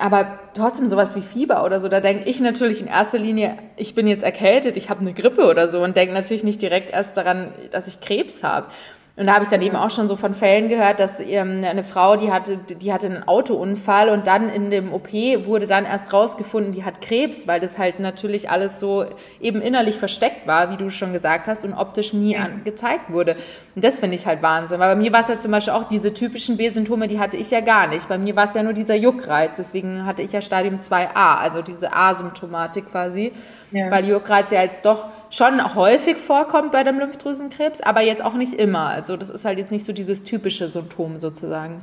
Aber 0.00 0.38
trotzdem 0.54 0.88
sowas 0.88 1.16
wie 1.16 1.22
Fieber 1.22 1.64
oder 1.64 1.80
so, 1.80 1.88
da 1.88 2.00
denke 2.00 2.30
ich 2.30 2.38
natürlich 2.38 2.80
in 2.80 2.86
erster 2.86 3.18
Linie, 3.18 3.56
ich 3.76 3.96
bin 3.96 4.06
jetzt 4.06 4.22
erkältet, 4.22 4.76
ich 4.76 4.90
habe 4.90 5.00
eine 5.00 5.12
Grippe 5.12 5.44
oder 5.50 5.66
so 5.66 5.82
und 5.82 5.96
denke 5.96 6.14
natürlich 6.14 6.44
nicht 6.44 6.62
direkt 6.62 6.90
erst 6.90 7.16
daran, 7.16 7.52
dass 7.72 7.88
ich 7.88 8.00
Krebs 8.00 8.44
habe. 8.44 8.68
Und 9.16 9.26
da 9.26 9.34
habe 9.34 9.42
ich 9.42 9.50
dann 9.50 9.62
eben 9.62 9.74
auch 9.74 9.90
schon 9.90 10.06
so 10.06 10.14
von 10.14 10.36
Fällen 10.36 10.68
gehört, 10.68 11.00
dass 11.00 11.18
ähm, 11.18 11.64
eine 11.64 11.82
Frau, 11.82 12.14
die 12.14 12.30
hatte, 12.30 12.56
die 12.56 12.92
hatte 12.92 13.06
einen 13.06 13.26
Autounfall 13.26 14.10
und 14.10 14.28
dann 14.28 14.48
in 14.48 14.70
dem 14.70 14.92
OP 14.92 15.12
wurde 15.12 15.66
dann 15.66 15.84
erst 15.84 16.12
rausgefunden, 16.12 16.72
die 16.72 16.84
hat 16.84 17.00
Krebs, 17.00 17.48
weil 17.48 17.58
das 17.58 17.78
halt 17.78 17.98
natürlich 17.98 18.48
alles 18.48 18.78
so 18.78 19.06
eben 19.40 19.60
innerlich 19.60 19.96
versteckt 19.96 20.46
war, 20.46 20.70
wie 20.70 20.76
du 20.76 20.90
schon 20.90 21.12
gesagt 21.12 21.48
hast, 21.48 21.64
und 21.64 21.74
optisch 21.74 22.12
nie 22.12 22.36
an, 22.36 22.60
gezeigt 22.62 23.10
wurde. 23.10 23.36
Und 23.78 23.84
das 23.84 23.96
finde 23.96 24.16
ich 24.16 24.26
halt 24.26 24.42
Wahnsinn. 24.42 24.80
Weil 24.80 24.96
bei 24.96 25.00
mir 25.00 25.12
war 25.12 25.20
es 25.20 25.28
ja 25.28 25.38
zum 25.38 25.52
Beispiel 25.52 25.72
auch 25.72 25.84
diese 25.84 26.12
typischen 26.12 26.56
B-Symptome, 26.56 27.06
die 27.06 27.20
hatte 27.20 27.36
ich 27.36 27.52
ja 27.52 27.60
gar 27.60 27.86
nicht. 27.86 28.08
Bei 28.08 28.18
mir 28.18 28.34
war 28.34 28.42
es 28.42 28.54
ja 28.54 28.64
nur 28.64 28.72
dieser 28.72 28.96
Juckreiz. 28.96 29.56
Deswegen 29.56 30.04
hatte 30.04 30.20
ich 30.20 30.32
ja 30.32 30.42
Stadium 30.42 30.80
2a, 30.80 31.36
also 31.36 31.62
diese 31.62 31.92
A-Symptomatik 31.92 32.90
quasi. 32.90 33.30
Ja. 33.70 33.88
Weil 33.88 34.08
Juckreiz 34.08 34.50
ja 34.50 34.62
jetzt 34.62 34.84
doch 34.84 35.06
schon 35.30 35.76
häufig 35.76 36.16
vorkommt 36.16 36.72
bei 36.72 36.82
dem 36.82 36.98
Lymphdrüsenkrebs, 36.98 37.80
aber 37.80 38.00
jetzt 38.00 38.20
auch 38.20 38.34
nicht 38.34 38.54
immer. 38.54 38.88
Also 38.88 39.16
das 39.16 39.30
ist 39.30 39.44
halt 39.44 39.60
jetzt 39.60 39.70
nicht 39.70 39.86
so 39.86 39.92
dieses 39.92 40.24
typische 40.24 40.66
Symptom 40.66 41.20
sozusagen. 41.20 41.82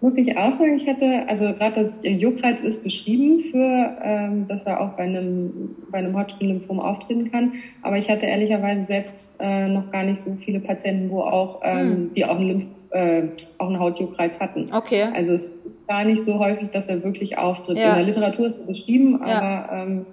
Muss 0.00 0.16
ich 0.18 0.36
auch 0.36 0.52
sagen, 0.52 0.76
ich 0.76 0.86
hatte, 0.86 1.26
also 1.26 1.44
gerade 1.54 1.84
das 1.84 1.90
Juckreiz 2.02 2.60
ist 2.60 2.82
beschrieben 2.82 3.40
für, 3.40 3.96
ähm, 4.02 4.46
dass 4.46 4.64
er 4.64 4.80
auch 4.80 4.90
bei 4.90 5.04
einem, 5.04 5.74
bei 5.90 5.98
einem 5.98 6.16
Hodgkin-Lymphom 6.16 6.80
auftreten 6.80 7.30
kann. 7.30 7.54
Aber 7.82 7.96
ich 7.96 8.10
hatte 8.10 8.26
ehrlicherweise 8.26 8.84
selbst 8.84 9.34
äh, 9.38 9.68
noch 9.68 9.90
gar 9.90 10.02
nicht 10.02 10.20
so 10.20 10.36
viele 10.38 10.60
Patienten, 10.60 11.10
wo 11.10 11.22
auch, 11.22 11.60
ähm, 11.64 11.78
hm. 11.78 12.12
die 12.12 12.26
auch 12.26 12.36
einen, 12.36 12.48
Lymph, 12.48 12.66
äh, 12.90 13.22
auch 13.56 13.68
einen 13.68 13.78
Hautjuckreiz 13.78 14.38
hatten. 14.38 14.66
Okay. 14.70 15.04
Also 15.14 15.32
es 15.32 15.44
ist 15.44 15.52
gar 15.88 16.04
nicht 16.04 16.22
so 16.22 16.38
häufig, 16.38 16.68
dass 16.68 16.88
er 16.88 17.02
wirklich 17.02 17.38
auftritt. 17.38 17.78
Ja. 17.78 17.90
In 17.90 17.96
der 17.96 18.04
Literatur 18.04 18.46
ist 18.46 18.58
er 18.58 18.66
beschrieben, 18.66 19.20
ja. 19.26 19.40
aber 19.40 19.82
ähm, 19.82 20.06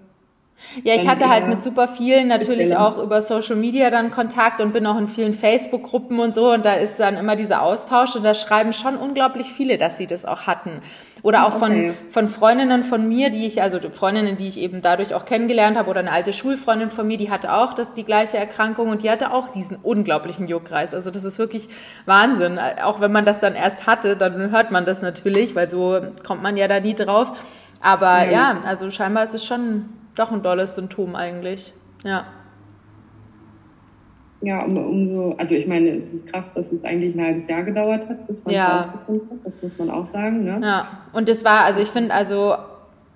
ja, 0.83 0.95
ich 0.95 1.07
hatte 1.07 1.29
halt 1.29 1.47
mit 1.47 1.63
super 1.63 1.87
vielen 1.87 2.27
natürlich 2.27 2.75
auch 2.75 2.97
über 2.97 3.21
Social 3.21 3.55
Media 3.55 3.89
dann 3.89 4.11
Kontakt 4.11 4.61
und 4.61 4.73
bin 4.73 4.85
auch 4.87 4.97
in 4.97 5.07
vielen 5.07 5.33
Facebook-Gruppen 5.33 6.19
und 6.19 6.33
so 6.33 6.51
und 6.51 6.65
da 6.65 6.73
ist 6.73 6.99
dann 6.99 7.17
immer 7.17 7.35
dieser 7.35 7.61
Austausch 7.61 8.15
und 8.15 8.23
da 8.23 8.33
schreiben 8.33 8.73
schon 8.73 8.95
unglaublich 8.95 9.47
viele, 9.53 9.77
dass 9.77 9.97
sie 9.97 10.07
das 10.07 10.25
auch 10.25 10.41
hatten. 10.41 10.81
Oder 11.21 11.45
auch 11.45 11.55
okay. 11.55 11.93
von, 12.11 12.27
von 12.27 12.29
Freundinnen 12.29 12.83
von 12.83 13.07
mir, 13.07 13.29
die 13.29 13.45
ich, 13.45 13.61
also 13.61 13.79
Freundinnen, 13.91 14.35
die 14.35 14.47
ich 14.47 14.59
eben 14.59 14.81
dadurch 14.81 15.13
auch 15.13 15.23
kennengelernt 15.23 15.77
habe 15.77 15.89
oder 15.89 16.01
eine 16.01 16.11
alte 16.11 16.33
Schulfreundin 16.33 16.91
von 16.91 17.07
mir, 17.07 17.17
die 17.17 17.31
hatte 17.31 17.53
auch 17.53 17.73
das, 17.73 17.93
die 17.93 18.03
gleiche 18.03 18.37
Erkrankung 18.37 18.89
und 18.89 19.03
die 19.03 19.09
hatte 19.09 19.31
auch 19.31 19.47
diesen 19.49 19.77
unglaublichen 19.77 20.47
Juckreiz. 20.47 20.93
Also 20.93 21.11
das 21.11 21.23
ist 21.23 21.39
wirklich 21.39 21.69
Wahnsinn. 22.05 22.59
Auch 22.83 22.99
wenn 22.99 23.13
man 23.13 23.25
das 23.25 23.39
dann 23.39 23.55
erst 23.55 23.87
hatte, 23.87 24.17
dann 24.17 24.51
hört 24.51 24.71
man 24.71 24.85
das 24.85 25.01
natürlich, 25.01 25.55
weil 25.55 25.69
so 25.69 26.01
kommt 26.27 26.43
man 26.43 26.57
ja 26.57 26.67
da 26.67 26.81
nie 26.81 26.93
drauf. 26.93 27.31
Aber 27.79 28.25
ja, 28.25 28.31
ja 28.31 28.61
also 28.65 28.91
scheinbar 28.91 29.23
ist 29.23 29.33
es 29.33 29.45
schon 29.45 29.85
doch 30.15 30.31
ein 30.31 30.41
dolles 30.41 30.75
Symptom 30.75 31.15
eigentlich. 31.15 31.73
Ja. 32.03 32.25
Ja, 34.41 34.65
um, 34.65 34.77
umso, 34.77 35.35
also 35.37 35.55
ich 35.55 35.67
meine, 35.67 35.89
es 35.91 36.13
ist 36.13 36.27
krass, 36.27 36.53
dass 36.53 36.71
es 36.71 36.83
eigentlich 36.83 37.15
ein 37.15 37.23
halbes 37.23 37.47
Jahr 37.47 37.63
gedauert 37.63 38.09
hat, 38.09 38.27
bis 38.27 38.43
man 38.43 38.53
es 38.53 38.59
ja. 38.59 38.75
rausgefunden 38.75 39.29
hat. 39.29 39.37
Das 39.45 39.61
muss 39.61 39.77
man 39.77 39.89
auch 39.89 40.05
sagen. 40.05 40.43
Ne? 40.43 40.59
Ja, 40.61 40.87
und 41.13 41.29
das 41.29 41.45
war, 41.45 41.63
also 41.63 41.79
ich 41.79 41.87
finde, 41.87 42.13
also 42.13 42.55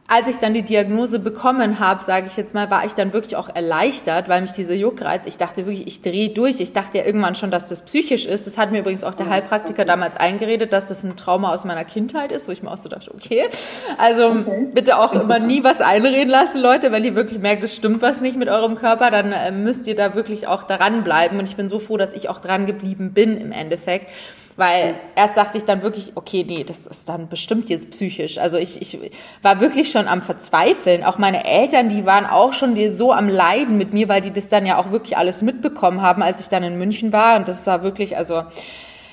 als 0.09 0.29
ich 0.29 0.37
dann 0.37 0.53
die 0.53 0.61
Diagnose 0.61 1.19
bekommen 1.19 1.79
habe, 1.79 2.01
sage 2.01 2.27
ich 2.27 2.37
jetzt 2.37 2.53
mal, 2.53 2.71
war 2.71 2.85
ich 2.85 2.93
dann 2.93 3.11
wirklich 3.11 3.35
auch 3.35 3.53
erleichtert, 3.53 4.29
weil 4.29 4.41
mich 4.41 4.53
diese 4.53 4.73
Juckreiz, 4.73 5.25
ich 5.25 5.37
dachte 5.37 5.65
wirklich, 5.65 5.85
ich 5.85 6.01
drehe 6.01 6.29
durch. 6.29 6.61
Ich 6.61 6.71
dachte 6.71 6.99
ja 6.99 7.05
irgendwann 7.05 7.35
schon, 7.35 7.51
dass 7.51 7.65
das 7.65 7.81
psychisch 7.81 8.25
ist. 8.25 8.47
Das 8.47 8.57
hat 8.57 8.71
mir 8.71 8.79
übrigens 8.79 9.03
auch 9.03 9.13
der 9.13 9.27
Heilpraktiker 9.27 9.83
damals 9.83 10.15
eingeredet, 10.15 10.71
dass 10.71 10.85
das 10.85 11.03
ein 11.03 11.17
Trauma 11.17 11.53
aus 11.53 11.65
meiner 11.65 11.83
Kindheit 11.83 12.31
ist, 12.31 12.47
wo 12.47 12.53
ich 12.53 12.63
mir 12.63 12.71
auch 12.71 12.77
so 12.77 12.87
dachte, 12.87 13.13
okay. 13.13 13.49
Also 13.97 14.29
okay. 14.29 14.67
bitte 14.73 14.97
auch 14.97 15.11
immer 15.11 15.39
nie 15.39 15.65
was 15.65 15.81
einreden 15.81 16.29
lassen, 16.29 16.61
Leute. 16.61 16.93
Wenn 16.93 17.03
ihr 17.03 17.15
wirklich 17.15 17.39
merkt, 17.39 17.65
es 17.65 17.75
stimmt 17.75 18.01
was 18.01 18.21
nicht 18.21 18.37
mit 18.37 18.47
eurem 18.47 18.75
Körper, 18.75 19.11
dann 19.11 19.33
äh, 19.33 19.51
müsst 19.51 19.87
ihr 19.87 19.95
da 19.97 20.15
wirklich 20.15 20.47
auch 20.47 20.63
dran 20.63 21.03
bleiben. 21.03 21.37
Und 21.37 21.49
ich 21.49 21.57
bin 21.57 21.67
so 21.67 21.79
froh, 21.79 21.97
dass 21.97 22.13
ich 22.13 22.29
auch 22.29 22.39
dran 22.39 22.65
geblieben 22.65 23.11
bin 23.11 23.35
im 23.35 23.51
Endeffekt. 23.51 24.09
Weil 24.57 24.95
erst 25.15 25.37
dachte 25.37 25.59
ich 25.59 25.65
dann 25.65 25.83
wirklich, 25.83 26.13
okay, 26.15 26.43
nee, 26.45 26.63
das 26.63 26.87
ist 26.87 27.07
dann 27.07 27.29
bestimmt 27.29 27.69
jetzt 27.69 27.91
psychisch. 27.91 28.39
Also 28.39 28.57
ich, 28.57 28.81
ich 28.81 28.99
war 29.43 29.59
wirklich 29.61 29.91
schon 29.91 30.07
am 30.07 30.23
Verzweifeln. 30.23 31.03
Auch 31.03 31.19
meine 31.19 31.45
Eltern, 31.45 31.89
die 31.89 32.07
waren 32.07 32.25
auch 32.25 32.53
schon 32.53 32.75
so 32.91 33.13
am 33.13 33.29
Leiden 33.29 33.77
mit 33.77 33.93
mir, 33.93 34.09
weil 34.09 34.21
die 34.21 34.31
das 34.31 34.49
dann 34.49 34.65
ja 34.65 34.79
auch 34.79 34.91
wirklich 34.91 35.15
alles 35.15 35.43
mitbekommen 35.43 36.01
haben, 36.01 36.23
als 36.23 36.39
ich 36.41 36.49
dann 36.49 36.63
in 36.63 36.79
München 36.79 37.13
war. 37.13 37.37
Und 37.37 37.47
das 37.47 37.67
war 37.67 37.83
wirklich, 37.83 38.17
also 38.17 38.45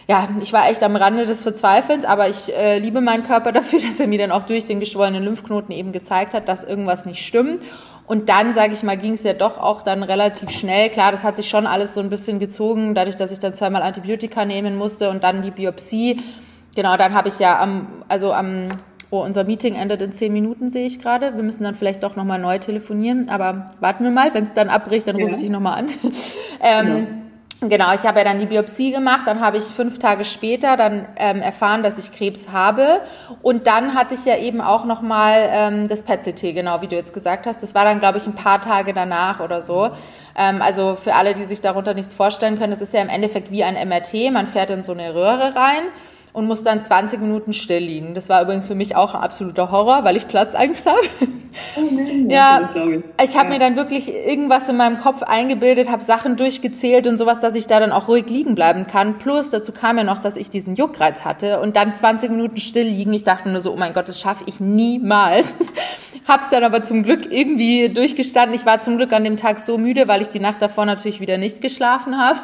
ja, 0.06 0.28
ich 0.40 0.52
war 0.54 0.70
echt 0.70 0.82
am 0.82 0.96
Rande 0.96 1.26
des 1.26 1.42
Verzweifelns, 1.42 2.06
aber 2.06 2.28
ich 2.28 2.54
äh, 2.54 2.78
liebe 2.78 3.02
meinen 3.02 3.24
Körper 3.24 3.52
dafür, 3.52 3.80
dass 3.86 4.00
er 4.00 4.06
mir 4.06 4.18
dann 4.18 4.32
auch 4.32 4.44
durch 4.44 4.64
den 4.64 4.80
geschwollenen 4.80 5.24
Lymphknoten 5.24 5.74
eben 5.74 5.92
gezeigt 5.92 6.32
hat, 6.32 6.48
dass 6.48 6.64
irgendwas 6.64 7.04
nicht 7.04 7.24
stimmt. 7.24 7.62
Und 8.06 8.28
dann, 8.28 8.52
sage 8.52 8.74
ich 8.74 8.82
mal, 8.82 8.98
ging 8.98 9.14
es 9.14 9.22
ja 9.22 9.32
doch 9.32 9.58
auch 9.58 9.82
dann 9.82 10.02
relativ 10.02 10.50
schnell. 10.50 10.90
Klar, 10.90 11.10
das 11.10 11.24
hat 11.24 11.36
sich 11.36 11.48
schon 11.48 11.66
alles 11.66 11.94
so 11.94 12.00
ein 12.00 12.10
bisschen 12.10 12.38
gezogen, 12.38 12.94
dadurch, 12.94 13.16
dass 13.16 13.32
ich 13.32 13.38
dann 13.38 13.54
zweimal 13.54 13.82
Antibiotika 13.82 14.44
nehmen 14.44 14.76
musste 14.76 15.08
und 15.08 15.24
dann 15.24 15.42
die 15.42 15.50
Biopsie. 15.50 16.20
Genau, 16.76 16.96
dann 16.96 17.14
habe 17.14 17.28
ich 17.28 17.38
ja 17.38 17.58
am, 17.60 17.86
also 18.08 18.32
am, 18.32 18.68
oh, 19.10 19.22
unser 19.22 19.44
Meeting 19.44 19.74
endet 19.74 20.02
in 20.02 20.12
zehn 20.12 20.32
Minuten, 20.32 20.68
sehe 20.68 20.86
ich 20.86 21.00
gerade. 21.00 21.34
Wir 21.34 21.42
müssen 21.42 21.64
dann 21.64 21.76
vielleicht 21.76 22.02
doch 22.02 22.14
nochmal 22.14 22.38
neu 22.38 22.58
telefonieren, 22.58 23.30
aber 23.30 23.70
warten 23.80 24.04
wir 24.04 24.10
mal, 24.10 24.34
wenn 24.34 24.44
es 24.44 24.52
dann 24.52 24.68
abbricht, 24.68 25.08
dann 25.08 25.16
rufe 25.16 25.28
ja. 25.28 25.34
ich 25.34 25.40
dich 25.40 25.50
nochmal 25.50 25.78
an. 25.78 25.86
ähm, 26.60 26.86
genau. 26.86 27.23
Genau, 27.68 27.94
ich 27.94 28.02
habe 28.02 28.18
ja 28.18 28.24
dann 28.24 28.40
die 28.40 28.46
Biopsie 28.46 28.90
gemacht, 28.90 29.22
dann 29.26 29.40
habe 29.40 29.56
ich 29.56 29.64
fünf 29.64 29.98
Tage 29.98 30.24
später 30.26 30.76
dann 30.76 31.08
ähm, 31.16 31.40
erfahren, 31.40 31.82
dass 31.82 31.98
ich 31.98 32.12
Krebs 32.12 32.50
habe 32.50 33.00
und 33.40 33.66
dann 33.66 33.94
hatte 33.94 34.14
ich 34.14 34.24
ja 34.26 34.36
eben 34.36 34.60
auch 34.60 34.84
nochmal 34.84 35.48
ähm, 35.50 35.88
das 35.88 36.02
PET-CT, 36.02 36.54
genau 36.54 36.82
wie 36.82 36.88
du 36.88 36.96
jetzt 36.96 37.14
gesagt 37.14 37.46
hast. 37.46 37.62
Das 37.62 37.74
war 37.74 37.84
dann, 37.84 38.00
glaube 38.00 38.18
ich, 38.18 38.26
ein 38.26 38.34
paar 38.34 38.60
Tage 38.60 38.92
danach 38.92 39.40
oder 39.40 39.62
so. 39.62 39.90
Ähm, 40.36 40.60
also 40.60 40.94
für 40.96 41.14
alle, 41.14 41.32
die 41.32 41.44
sich 41.44 41.62
darunter 41.62 41.94
nichts 41.94 42.12
vorstellen 42.12 42.58
können, 42.58 42.72
das 42.72 42.82
ist 42.82 42.92
ja 42.92 43.00
im 43.00 43.08
Endeffekt 43.08 43.50
wie 43.50 43.64
ein 43.64 43.74
MRT. 43.88 44.30
Man 44.30 44.46
fährt 44.46 44.70
in 44.70 44.82
so 44.82 44.92
eine 44.92 45.14
Röhre 45.14 45.54
rein 45.56 45.84
und 46.34 46.46
muss 46.48 46.64
dann 46.64 46.82
20 46.82 47.20
Minuten 47.20 47.52
still 47.54 47.82
liegen. 47.82 48.12
Das 48.12 48.28
war 48.28 48.42
übrigens 48.42 48.66
für 48.66 48.74
mich 48.74 48.96
auch 48.96 49.14
ein 49.14 49.20
absoluter 49.20 49.70
Horror, 49.70 50.02
weil 50.02 50.16
ich 50.16 50.26
Platzangst 50.26 50.84
habe. 50.90 50.98
Oh 51.76 51.88
nein, 51.88 52.28
ja, 52.28 52.68
ich, 52.74 53.30
ich 53.30 53.36
habe 53.38 53.46
ja. 53.46 53.54
mir 53.54 53.58
dann 53.60 53.76
wirklich 53.76 54.12
irgendwas 54.12 54.68
in 54.68 54.76
meinem 54.76 54.98
Kopf 54.98 55.22
eingebildet, 55.22 55.88
habe 55.88 56.02
Sachen 56.02 56.36
durchgezählt 56.36 57.06
und 57.06 57.18
sowas, 57.18 57.38
dass 57.38 57.54
ich 57.54 57.68
da 57.68 57.78
dann 57.78 57.92
auch 57.92 58.08
ruhig 58.08 58.28
liegen 58.28 58.56
bleiben 58.56 58.88
kann. 58.88 59.18
Plus 59.18 59.48
dazu 59.48 59.70
kam 59.70 59.96
ja 59.96 60.02
noch, 60.02 60.18
dass 60.18 60.36
ich 60.36 60.50
diesen 60.50 60.74
Juckreiz 60.74 61.24
hatte 61.24 61.60
und 61.60 61.76
dann 61.76 61.94
20 61.94 62.30
Minuten 62.30 62.56
still 62.56 62.88
liegen. 62.88 63.14
Ich 63.14 63.22
dachte 63.22 63.48
nur 63.48 63.60
so, 63.60 63.72
oh 63.72 63.76
mein 63.76 63.94
Gott, 63.94 64.08
das 64.08 64.20
schaffe 64.20 64.42
ich 64.46 64.58
niemals. 64.58 65.54
Hab's 66.26 66.48
dann 66.50 66.64
aber 66.64 66.82
zum 66.82 67.04
Glück 67.04 67.30
irgendwie 67.30 67.90
durchgestanden. 67.90 68.56
Ich 68.56 68.66
war 68.66 68.80
zum 68.80 68.96
Glück 68.96 69.12
an 69.12 69.22
dem 69.22 69.36
Tag 69.36 69.60
so 69.60 69.78
müde, 69.78 70.08
weil 70.08 70.20
ich 70.20 70.30
die 70.30 70.40
Nacht 70.40 70.60
davor 70.60 70.84
natürlich 70.84 71.20
wieder 71.20 71.38
nicht 71.38 71.60
geschlafen 71.60 72.18
habe. 72.18 72.40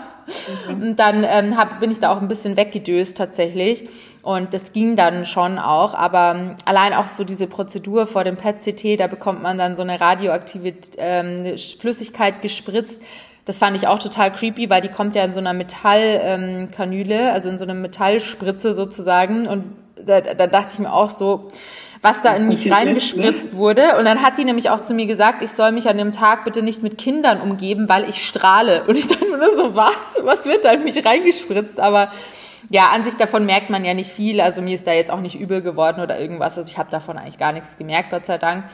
Mhm. 0.69 0.83
Und 0.83 0.97
dann 0.97 1.25
ähm, 1.29 1.57
hab, 1.57 1.81
bin 1.81 1.91
ich 1.91 2.01
da 2.01 2.13
auch 2.13 2.21
ein 2.21 2.29
bisschen 2.29 2.57
weggedöst 2.57 3.17
tatsächlich. 3.17 3.89
Und 4.23 4.53
das 4.53 4.73
ging 4.73 4.97
dann 4.97 5.25
schon 5.25 5.59
auch. 5.59 5.95
Aber 5.95 6.35
ähm, 6.37 6.57
allein 6.65 6.93
auch 6.93 7.09
so 7.09 7.25
diese 7.25 7.47
Prozedur 7.47 8.07
vor 8.07 8.25
dem 8.25 8.37
PET-CT, 8.37 9.01
da 9.01 9.07
bekommt 9.07 9.43
man 9.43 9.59
dann 9.59 9.77
so 9.77 9.83
eine 9.83 10.01
radioaktive 10.01 10.75
ähm, 10.99 11.57
Flüssigkeit 11.57 12.43
gespritzt. 12.43 13.01
Das 13.47 13.59
fand 13.59 13.77
ich 13.77 13.87
auch 13.87 13.99
total 13.99 14.33
creepy, 14.33 14.69
weil 14.69 14.83
die 14.83 14.91
kommt 14.91 15.17
ja 15.17 15.25
in 15.25 15.33
so 15.33 15.41
einer 15.41 15.55
Metallkanüle, 15.55 17.21
ähm, 17.21 17.35
also 17.35 17.49
in 17.49 17.59
so 17.59 17.65
einer 17.65 17.75
Metallspritze 17.75 18.75
sozusagen. 18.75 19.47
Und 19.47 19.65
da, 19.97 20.21
da 20.21 20.47
dachte 20.47 20.75
ich 20.75 20.79
mir 20.79 20.93
auch 20.93 21.11
so, 21.11 21.51
was 22.03 22.23
da 22.23 22.35
in 22.35 22.49
mich 22.49 22.71
reingespritzt 22.73 23.55
wurde. 23.55 23.97
Und 23.99 24.05
dann 24.05 24.23
hat 24.23 24.39
die 24.39 24.45
nämlich 24.45 24.71
auch 24.71 24.81
zu 24.81 24.95
mir 24.95 25.07
gesagt, 25.07 25.43
ich 25.43 25.53
soll 25.53 25.73
mich 25.73 25.89
an 25.89 25.99
dem 25.99 26.13
Tag 26.13 26.45
bitte 26.45 26.63
nicht 26.63 26.83
mit 26.83 26.99
Kindern 26.99 27.41
umgeben, 27.41 27.89
weil 27.89 28.09
ich 28.09 28.27
strahle. 28.27 28.85
Und 28.85 28.97
ich 28.97 29.07
dachte 29.07 29.27
nur 29.27 29.57
so, 29.57 29.75
was? 29.75 30.17
Was 30.23 30.47
wird 30.47 30.65
da 30.65 30.73
in 30.73 30.85
mich 30.85 31.05
reingespritzt? 31.05 31.79
Aber 31.79 32.11
ja, 32.69 32.89
an 32.95 33.05
sich 33.05 33.15
davon 33.17 33.47
merkt 33.47 33.71
man 33.71 33.85
ja 33.85 33.95
nicht 33.95 34.11
viel. 34.11 34.41
Also 34.41 34.63
mir 34.63 34.75
ist 34.75 34.87
da 34.87 34.93
jetzt 34.93 35.11
auch 35.11 35.21
nicht 35.21 35.39
übel 35.39 35.63
geworden 35.63 36.01
oder 36.01 36.19
irgendwas. 36.21 36.57
Also 36.57 36.71
ich 36.71 36.79
habe 36.79 36.91
davon 36.91 37.19
eigentlich 37.19 37.39
gar 37.39 37.53
nichts 37.53 37.77
gemerkt, 37.77 38.11
Gott 38.11 38.27
sei 38.27 38.39
Dank. 38.39 38.65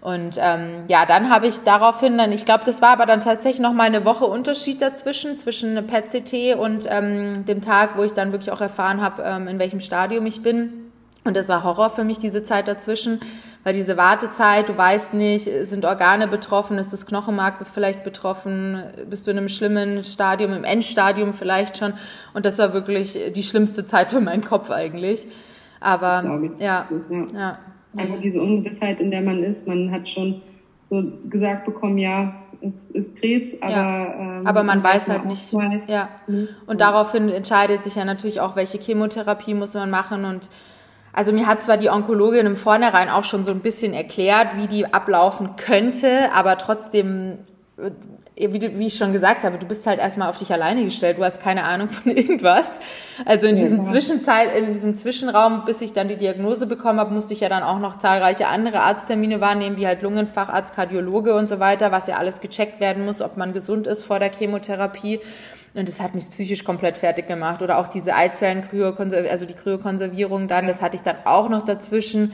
Und 0.00 0.34
ähm, 0.36 0.84
ja, 0.88 1.06
dann 1.06 1.30
habe 1.30 1.46
ich 1.46 1.62
daraufhin 1.62 2.18
dann, 2.18 2.32
ich 2.32 2.44
glaube, 2.44 2.64
das 2.64 2.82
war 2.82 2.88
aber 2.88 3.06
dann 3.06 3.20
tatsächlich 3.20 3.60
noch 3.60 3.72
mal 3.72 3.84
eine 3.84 4.04
Woche 4.04 4.24
Unterschied 4.24 4.82
dazwischen, 4.82 5.38
zwischen 5.38 5.86
PET-CT 5.86 6.58
und 6.58 6.86
ähm, 6.88 7.46
dem 7.46 7.62
Tag, 7.62 7.96
wo 7.96 8.02
ich 8.02 8.12
dann 8.12 8.32
wirklich 8.32 8.50
auch 8.50 8.60
erfahren 8.60 9.00
habe, 9.00 9.22
ähm, 9.22 9.46
in 9.46 9.60
welchem 9.60 9.78
Stadium 9.78 10.26
ich 10.26 10.42
bin. 10.42 10.91
Und 11.24 11.36
das 11.36 11.48
war 11.48 11.62
Horror 11.62 11.90
für 11.90 12.04
mich, 12.04 12.18
diese 12.18 12.42
Zeit 12.42 12.66
dazwischen, 12.66 13.20
weil 13.64 13.74
diese 13.74 13.96
Wartezeit, 13.96 14.68
du 14.68 14.76
weißt 14.76 15.14
nicht, 15.14 15.48
sind 15.68 15.84
Organe 15.84 16.26
betroffen, 16.26 16.78
ist 16.78 16.92
das 16.92 17.06
Knochenmark 17.06 17.64
vielleicht 17.72 18.02
betroffen, 18.02 18.82
bist 19.08 19.26
du 19.26 19.30
in 19.30 19.38
einem 19.38 19.48
schlimmen 19.48 20.02
Stadium, 20.02 20.52
im 20.52 20.64
Endstadium 20.64 21.32
vielleicht 21.32 21.78
schon. 21.78 21.94
Und 22.34 22.44
das 22.44 22.58
war 22.58 22.72
wirklich 22.74 23.16
die 23.34 23.42
schlimmste 23.44 23.86
Zeit 23.86 24.10
für 24.10 24.20
meinen 24.20 24.42
Kopf 24.42 24.70
eigentlich. 24.70 25.28
Aber 25.78 26.24
ja, 26.58 26.86
ja, 27.10 27.26
ja. 27.32 27.58
Einfach 27.96 28.20
diese 28.20 28.40
Ungewissheit, 28.40 29.00
in 29.00 29.10
der 29.10 29.20
man 29.20 29.44
ist. 29.44 29.68
Man 29.68 29.92
hat 29.92 30.08
schon 30.08 30.42
so 30.90 31.02
gesagt 31.28 31.64
bekommen, 31.64 31.98
ja, 31.98 32.34
es 32.60 32.90
ist 32.90 33.16
Krebs, 33.16 33.56
aber, 33.60 33.72
ja, 33.72 34.14
ähm, 34.14 34.46
aber 34.46 34.62
man 34.62 34.82
weiß 34.82 35.08
halt 35.08 35.24
nicht. 35.24 35.52
Weiß 35.52 35.88
ja. 35.88 36.08
Und 36.66 36.80
daraufhin 36.80 37.28
entscheidet 37.28 37.82
sich 37.84 37.96
ja 37.96 38.04
natürlich 38.04 38.40
auch, 38.40 38.56
welche 38.56 38.78
Chemotherapie 38.78 39.54
muss 39.54 39.74
man 39.74 39.90
machen 39.90 40.24
und 40.24 40.48
also 41.12 41.32
mir 41.32 41.46
hat 41.46 41.62
zwar 41.62 41.76
die 41.76 41.90
Onkologin 41.90 42.46
im 42.46 42.56
Vornherein 42.56 43.10
auch 43.10 43.24
schon 43.24 43.44
so 43.44 43.50
ein 43.50 43.60
bisschen 43.60 43.92
erklärt, 43.92 44.56
wie 44.56 44.66
die 44.66 44.92
ablaufen 44.92 45.56
könnte, 45.56 46.32
aber 46.32 46.56
trotzdem, 46.56 47.38
wie, 48.34 48.78
wie 48.78 48.86
ich 48.86 48.96
schon 48.96 49.12
gesagt 49.12 49.44
habe, 49.44 49.58
du 49.58 49.66
bist 49.66 49.86
halt 49.86 50.00
erstmal 50.00 50.30
auf 50.30 50.38
dich 50.38 50.50
alleine 50.50 50.84
gestellt, 50.84 51.18
du 51.18 51.24
hast 51.24 51.42
keine 51.42 51.64
Ahnung 51.64 51.90
von 51.90 52.12
irgendwas. 52.16 52.80
Also 53.26 53.46
in 53.46 53.56
diesem 53.56 53.84
ja. 53.84 53.84
Zwischenzeit, 53.84 54.56
in 54.56 54.72
diesem 54.72 54.96
Zwischenraum, 54.96 55.66
bis 55.66 55.82
ich 55.82 55.92
dann 55.92 56.08
die 56.08 56.16
Diagnose 56.16 56.66
bekommen 56.66 56.98
habe, 56.98 57.12
musste 57.12 57.34
ich 57.34 57.40
ja 57.40 57.50
dann 57.50 57.62
auch 57.62 57.78
noch 57.78 57.98
zahlreiche 57.98 58.48
andere 58.48 58.80
Arzttermine 58.80 59.42
wahrnehmen, 59.42 59.76
wie 59.76 59.86
halt 59.86 60.00
Lungenfacharzt, 60.00 60.74
Kardiologe 60.74 61.34
und 61.34 61.46
so 61.46 61.60
weiter, 61.60 61.92
was 61.92 62.06
ja 62.06 62.16
alles 62.16 62.40
gecheckt 62.40 62.80
werden 62.80 63.04
muss, 63.04 63.20
ob 63.20 63.36
man 63.36 63.52
gesund 63.52 63.86
ist 63.86 64.02
vor 64.02 64.18
der 64.18 64.32
Chemotherapie. 64.32 65.20
Und 65.74 65.88
das 65.88 66.00
hat 66.00 66.14
mich 66.14 66.30
psychisch 66.30 66.64
komplett 66.64 66.98
fertig 66.98 67.28
gemacht. 67.28 67.62
Oder 67.62 67.78
auch 67.78 67.88
diese 67.88 68.14
Eizellen, 68.14 68.64
also 69.30 69.46
die 69.46 69.54
Kryokonservierung 69.54 70.48
dann, 70.48 70.66
das 70.66 70.82
hatte 70.82 70.96
ich 70.96 71.02
dann 71.02 71.16
auch 71.24 71.48
noch 71.48 71.62
dazwischen 71.62 72.32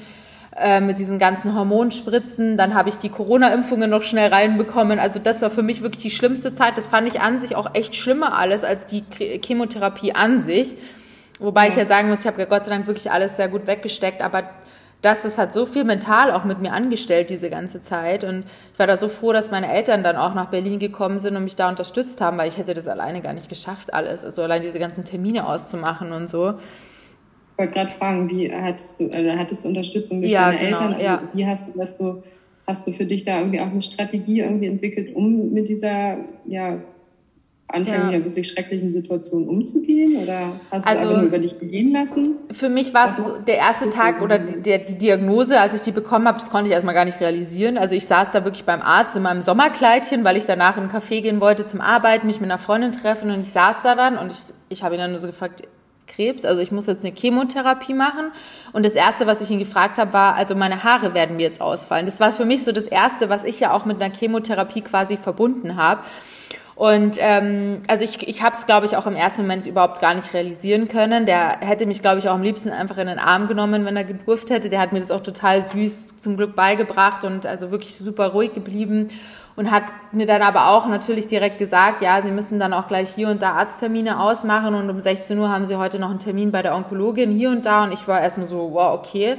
äh, 0.57 0.81
mit 0.81 0.99
diesen 0.99 1.21
ganzen 1.21 1.55
Hormonspritzen. 1.55 2.57
Dann 2.57 2.75
habe 2.75 2.89
ich 2.89 2.97
die 2.97 3.11
Corona-Impfungen 3.11 3.89
noch 3.89 4.03
schnell 4.03 4.33
reinbekommen. 4.33 4.99
Also 4.99 5.21
das 5.21 5.41
war 5.41 5.51
für 5.51 5.63
mich 5.63 5.83
wirklich 5.83 6.03
die 6.03 6.11
schlimmste 6.11 6.53
Zeit. 6.55 6.77
Das 6.77 6.89
fand 6.89 7.07
ich 7.07 7.21
an 7.21 7.39
sich 7.39 7.55
auch 7.55 7.75
echt 7.75 7.95
schlimmer 7.95 8.37
alles 8.37 8.65
als 8.65 8.87
die 8.87 9.05
Chemotherapie 9.45 10.15
an 10.15 10.41
sich. 10.41 10.77
Wobei 11.39 11.67
ja. 11.67 11.69
ich 11.69 11.77
ja 11.77 11.87
sagen 11.87 12.09
muss, 12.09 12.21
ich 12.21 12.27
habe 12.27 12.41
ja 12.41 12.47
Gott 12.47 12.65
sei 12.65 12.71
Dank 12.71 12.89
wirklich 12.89 13.13
alles 13.13 13.37
sehr 13.37 13.49
gut 13.49 13.69
weggesteckt, 13.69 14.21
aber 14.21 14.51
das, 15.01 15.23
das 15.23 15.39
hat 15.39 15.55
so 15.55 15.65
viel 15.65 15.85
mental 15.85 16.33
auch 16.33 16.45
mit 16.45 16.61
mir 16.61 16.73
angestellt, 16.73 17.31
diese 17.31 17.51
ganze 17.51 17.83
Zeit. 17.83 18.25
Und 18.25 18.45
ich 18.73 18.79
war 18.79 18.87
da 18.87 18.97
so 18.97 19.09
froh, 19.09 19.33
dass 19.33 19.51
meine 19.51 19.73
Eltern 19.73 20.03
dann 20.03 20.17
auch 20.17 20.35
nach 20.35 20.51
Berlin 20.51 20.79
gekommen 20.81 21.21
sind 21.21 21.37
und 21.37 21.45
mich 21.45 21.55
da 21.57 21.69
unterstützt 21.69 22.21
haben, 22.21 22.37
weil 22.39 22.49
ich 22.49 22.59
hätte 22.59 22.75
das 22.75 22.89
alleine 22.89 23.21
gar 23.21 23.33
nicht 23.33 23.49
geschafft, 23.49 23.95
alles. 23.95 24.25
Also 24.25 24.43
allein 24.43 24.63
diese 24.63 24.79
ganzen 24.79 25.05
Termine 25.05 25.47
auszumachen 25.47 26.13
und 26.13 26.29
so. 26.29 26.55
Ich 27.53 27.59
wollte 27.59 27.73
gerade 27.73 27.91
fragen, 27.91 28.29
wie 28.29 28.53
hattest 28.53 28.99
du, 28.99 29.09
also 29.13 29.31
hattest 29.31 29.65
du 29.65 29.69
Unterstützung 29.69 30.21
durch 30.21 30.33
ja, 30.33 30.51
deine 30.51 30.59
genau, 30.59 30.79
Eltern? 30.79 30.95
Also 30.95 31.05
ja. 31.05 31.23
Wie 31.33 31.47
hast 31.47 31.69
du 31.69 31.79
das 31.79 31.97
so, 31.97 32.23
hast 32.67 32.87
du 32.87 32.93
für 32.93 33.07
dich 33.07 33.25
da 33.25 33.39
irgendwie 33.39 33.61
auch 33.61 33.67
eine 33.67 33.83
Strategie 33.83 34.41
irgendwie 34.41 34.67
entwickelt, 34.67 35.15
um 35.15 35.53
mit 35.53 35.69
dieser, 35.69 36.19
ja, 36.45 36.79
anfangen, 37.69 38.13
ja. 38.13 38.25
wirklich 38.25 38.49
schrecklichen 38.49 38.91
Situationen 38.91 39.49
umzugehen? 39.49 40.23
Oder 40.23 40.61
hast 40.71 40.87
du 40.87 40.91
also, 40.91 41.23
über 41.23 41.39
dich 41.39 41.59
gehen 41.61 41.93
lassen? 41.93 42.37
Für 42.51 42.69
mich 42.69 42.95
war 42.95 43.11
es 43.11 43.21
der 43.47 43.57
erste 43.57 43.91
Tag 43.91 44.23
oder 44.23 44.39
die, 44.39 44.85
die 44.85 44.99
Diagnose, 44.99 45.61
als 45.61 45.75
ich 45.75 45.83
die 45.83 45.93
bekommen 45.93 46.27
habe, 46.27 46.39
das 46.39 46.51
konnte 46.51 46.69
ich 46.69 46.75
erstmal 46.75 46.95
gar 46.95 47.05
nicht 47.05 47.21
realisieren. 47.21 47.77
Also 47.77 47.95
ich 47.95 48.07
saß 48.07 48.31
da 48.33 48.45
wirklich 48.45 48.65
beim 48.65 48.81
Arzt 48.81 49.17
in 49.17 49.23
meinem 49.23 49.43
Sommerkleidchen, 49.43 50.25
weil 50.25 50.37
ich 50.37 50.47
danach 50.47 50.77
in 50.77 50.85
einen 50.85 50.93
Café 50.93 51.21
gehen 51.21 51.41
wollte 51.41 51.67
zum 51.67 51.81
Arbeiten, 51.81 52.27
mich 52.27 52.41
mit 52.41 52.51
einer 52.51 52.59
Freundin 52.59 52.93
treffen 52.93 53.31
und 53.31 53.41
ich 53.41 53.53
saß 53.53 53.83
da 53.83 53.95
dann 53.95 54.17
und 54.17 54.33
ich, 54.33 54.39
ich 54.71 54.83
habe 54.83 54.95
ihn 54.95 55.01
dann 55.01 55.11
nur 55.11 55.21
so 55.21 55.27
gefragt, 55.27 55.63
Krebs, 56.07 56.47
also 56.47 56.63
ich 56.63 56.73
muss 56.73 56.87
jetzt 56.87 57.05
eine 57.05 57.15
Chemotherapie 57.15 57.93
machen. 57.93 58.33
Und 58.73 58.87
das 58.87 58.95
Erste, 58.95 59.27
was 59.27 59.43
ich 59.43 59.51
ihn 59.51 59.59
gefragt 59.59 59.99
habe, 59.99 60.15
war, 60.15 60.35
also 60.35 60.55
meine 60.55 60.83
Haare 60.83 61.13
werden 61.13 61.37
mir 61.37 61.43
jetzt 61.43 61.61
ausfallen. 61.61 62.07
Das 62.07 62.19
war 62.19 62.33
für 62.33 62.47
mich 62.47 62.65
so 62.65 62.73
das 62.73 62.85
Erste, 62.85 63.29
was 63.29 63.45
ich 63.45 63.61
ja 63.61 63.73
auch 63.73 63.85
mit 63.85 64.03
einer 64.03 64.15
Chemotherapie 64.15 64.81
quasi 64.81 65.19
verbunden 65.19 65.77
habe. 65.77 66.01
Und 66.79 67.17
ähm, 67.19 67.83
also 67.89 68.05
ich, 68.05 68.29
ich 68.29 68.41
habe 68.41 68.55
es, 68.57 68.65
glaube 68.65 68.87
ich, 68.87 68.97
auch 68.97 69.09
im 69.09 69.17
ersten 69.17 69.43
Moment 69.43 69.67
überhaupt 69.67 70.01
gar 70.01 70.15
nicht 70.15 70.33
realisieren 70.33 70.87
können. 70.87 71.27
Der 71.27 71.59
hätte 71.59 71.87
mich, 71.87 72.03
glaube 72.03 72.21
ich, 72.21 72.29
auch 72.29 72.35
am 72.35 72.43
liebsten 72.45 72.71
einfach 72.71 72.99
in 72.99 73.09
den 73.09 73.19
Arm 73.19 73.49
genommen, 73.49 73.85
wenn 73.85 73.97
er 73.97 74.05
gedurft 74.05 74.49
hätte. 74.49 74.71
Der 74.71 74.79
hat 74.79 74.93
mir 74.93 75.01
das 75.01 75.11
auch 75.11 75.23
total 75.23 75.63
süß 75.63 76.21
zum 76.21 76.37
Glück 76.37 76.55
beigebracht 76.55 77.25
und 77.25 77.47
also 77.47 77.73
wirklich 77.73 77.97
super 77.97 78.29
ruhig 78.29 78.55
geblieben 78.55 79.09
und 79.57 79.73
hat 79.73 79.87
mir 80.13 80.27
dann 80.27 80.41
aber 80.41 80.69
auch 80.69 80.87
natürlich 80.87 81.27
direkt 81.27 81.59
gesagt, 81.59 82.01
ja, 82.01 82.23
sie 82.23 82.31
müssen 82.31 82.61
dann 82.61 82.73
auch 82.73 82.87
gleich 82.87 83.13
hier 83.13 83.29
und 83.29 83.43
da 83.43 83.55
Arzttermine 83.55 84.21
ausmachen 84.21 84.77
und 84.77 84.89
um 84.89 85.01
16 85.01 85.37
Uhr 85.37 85.49
haben 85.49 85.67
sie 85.67 85.75
heute 85.75 85.99
noch 85.99 86.11
einen 86.11 86.21
Termin 86.21 86.53
bei 86.53 86.63
der 86.63 86.77
Onkologin 86.77 87.33
hier 87.33 87.51
und 87.51 87.67
da 87.67 87.83
und 87.83 87.93
ich 87.93 88.07
war 88.07 88.21
erstmal 88.21 88.47
so, 88.47 88.71
wow, 88.73 88.97
okay 88.97 89.39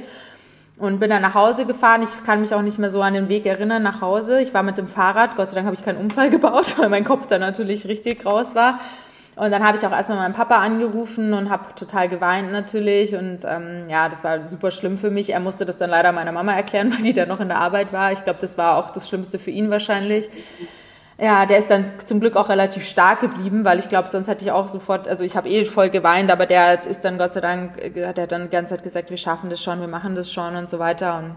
und 0.80 0.98
bin 0.98 1.10
dann 1.10 1.22
nach 1.22 1.34
Hause 1.34 1.66
gefahren. 1.66 2.02
Ich 2.02 2.24
kann 2.24 2.40
mich 2.40 2.54
auch 2.54 2.62
nicht 2.62 2.78
mehr 2.78 2.90
so 2.90 3.02
an 3.02 3.14
den 3.14 3.28
Weg 3.28 3.46
erinnern 3.46 3.82
nach 3.82 4.00
Hause. 4.00 4.40
Ich 4.40 4.54
war 4.54 4.62
mit 4.62 4.78
dem 4.78 4.88
Fahrrad, 4.88 5.36
Gott 5.36 5.50
sei 5.50 5.56
Dank 5.56 5.66
habe 5.66 5.76
ich 5.76 5.84
keinen 5.84 5.98
Unfall 5.98 6.30
gebaut, 6.30 6.74
weil 6.78 6.88
mein 6.88 7.04
Kopf 7.04 7.26
dann 7.26 7.40
natürlich 7.40 7.86
richtig 7.86 8.24
raus 8.24 8.54
war. 8.54 8.80
Und 9.36 9.52
dann 9.52 9.64
habe 9.64 9.78
ich 9.78 9.86
auch 9.86 9.92
erstmal 9.92 10.18
meinen 10.18 10.34
Papa 10.34 10.56
angerufen 10.56 11.32
und 11.32 11.50
habe 11.50 11.74
total 11.76 12.08
geweint 12.08 12.50
natürlich. 12.50 13.14
Und 13.14 13.40
ähm, 13.44 13.88
ja, 13.88 14.08
das 14.08 14.24
war 14.24 14.46
super 14.46 14.70
schlimm 14.70 14.98
für 14.98 15.10
mich. 15.10 15.30
Er 15.30 15.40
musste 15.40 15.64
das 15.64 15.76
dann 15.76 15.90
leider 15.90 16.12
meiner 16.12 16.32
Mama 16.32 16.52
erklären, 16.52 16.92
weil 16.96 17.02
die 17.02 17.12
dann 17.12 17.28
noch 17.28 17.40
in 17.40 17.48
der 17.48 17.58
Arbeit 17.58 17.92
war. 17.92 18.12
Ich 18.12 18.24
glaube, 18.24 18.40
das 18.40 18.58
war 18.58 18.76
auch 18.76 18.90
das 18.90 19.08
Schlimmste 19.08 19.38
für 19.38 19.50
ihn 19.50 19.70
wahrscheinlich. 19.70 20.28
Ja, 21.22 21.44
der 21.44 21.58
ist 21.58 21.70
dann 21.70 21.84
zum 22.06 22.18
Glück 22.18 22.34
auch 22.34 22.48
relativ 22.48 22.86
stark 22.86 23.20
geblieben, 23.20 23.62
weil 23.62 23.78
ich 23.78 23.90
glaube, 23.90 24.08
sonst 24.08 24.26
hätte 24.26 24.42
ich 24.42 24.52
auch 24.52 24.68
sofort, 24.68 25.06
also 25.06 25.22
ich 25.22 25.36
habe 25.36 25.50
eh 25.50 25.66
voll 25.66 25.90
geweint, 25.90 26.30
aber 26.30 26.46
der 26.46 26.86
ist 26.86 27.04
dann 27.04 27.18
Gott 27.18 27.34
sei 27.34 27.42
Dank, 27.42 27.94
der 27.94 28.08
hat 28.08 28.32
dann 28.32 28.44
die 28.44 28.48
ganze 28.48 28.74
Zeit 28.74 28.82
gesagt, 28.82 29.10
wir 29.10 29.18
schaffen 29.18 29.50
das 29.50 29.62
schon, 29.62 29.80
wir 29.80 29.88
machen 29.88 30.14
das 30.14 30.32
schon 30.32 30.56
und 30.56 30.70
so 30.70 30.78
weiter. 30.78 31.18
Und 31.18 31.36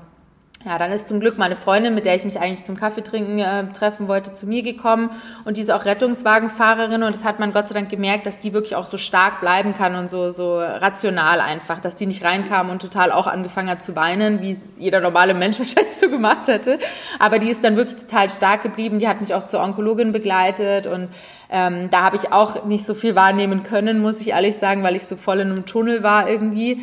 ja, 0.66 0.78
dann 0.78 0.92
ist 0.92 1.10
zum 1.10 1.20
Glück 1.20 1.38
meine 1.38 1.58
Freundin, 1.58 1.94
mit 1.94 2.06
der 2.06 2.16
ich 2.16 2.24
mich 2.24 2.40
eigentlich 2.40 2.64
zum 2.64 2.78
Kaffee 2.78 3.02
trinken 3.02 3.40
äh, 3.40 3.66
treffen 3.74 4.08
wollte, 4.08 4.34
zu 4.34 4.46
mir 4.46 4.64
gekommen. 4.64 5.10
Und 5.44 5.58
die 5.58 5.62
ist 5.62 5.72
auch 5.72 5.84
Rettungswagenfahrerin 5.84 7.04
und 7.04 7.14
das 7.14 7.26
hat 7.26 7.40
man 7.40 7.52
Gott 7.52 7.68
sei 7.68 7.74
Dank 7.74 7.90
gemerkt, 7.90 8.26
dass 8.26 8.40
die 8.40 8.54
wirklich 8.54 8.76
auch 8.76 8.86
so 8.86 8.98
stark 8.98 9.42
bleiben 9.42 9.76
kann 9.76 9.96
und 9.96 10.10
so 10.10 10.32
so 10.32 10.60
rational 10.60 11.42
einfach, 11.42 11.82
dass 11.82 11.96
die 11.96 12.06
nicht 12.06 12.24
reinkam 12.24 12.70
und 12.70 12.82
total 12.82 13.12
auch 13.12 13.28
angefangen 13.28 13.70
hat 13.70 13.82
zu 13.82 13.96
weinen, 13.96 14.42
wie 14.42 14.58
jeder 14.78 15.02
normale 15.02 15.34
Mensch 15.34 15.60
wahrscheinlich 15.60 15.96
so 15.96 16.10
gemacht 16.10 16.48
hätte, 16.48 16.80
aber 17.20 17.40
die 17.40 17.50
ist 17.50 17.64
dann 17.64 17.76
wirklich 17.76 18.02
total 18.02 18.30
stark 18.30 18.64
geblieben, 18.64 19.00
die 19.00 19.08
hat 19.08 19.20
mich 19.20 19.34
auch 19.34 19.46
zur 19.46 19.62
Onkologin 19.62 20.14
begleitet 20.14 20.88
und 20.88 21.10
ähm, 21.50 21.90
da 21.92 22.02
habe 22.02 22.16
ich 22.16 22.32
auch 22.32 22.66
nicht 22.66 22.88
so 22.88 22.94
viel 22.94 23.16
wahrnehmen 23.16 23.64
können, 23.64 24.02
muss 24.02 24.22
ich 24.22 24.30
ehrlich 24.30 24.56
sagen, 24.56 24.82
weil 24.82 24.96
ich 24.96 25.06
so 25.06 25.16
voll 25.16 25.40
in 25.40 25.52
einem 25.52 25.66
Tunnel 25.66 26.02
war 26.02 26.28
irgendwie. 26.28 26.82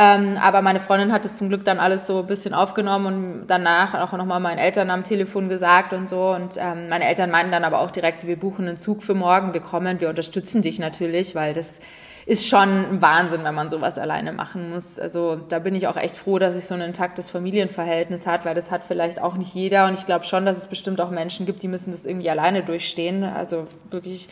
Ähm, 0.00 0.38
aber 0.40 0.62
meine 0.62 0.78
Freundin 0.78 1.12
hat 1.12 1.24
es 1.24 1.36
zum 1.36 1.48
Glück 1.48 1.64
dann 1.64 1.80
alles 1.80 2.06
so 2.06 2.20
ein 2.20 2.26
bisschen 2.28 2.54
aufgenommen 2.54 3.06
und 3.06 3.46
danach 3.48 3.94
auch 3.94 4.16
nochmal 4.16 4.38
meinen 4.38 4.58
Eltern 4.58 4.90
am 4.90 5.02
Telefon 5.02 5.48
gesagt 5.48 5.92
und 5.92 6.08
so. 6.08 6.30
Und 6.30 6.52
ähm, 6.56 6.88
meine 6.88 7.04
Eltern 7.04 7.32
meinten 7.32 7.50
dann 7.50 7.64
aber 7.64 7.80
auch 7.80 7.90
direkt, 7.90 8.24
wir 8.24 8.38
buchen 8.38 8.68
einen 8.68 8.76
Zug 8.76 9.02
für 9.02 9.14
morgen, 9.14 9.54
wir 9.54 9.60
kommen, 9.60 10.00
wir 10.00 10.08
unterstützen 10.08 10.62
dich 10.62 10.78
natürlich, 10.78 11.34
weil 11.34 11.52
das 11.52 11.80
ist 12.26 12.46
schon 12.46 12.68
ein 12.68 13.02
Wahnsinn, 13.02 13.42
wenn 13.42 13.56
man 13.56 13.70
sowas 13.70 13.98
alleine 13.98 14.32
machen 14.32 14.70
muss. 14.70 15.00
Also 15.00 15.34
da 15.48 15.58
bin 15.58 15.74
ich 15.74 15.88
auch 15.88 15.96
echt 15.96 16.16
froh, 16.16 16.38
dass 16.38 16.54
ich 16.54 16.66
so 16.66 16.74
ein 16.74 16.80
intaktes 16.80 17.30
Familienverhältnis 17.30 18.24
hat, 18.24 18.44
weil 18.44 18.54
das 18.54 18.70
hat 18.70 18.84
vielleicht 18.86 19.20
auch 19.20 19.34
nicht 19.34 19.52
jeder. 19.52 19.86
Und 19.86 19.94
ich 19.94 20.06
glaube 20.06 20.26
schon, 20.26 20.46
dass 20.46 20.58
es 20.58 20.68
bestimmt 20.68 21.00
auch 21.00 21.10
Menschen 21.10 21.44
gibt, 21.44 21.60
die 21.64 21.68
müssen 21.68 21.90
das 21.90 22.06
irgendwie 22.06 22.30
alleine 22.30 22.62
durchstehen. 22.62 23.24
Also 23.24 23.66
wirklich 23.90 24.28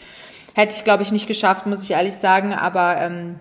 hätte 0.55 0.77
ich, 0.77 0.85
glaube 0.85 1.03
ich, 1.03 1.11
nicht 1.11 1.27
geschafft, 1.27 1.67
muss 1.67 1.83
ich 1.83 1.91
ehrlich 1.91 2.15
sagen. 2.15 2.53
Aber 2.55 2.99
ähm, 3.01 3.41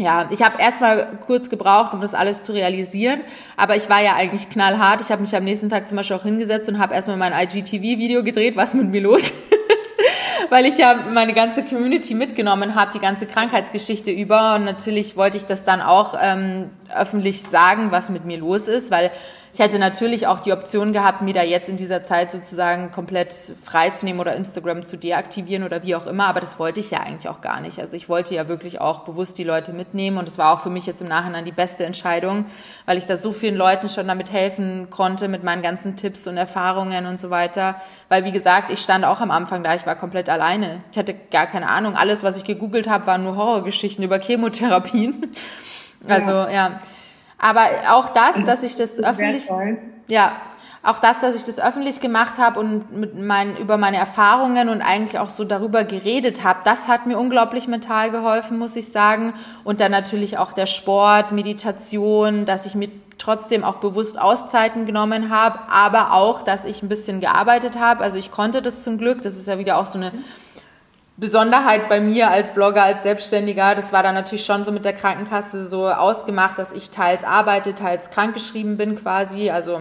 ja, 0.00 0.28
ich 0.30 0.42
habe 0.42 0.60
erstmal 0.60 1.18
kurz 1.26 1.50
gebraucht, 1.50 1.92
um 1.92 2.00
das 2.00 2.14
alles 2.14 2.42
zu 2.42 2.52
realisieren, 2.52 3.20
aber 3.56 3.76
ich 3.76 3.88
war 3.88 4.02
ja 4.02 4.14
eigentlich 4.14 4.48
knallhart. 4.48 5.00
Ich 5.00 5.10
habe 5.10 5.22
mich 5.22 5.34
am 5.36 5.44
nächsten 5.44 5.68
Tag 5.68 5.88
zum 5.88 5.96
Beispiel 5.96 6.16
auch 6.16 6.22
hingesetzt 6.22 6.68
und 6.68 6.78
habe 6.78 6.94
erstmal 6.94 7.16
mein 7.16 7.32
IGTV-Video 7.32 8.24
gedreht, 8.24 8.56
was 8.56 8.74
mit 8.74 8.88
mir 8.88 9.02
los 9.02 9.22
ist, 9.22 9.32
weil 10.50 10.66
ich 10.66 10.78
ja 10.78 10.94
meine 11.12 11.34
ganze 11.34 11.62
Community 11.62 12.14
mitgenommen 12.14 12.74
habe, 12.74 12.92
die 12.92 13.00
ganze 13.00 13.26
Krankheitsgeschichte 13.26 14.10
über 14.10 14.54
und 14.56 14.64
natürlich 14.64 15.16
wollte 15.16 15.36
ich 15.36 15.46
das 15.46 15.64
dann 15.64 15.80
auch 15.80 16.14
ähm, 16.20 16.70
öffentlich 16.94 17.42
sagen, 17.42 17.90
was 17.90 18.08
mit 18.08 18.24
mir 18.24 18.38
los 18.38 18.68
ist, 18.68 18.90
weil 18.90 19.10
ich 19.52 19.58
hätte 19.58 19.78
natürlich 19.78 20.26
auch 20.28 20.40
die 20.40 20.52
Option 20.52 20.92
gehabt, 20.92 21.22
mir 21.22 21.34
da 21.34 21.42
jetzt 21.42 21.68
in 21.68 21.76
dieser 21.76 22.04
Zeit 22.04 22.30
sozusagen 22.30 22.92
komplett 22.92 23.32
freizunehmen 23.64 24.20
oder 24.20 24.36
Instagram 24.36 24.84
zu 24.84 24.96
deaktivieren 24.96 25.64
oder 25.64 25.82
wie 25.82 25.96
auch 25.96 26.06
immer, 26.06 26.26
aber 26.26 26.40
das 26.40 26.58
wollte 26.58 26.78
ich 26.78 26.92
ja 26.92 27.00
eigentlich 27.00 27.28
auch 27.28 27.40
gar 27.40 27.60
nicht. 27.60 27.80
Also 27.80 27.96
ich 27.96 28.08
wollte 28.08 28.34
ja 28.34 28.46
wirklich 28.46 28.80
auch 28.80 29.00
bewusst 29.00 29.38
die 29.38 29.44
Leute 29.44 29.72
mitnehmen 29.72 30.18
und 30.18 30.28
es 30.28 30.38
war 30.38 30.54
auch 30.54 30.60
für 30.60 30.70
mich 30.70 30.86
jetzt 30.86 31.02
im 31.02 31.08
Nachhinein 31.08 31.44
die 31.44 31.52
beste 31.52 31.84
Entscheidung, 31.84 32.46
weil 32.86 32.96
ich 32.96 33.06
da 33.06 33.16
so 33.16 33.32
vielen 33.32 33.56
Leuten 33.56 33.88
schon 33.88 34.06
damit 34.06 34.30
helfen 34.30 34.88
konnte 34.90 35.26
mit 35.26 35.42
meinen 35.42 35.62
ganzen 35.62 35.96
Tipps 35.96 36.28
und 36.28 36.36
Erfahrungen 36.36 37.06
und 37.06 37.18
so 37.18 37.30
weiter. 37.30 37.76
Weil 38.08 38.24
wie 38.24 38.32
gesagt, 38.32 38.70
ich 38.70 38.78
stand 38.78 39.04
auch 39.04 39.20
am 39.20 39.32
Anfang 39.32 39.64
da, 39.64 39.74
ich 39.74 39.84
war 39.84 39.96
komplett 39.96 40.28
alleine. 40.28 40.82
Ich 40.92 40.98
hatte 40.98 41.14
gar 41.14 41.46
keine 41.46 41.68
Ahnung. 41.68 41.96
Alles, 41.96 42.22
was 42.22 42.38
ich 42.38 42.44
gegoogelt 42.44 42.88
habe, 42.88 43.06
waren 43.06 43.24
nur 43.24 43.36
Horrorgeschichten 43.36 44.04
über 44.04 44.20
Chemotherapien. 44.20 45.32
Also 46.08 46.30
ja. 46.30 46.50
ja. 46.50 46.80
Aber 47.40 47.66
auch 47.90 48.10
das, 48.10 48.44
dass 48.44 48.62
ich 48.62 48.74
das, 48.74 48.96
das 48.96 49.04
öffentlich, 49.04 49.48
ja, 50.08 50.32
auch 50.82 50.98
das, 50.98 51.20
dass 51.20 51.36
ich 51.36 51.44
das 51.44 51.60
öffentlich 51.60 52.00
gemacht 52.00 52.38
habe 52.38 52.58
und 52.58 52.96
mit 52.96 53.14
meinen, 53.18 53.56
über 53.56 53.76
meine 53.76 53.98
Erfahrungen 53.98 54.70
und 54.70 54.80
eigentlich 54.80 55.18
auch 55.18 55.28
so 55.28 55.44
darüber 55.44 55.84
geredet 55.84 56.42
habe, 56.42 56.60
das 56.64 56.88
hat 56.88 57.06
mir 57.06 57.18
unglaublich 57.18 57.68
mental 57.68 58.10
geholfen, 58.10 58.58
muss 58.58 58.76
ich 58.76 58.90
sagen. 58.90 59.34
Und 59.62 59.80
dann 59.80 59.90
natürlich 59.90 60.38
auch 60.38 60.52
der 60.54 60.66
Sport, 60.66 61.32
Meditation, 61.32 62.46
dass 62.46 62.64
ich 62.64 62.74
mir 62.74 62.88
trotzdem 63.18 63.62
auch 63.62 63.76
bewusst 63.76 64.18
Auszeiten 64.18 64.86
genommen 64.86 65.28
habe, 65.28 65.58
aber 65.70 66.14
auch, 66.14 66.42
dass 66.42 66.64
ich 66.64 66.82
ein 66.82 66.88
bisschen 66.88 67.20
gearbeitet 67.20 67.78
habe. 67.78 68.02
Also 68.02 68.18
ich 68.18 68.30
konnte 68.30 68.62
das 68.62 68.82
zum 68.82 68.96
Glück. 68.96 69.20
Das 69.20 69.36
ist 69.36 69.48
ja 69.48 69.58
wieder 69.58 69.76
auch 69.76 69.86
so 69.86 69.98
eine 69.98 70.12
Besonderheit 71.20 71.90
bei 71.90 72.00
mir 72.00 72.30
als 72.30 72.54
Blogger, 72.54 72.82
als 72.82 73.02
Selbstständiger, 73.02 73.74
das 73.74 73.92
war 73.92 74.02
dann 74.02 74.14
natürlich 74.14 74.46
schon 74.46 74.64
so 74.64 74.72
mit 74.72 74.86
der 74.86 74.94
Krankenkasse 74.94 75.68
so 75.68 75.86
ausgemacht, 75.86 76.58
dass 76.58 76.72
ich 76.72 76.90
teils 76.90 77.24
arbeite, 77.24 77.74
teils 77.74 78.08
krankgeschrieben 78.08 78.78
bin 78.78 78.96
quasi. 78.96 79.50
Also 79.50 79.78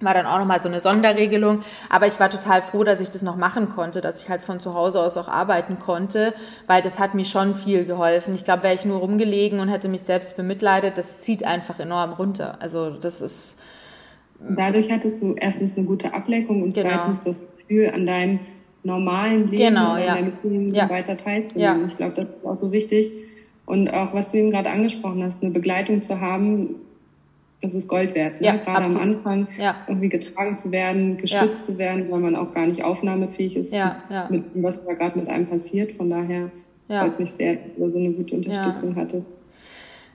war 0.00 0.14
dann 0.14 0.26
auch 0.26 0.38
nochmal 0.38 0.60
so 0.60 0.68
eine 0.68 0.80
Sonderregelung. 0.80 1.60
Aber 1.90 2.06
ich 2.06 2.18
war 2.18 2.30
total 2.30 2.62
froh, 2.62 2.84
dass 2.84 3.02
ich 3.02 3.10
das 3.10 3.20
noch 3.20 3.36
machen 3.36 3.68
konnte, 3.68 4.00
dass 4.00 4.22
ich 4.22 4.30
halt 4.30 4.40
von 4.40 4.60
zu 4.60 4.72
Hause 4.72 5.00
aus 5.00 5.16
auch 5.18 5.28
arbeiten 5.28 5.78
konnte, 5.78 6.34
weil 6.66 6.82
das 6.82 6.98
hat 6.98 7.14
mir 7.14 7.26
schon 7.26 7.54
viel 7.54 7.84
geholfen. 7.84 8.34
Ich 8.34 8.44
glaube, 8.44 8.62
wäre 8.62 8.74
ich 8.74 8.86
nur 8.86 8.98
rumgelegen 9.00 9.60
und 9.60 9.68
hätte 9.68 9.88
mich 9.88 10.02
selbst 10.02 10.36
bemitleidet, 10.36 10.96
das 10.96 11.20
zieht 11.20 11.44
einfach 11.44 11.78
enorm 11.80 12.14
runter. 12.14 12.56
Also 12.60 12.90
das 12.90 13.20
ist. 13.20 13.62
Dadurch 14.40 14.90
hattest 14.90 15.22
du 15.22 15.34
erstens 15.34 15.76
eine 15.76 15.86
gute 15.86 16.14
Ablenkung 16.14 16.62
und 16.62 16.74
genau. 16.74 16.88
zweitens 16.88 17.20
das 17.20 17.42
Gefühl, 17.58 17.90
an 17.94 18.06
deinem 18.06 18.40
normalen 18.84 19.50
Leben 19.50 19.74
genau, 19.74 19.96
ja. 19.96 20.14
deines 20.14 20.42
Lebens 20.42 20.74
ja. 20.74 20.88
weiter 20.88 21.16
teilzunehmen. 21.16 21.82
Ja. 21.82 21.86
Ich 21.86 21.96
glaube, 21.96 22.14
das 22.14 22.26
ist 22.26 22.44
auch 22.44 22.54
so 22.54 22.72
wichtig. 22.72 23.12
Und 23.64 23.92
auch, 23.92 24.12
was 24.12 24.32
du 24.32 24.38
eben 24.38 24.50
gerade 24.50 24.70
angesprochen 24.70 25.22
hast, 25.22 25.42
eine 25.42 25.52
Begleitung 25.52 26.02
zu 26.02 26.20
haben, 26.20 26.76
das 27.60 27.74
ist 27.74 27.86
Gold 27.86 28.14
wert. 28.14 28.40
Ne? 28.40 28.48
Ja, 28.48 28.56
Gerade 28.56 28.86
absolut. 28.86 29.02
am 29.02 29.08
Anfang 29.08 29.48
ja. 29.56 29.76
irgendwie 29.86 30.08
getragen 30.08 30.56
zu 30.56 30.72
werden, 30.72 31.16
geschützt 31.16 31.60
ja. 31.60 31.72
zu 31.72 31.78
werden, 31.78 32.10
weil 32.10 32.18
man 32.18 32.34
auch 32.34 32.52
gar 32.52 32.66
nicht 32.66 32.82
aufnahmefähig 32.82 33.56
ist, 33.56 33.72
ja, 33.72 34.02
mit 34.28 34.44
was 34.54 34.84
da 34.84 34.94
gerade 34.94 35.18
mit 35.18 35.28
einem 35.28 35.46
passiert. 35.46 35.92
Von 35.92 36.10
daher 36.10 36.50
freut 36.88 37.20
mich 37.20 37.32
sehr, 37.32 37.54
dass 37.54 37.74
du 37.76 37.84
da 37.84 37.90
so 37.90 37.98
eine 37.98 38.10
gute 38.10 38.34
Unterstützung 38.34 38.96
hattest. 38.96 39.28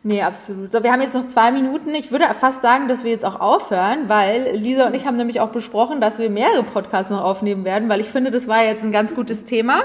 Nee, 0.08 0.22
absolut. 0.22 0.72
So, 0.72 0.84
wir 0.84 0.94
haben 0.94 1.02
jetzt 1.02 1.16
noch 1.16 1.28
zwei 1.28 1.52
Minuten. 1.52 1.94
Ich 1.94 2.14
würde 2.14 2.28
fast 2.40 2.62
sagen, 2.62 2.88
dass 2.88 3.04
wir 3.04 3.12
jetzt 3.12 3.26
auch 3.26 3.42
aufhören, 3.42 4.08
weil 4.08 4.56
Lisa 4.56 4.88
und 4.88 4.94
ich 4.94 5.06
haben 5.06 5.18
nämlich 5.18 5.42
auch 5.42 5.50
besprochen, 5.50 6.00
dass 6.00 6.18
wir 6.18 6.30
mehrere 6.30 6.64
Podcasts 6.64 7.12
noch 7.12 7.22
aufnehmen 7.22 7.66
werden, 7.66 7.90
weil 7.90 8.00
ich 8.00 8.08
finde, 8.08 8.32
das 8.32 8.48
war 8.48 8.64
jetzt 8.64 8.86
ein 8.86 8.94
ganz 8.94 9.14
gutes 9.14 9.44
Thema. 9.44 9.84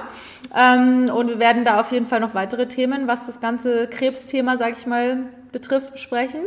Ähm, 0.56 1.10
und 1.12 1.26
wir 1.26 1.40
werden 1.40 1.64
da 1.64 1.80
auf 1.80 1.90
jeden 1.90 2.06
Fall 2.06 2.20
noch 2.20 2.36
weitere 2.36 2.68
Themen, 2.68 3.08
was 3.08 3.26
das 3.26 3.40
ganze 3.40 3.88
Krebsthema, 3.88 4.58
sag 4.58 4.78
ich 4.78 4.86
mal, 4.86 5.24
betrifft, 5.50 5.90
besprechen. 5.90 6.44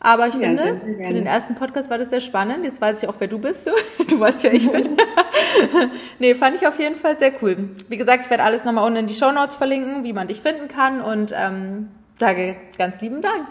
Aber 0.00 0.26
ich 0.26 0.34
ja, 0.34 0.40
finde, 0.40 0.80
für 0.80 1.14
den 1.14 1.26
ersten 1.26 1.54
Podcast 1.54 1.90
war 1.90 1.98
das 1.98 2.10
sehr 2.10 2.20
spannend. 2.20 2.64
Jetzt 2.64 2.80
weiß 2.80 3.00
ich 3.00 3.08
auch, 3.08 3.14
wer 3.20 3.28
du 3.28 3.38
bist. 3.38 3.70
Du 4.08 4.18
weißt 4.18 4.42
ja, 4.42 4.50
ich 4.50 4.68
bin. 4.72 4.96
nee, 6.18 6.34
fand 6.34 6.56
ich 6.56 6.66
auf 6.66 6.80
jeden 6.80 6.96
Fall 6.96 7.16
sehr 7.18 7.32
cool. 7.42 7.70
Wie 7.88 7.96
gesagt, 7.96 8.24
ich 8.24 8.30
werde 8.30 8.42
alles 8.42 8.64
nochmal 8.64 8.84
unten 8.84 9.00
in 9.00 9.06
die 9.06 9.14
Show 9.14 9.30
Notes 9.30 9.54
verlinken, 9.54 10.02
wie 10.02 10.14
man 10.14 10.26
dich 10.26 10.40
finden 10.40 10.66
kann. 10.66 11.00
Und 11.00 11.32
ähm, 11.36 11.88
Sage 12.18 12.56
ganz 12.76 13.00
lieben 13.00 13.22
Dank. 13.22 13.46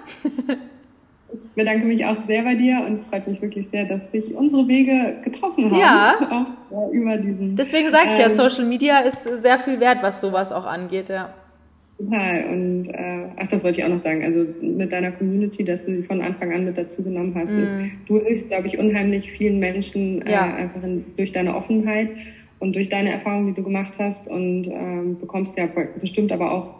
Ich 1.40 1.54
bedanke 1.56 1.86
mich 1.86 2.06
auch 2.06 2.20
sehr 2.22 2.44
bei 2.44 2.56
dir 2.56 2.84
und 2.86 2.94
es 2.94 3.04
freut 3.04 3.28
mich 3.28 3.42
wirklich 3.42 3.68
sehr, 3.70 3.86
dass 3.86 4.12
sich 4.12 4.34
unsere 4.34 4.68
Wege 4.68 5.18
getroffen 5.24 5.66
haben. 5.66 5.80
Ja. 5.80 6.48
Auch 6.72 6.92
über 6.92 7.18
diesen. 7.18 7.56
Deswegen 7.56 7.92
sage 7.92 8.10
ich 8.10 8.16
ähm, 8.16 8.22
ja, 8.22 8.30
Social 8.30 8.66
Media 8.66 9.00
ist 9.00 9.24
sehr 9.24 9.60
viel 9.60 9.80
wert, 9.80 10.00
was 10.02 10.22
sowas 10.22 10.52
auch 10.52 10.66
angeht, 10.66 11.10
ja. 11.10 11.34
Total. 11.98 12.46
Und 12.46 12.90
äh, 12.90 13.26
ach, 13.38 13.48
das 13.48 13.64
wollte 13.64 13.80
ich 13.80 13.86
auch 13.86 13.90
noch 13.90 14.02
sagen. 14.02 14.24
Also 14.24 14.46
mit 14.62 14.92
deiner 14.92 15.12
Community, 15.12 15.64
dass 15.64 15.86
du 15.86 15.96
sie 15.96 16.04
von 16.04 16.22
Anfang 16.22 16.54
an 16.54 16.64
mit 16.66 16.78
dazu 16.78 17.04
genommen 17.04 17.34
hast, 17.36 17.52
mm. 17.52 17.64
ist, 17.64 17.74
du 18.08 18.20
hilfst, 18.20 18.50
glaube 18.50 18.68
ich, 18.68 18.78
unheimlich 18.78 19.32
vielen 19.32 19.60
Menschen 19.60 20.26
äh, 20.26 20.32
ja. 20.32 20.56
einfach 20.56 20.84
in, 20.84 21.06
durch 21.18 21.32
deine 21.32 21.56
Offenheit 21.56 22.12
und 22.60 22.74
durch 22.76 22.90
deine 22.90 23.12
Erfahrungen, 23.12 23.48
die 23.48 23.54
du 23.54 23.64
gemacht 23.64 23.96
hast 24.00 24.28
und 24.28 24.68
ähm, 24.68 25.20
bekommst 25.20 25.58
ja 25.58 25.68
bestimmt 26.00 26.32
aber 26.32 26.52
auch 26.52 26.76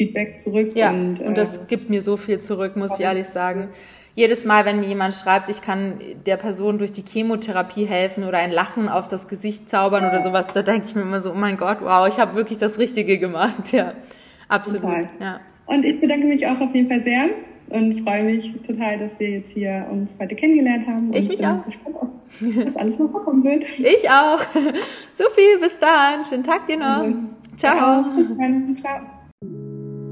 Feedback 0.00 0.40
zurück. 0.40 0.70
Ja, 0.74 0.90
und, 0.90 1.20
und 1.20 1.36
das 1.36 1.58
äh, 1.58 1.60
gibt 1.68 1.90
mir 1.90 2.00
so 2.00 2.16
viel 2.16 2.38
zurück, 2.38 2.74
muss 2.74 2.98
ich 2.98 3.04
ehrlich 3.04 3.26
sagen. 3.26 3.68
Jedes 4.14 4.46
Mal, 4.46 4.64
wenn 4.64 4.80
mir 4.80 4.86
jemand 4.86 5.12
schreibt, 5.12 5.50
ich 5.50 5.60
kann 5.60 5.98
der 6.24 6.38
Person 6.38 6.78
durch 6.78 6.90
die 6.90 7.02
Chemotherapie 7.02 7.84
helfen 7.84 8.24
oder 8.24 8.38
ein 8.38 8.50
Lachen 8.50 8.88
auf 8.88 9.08
das 9.08 9.28
Gesicht 9.28 9.68
zaubern 9.68 10.08
oder 10.08 10.22
sowas, 10.22 10.46
da 10.46 10.62
denke 10.62 10.86
ich 10.86 10.94
mir 10.94 11.02
immer 11.02 11.20
so, 11.20 11.32
oh 11.32 11.36
mein 11.36 11.58
Gott, 11.58 11.78
wow, 11.82 12.08
ich 12.08 12.18
habe 12.18 12.34
wirklich 12.34 12.56
das 12.56 12.78
Richtige 12.78 13.18
gemacht. 13.18 13.72
Ja, 13.72 13.92
absolut. 14.48 14.82
Total. 14.82 15.08
Ja. 15.20 15.40
Und 15.66 15.84
ich 15.84 16.00
bedanke 16.00 16.26
mich 16.26 16.46
auch 16.46 16.58
auf 16.60 16.74
jeden 16.74 16.88
Fall 16.88 17.02
sehr 17.02 17.28
und 17.68 18.00
freue 18.00 18.24
mich 18.24 18.52
total, 18.66 18.96
dass 18.96 19.20
wir 19.20 19.28
jetzt 19.28 19.52
hier 19.52 19.86
uns 19.90 20.16
heute 20.18 20.34
kennengelernt 20.34 20.86
haben. 20.86 21.12
Ich 21.12 21.28
mich 21.28 21.46
auch. 21.46 21.62
was 22.40 22.76
alles 22.76 22.98
noch 22.98 23.08
so 23.08 23.18
kommen 23.18 23.44
wird. 23.44 23.64
Ich 23.78 24.10
auch. 24.10 24.40
Sophie, 25.14 25.58
bis 25.60 25.78
dann. 25.78 26.24
Schönen 26.24 26.44
Tag 26.44 26.66
dir 26.66 26.78
noch. 26.78 27.04
Ciao. 27.58 28.04
Ciao. 28.80 29.19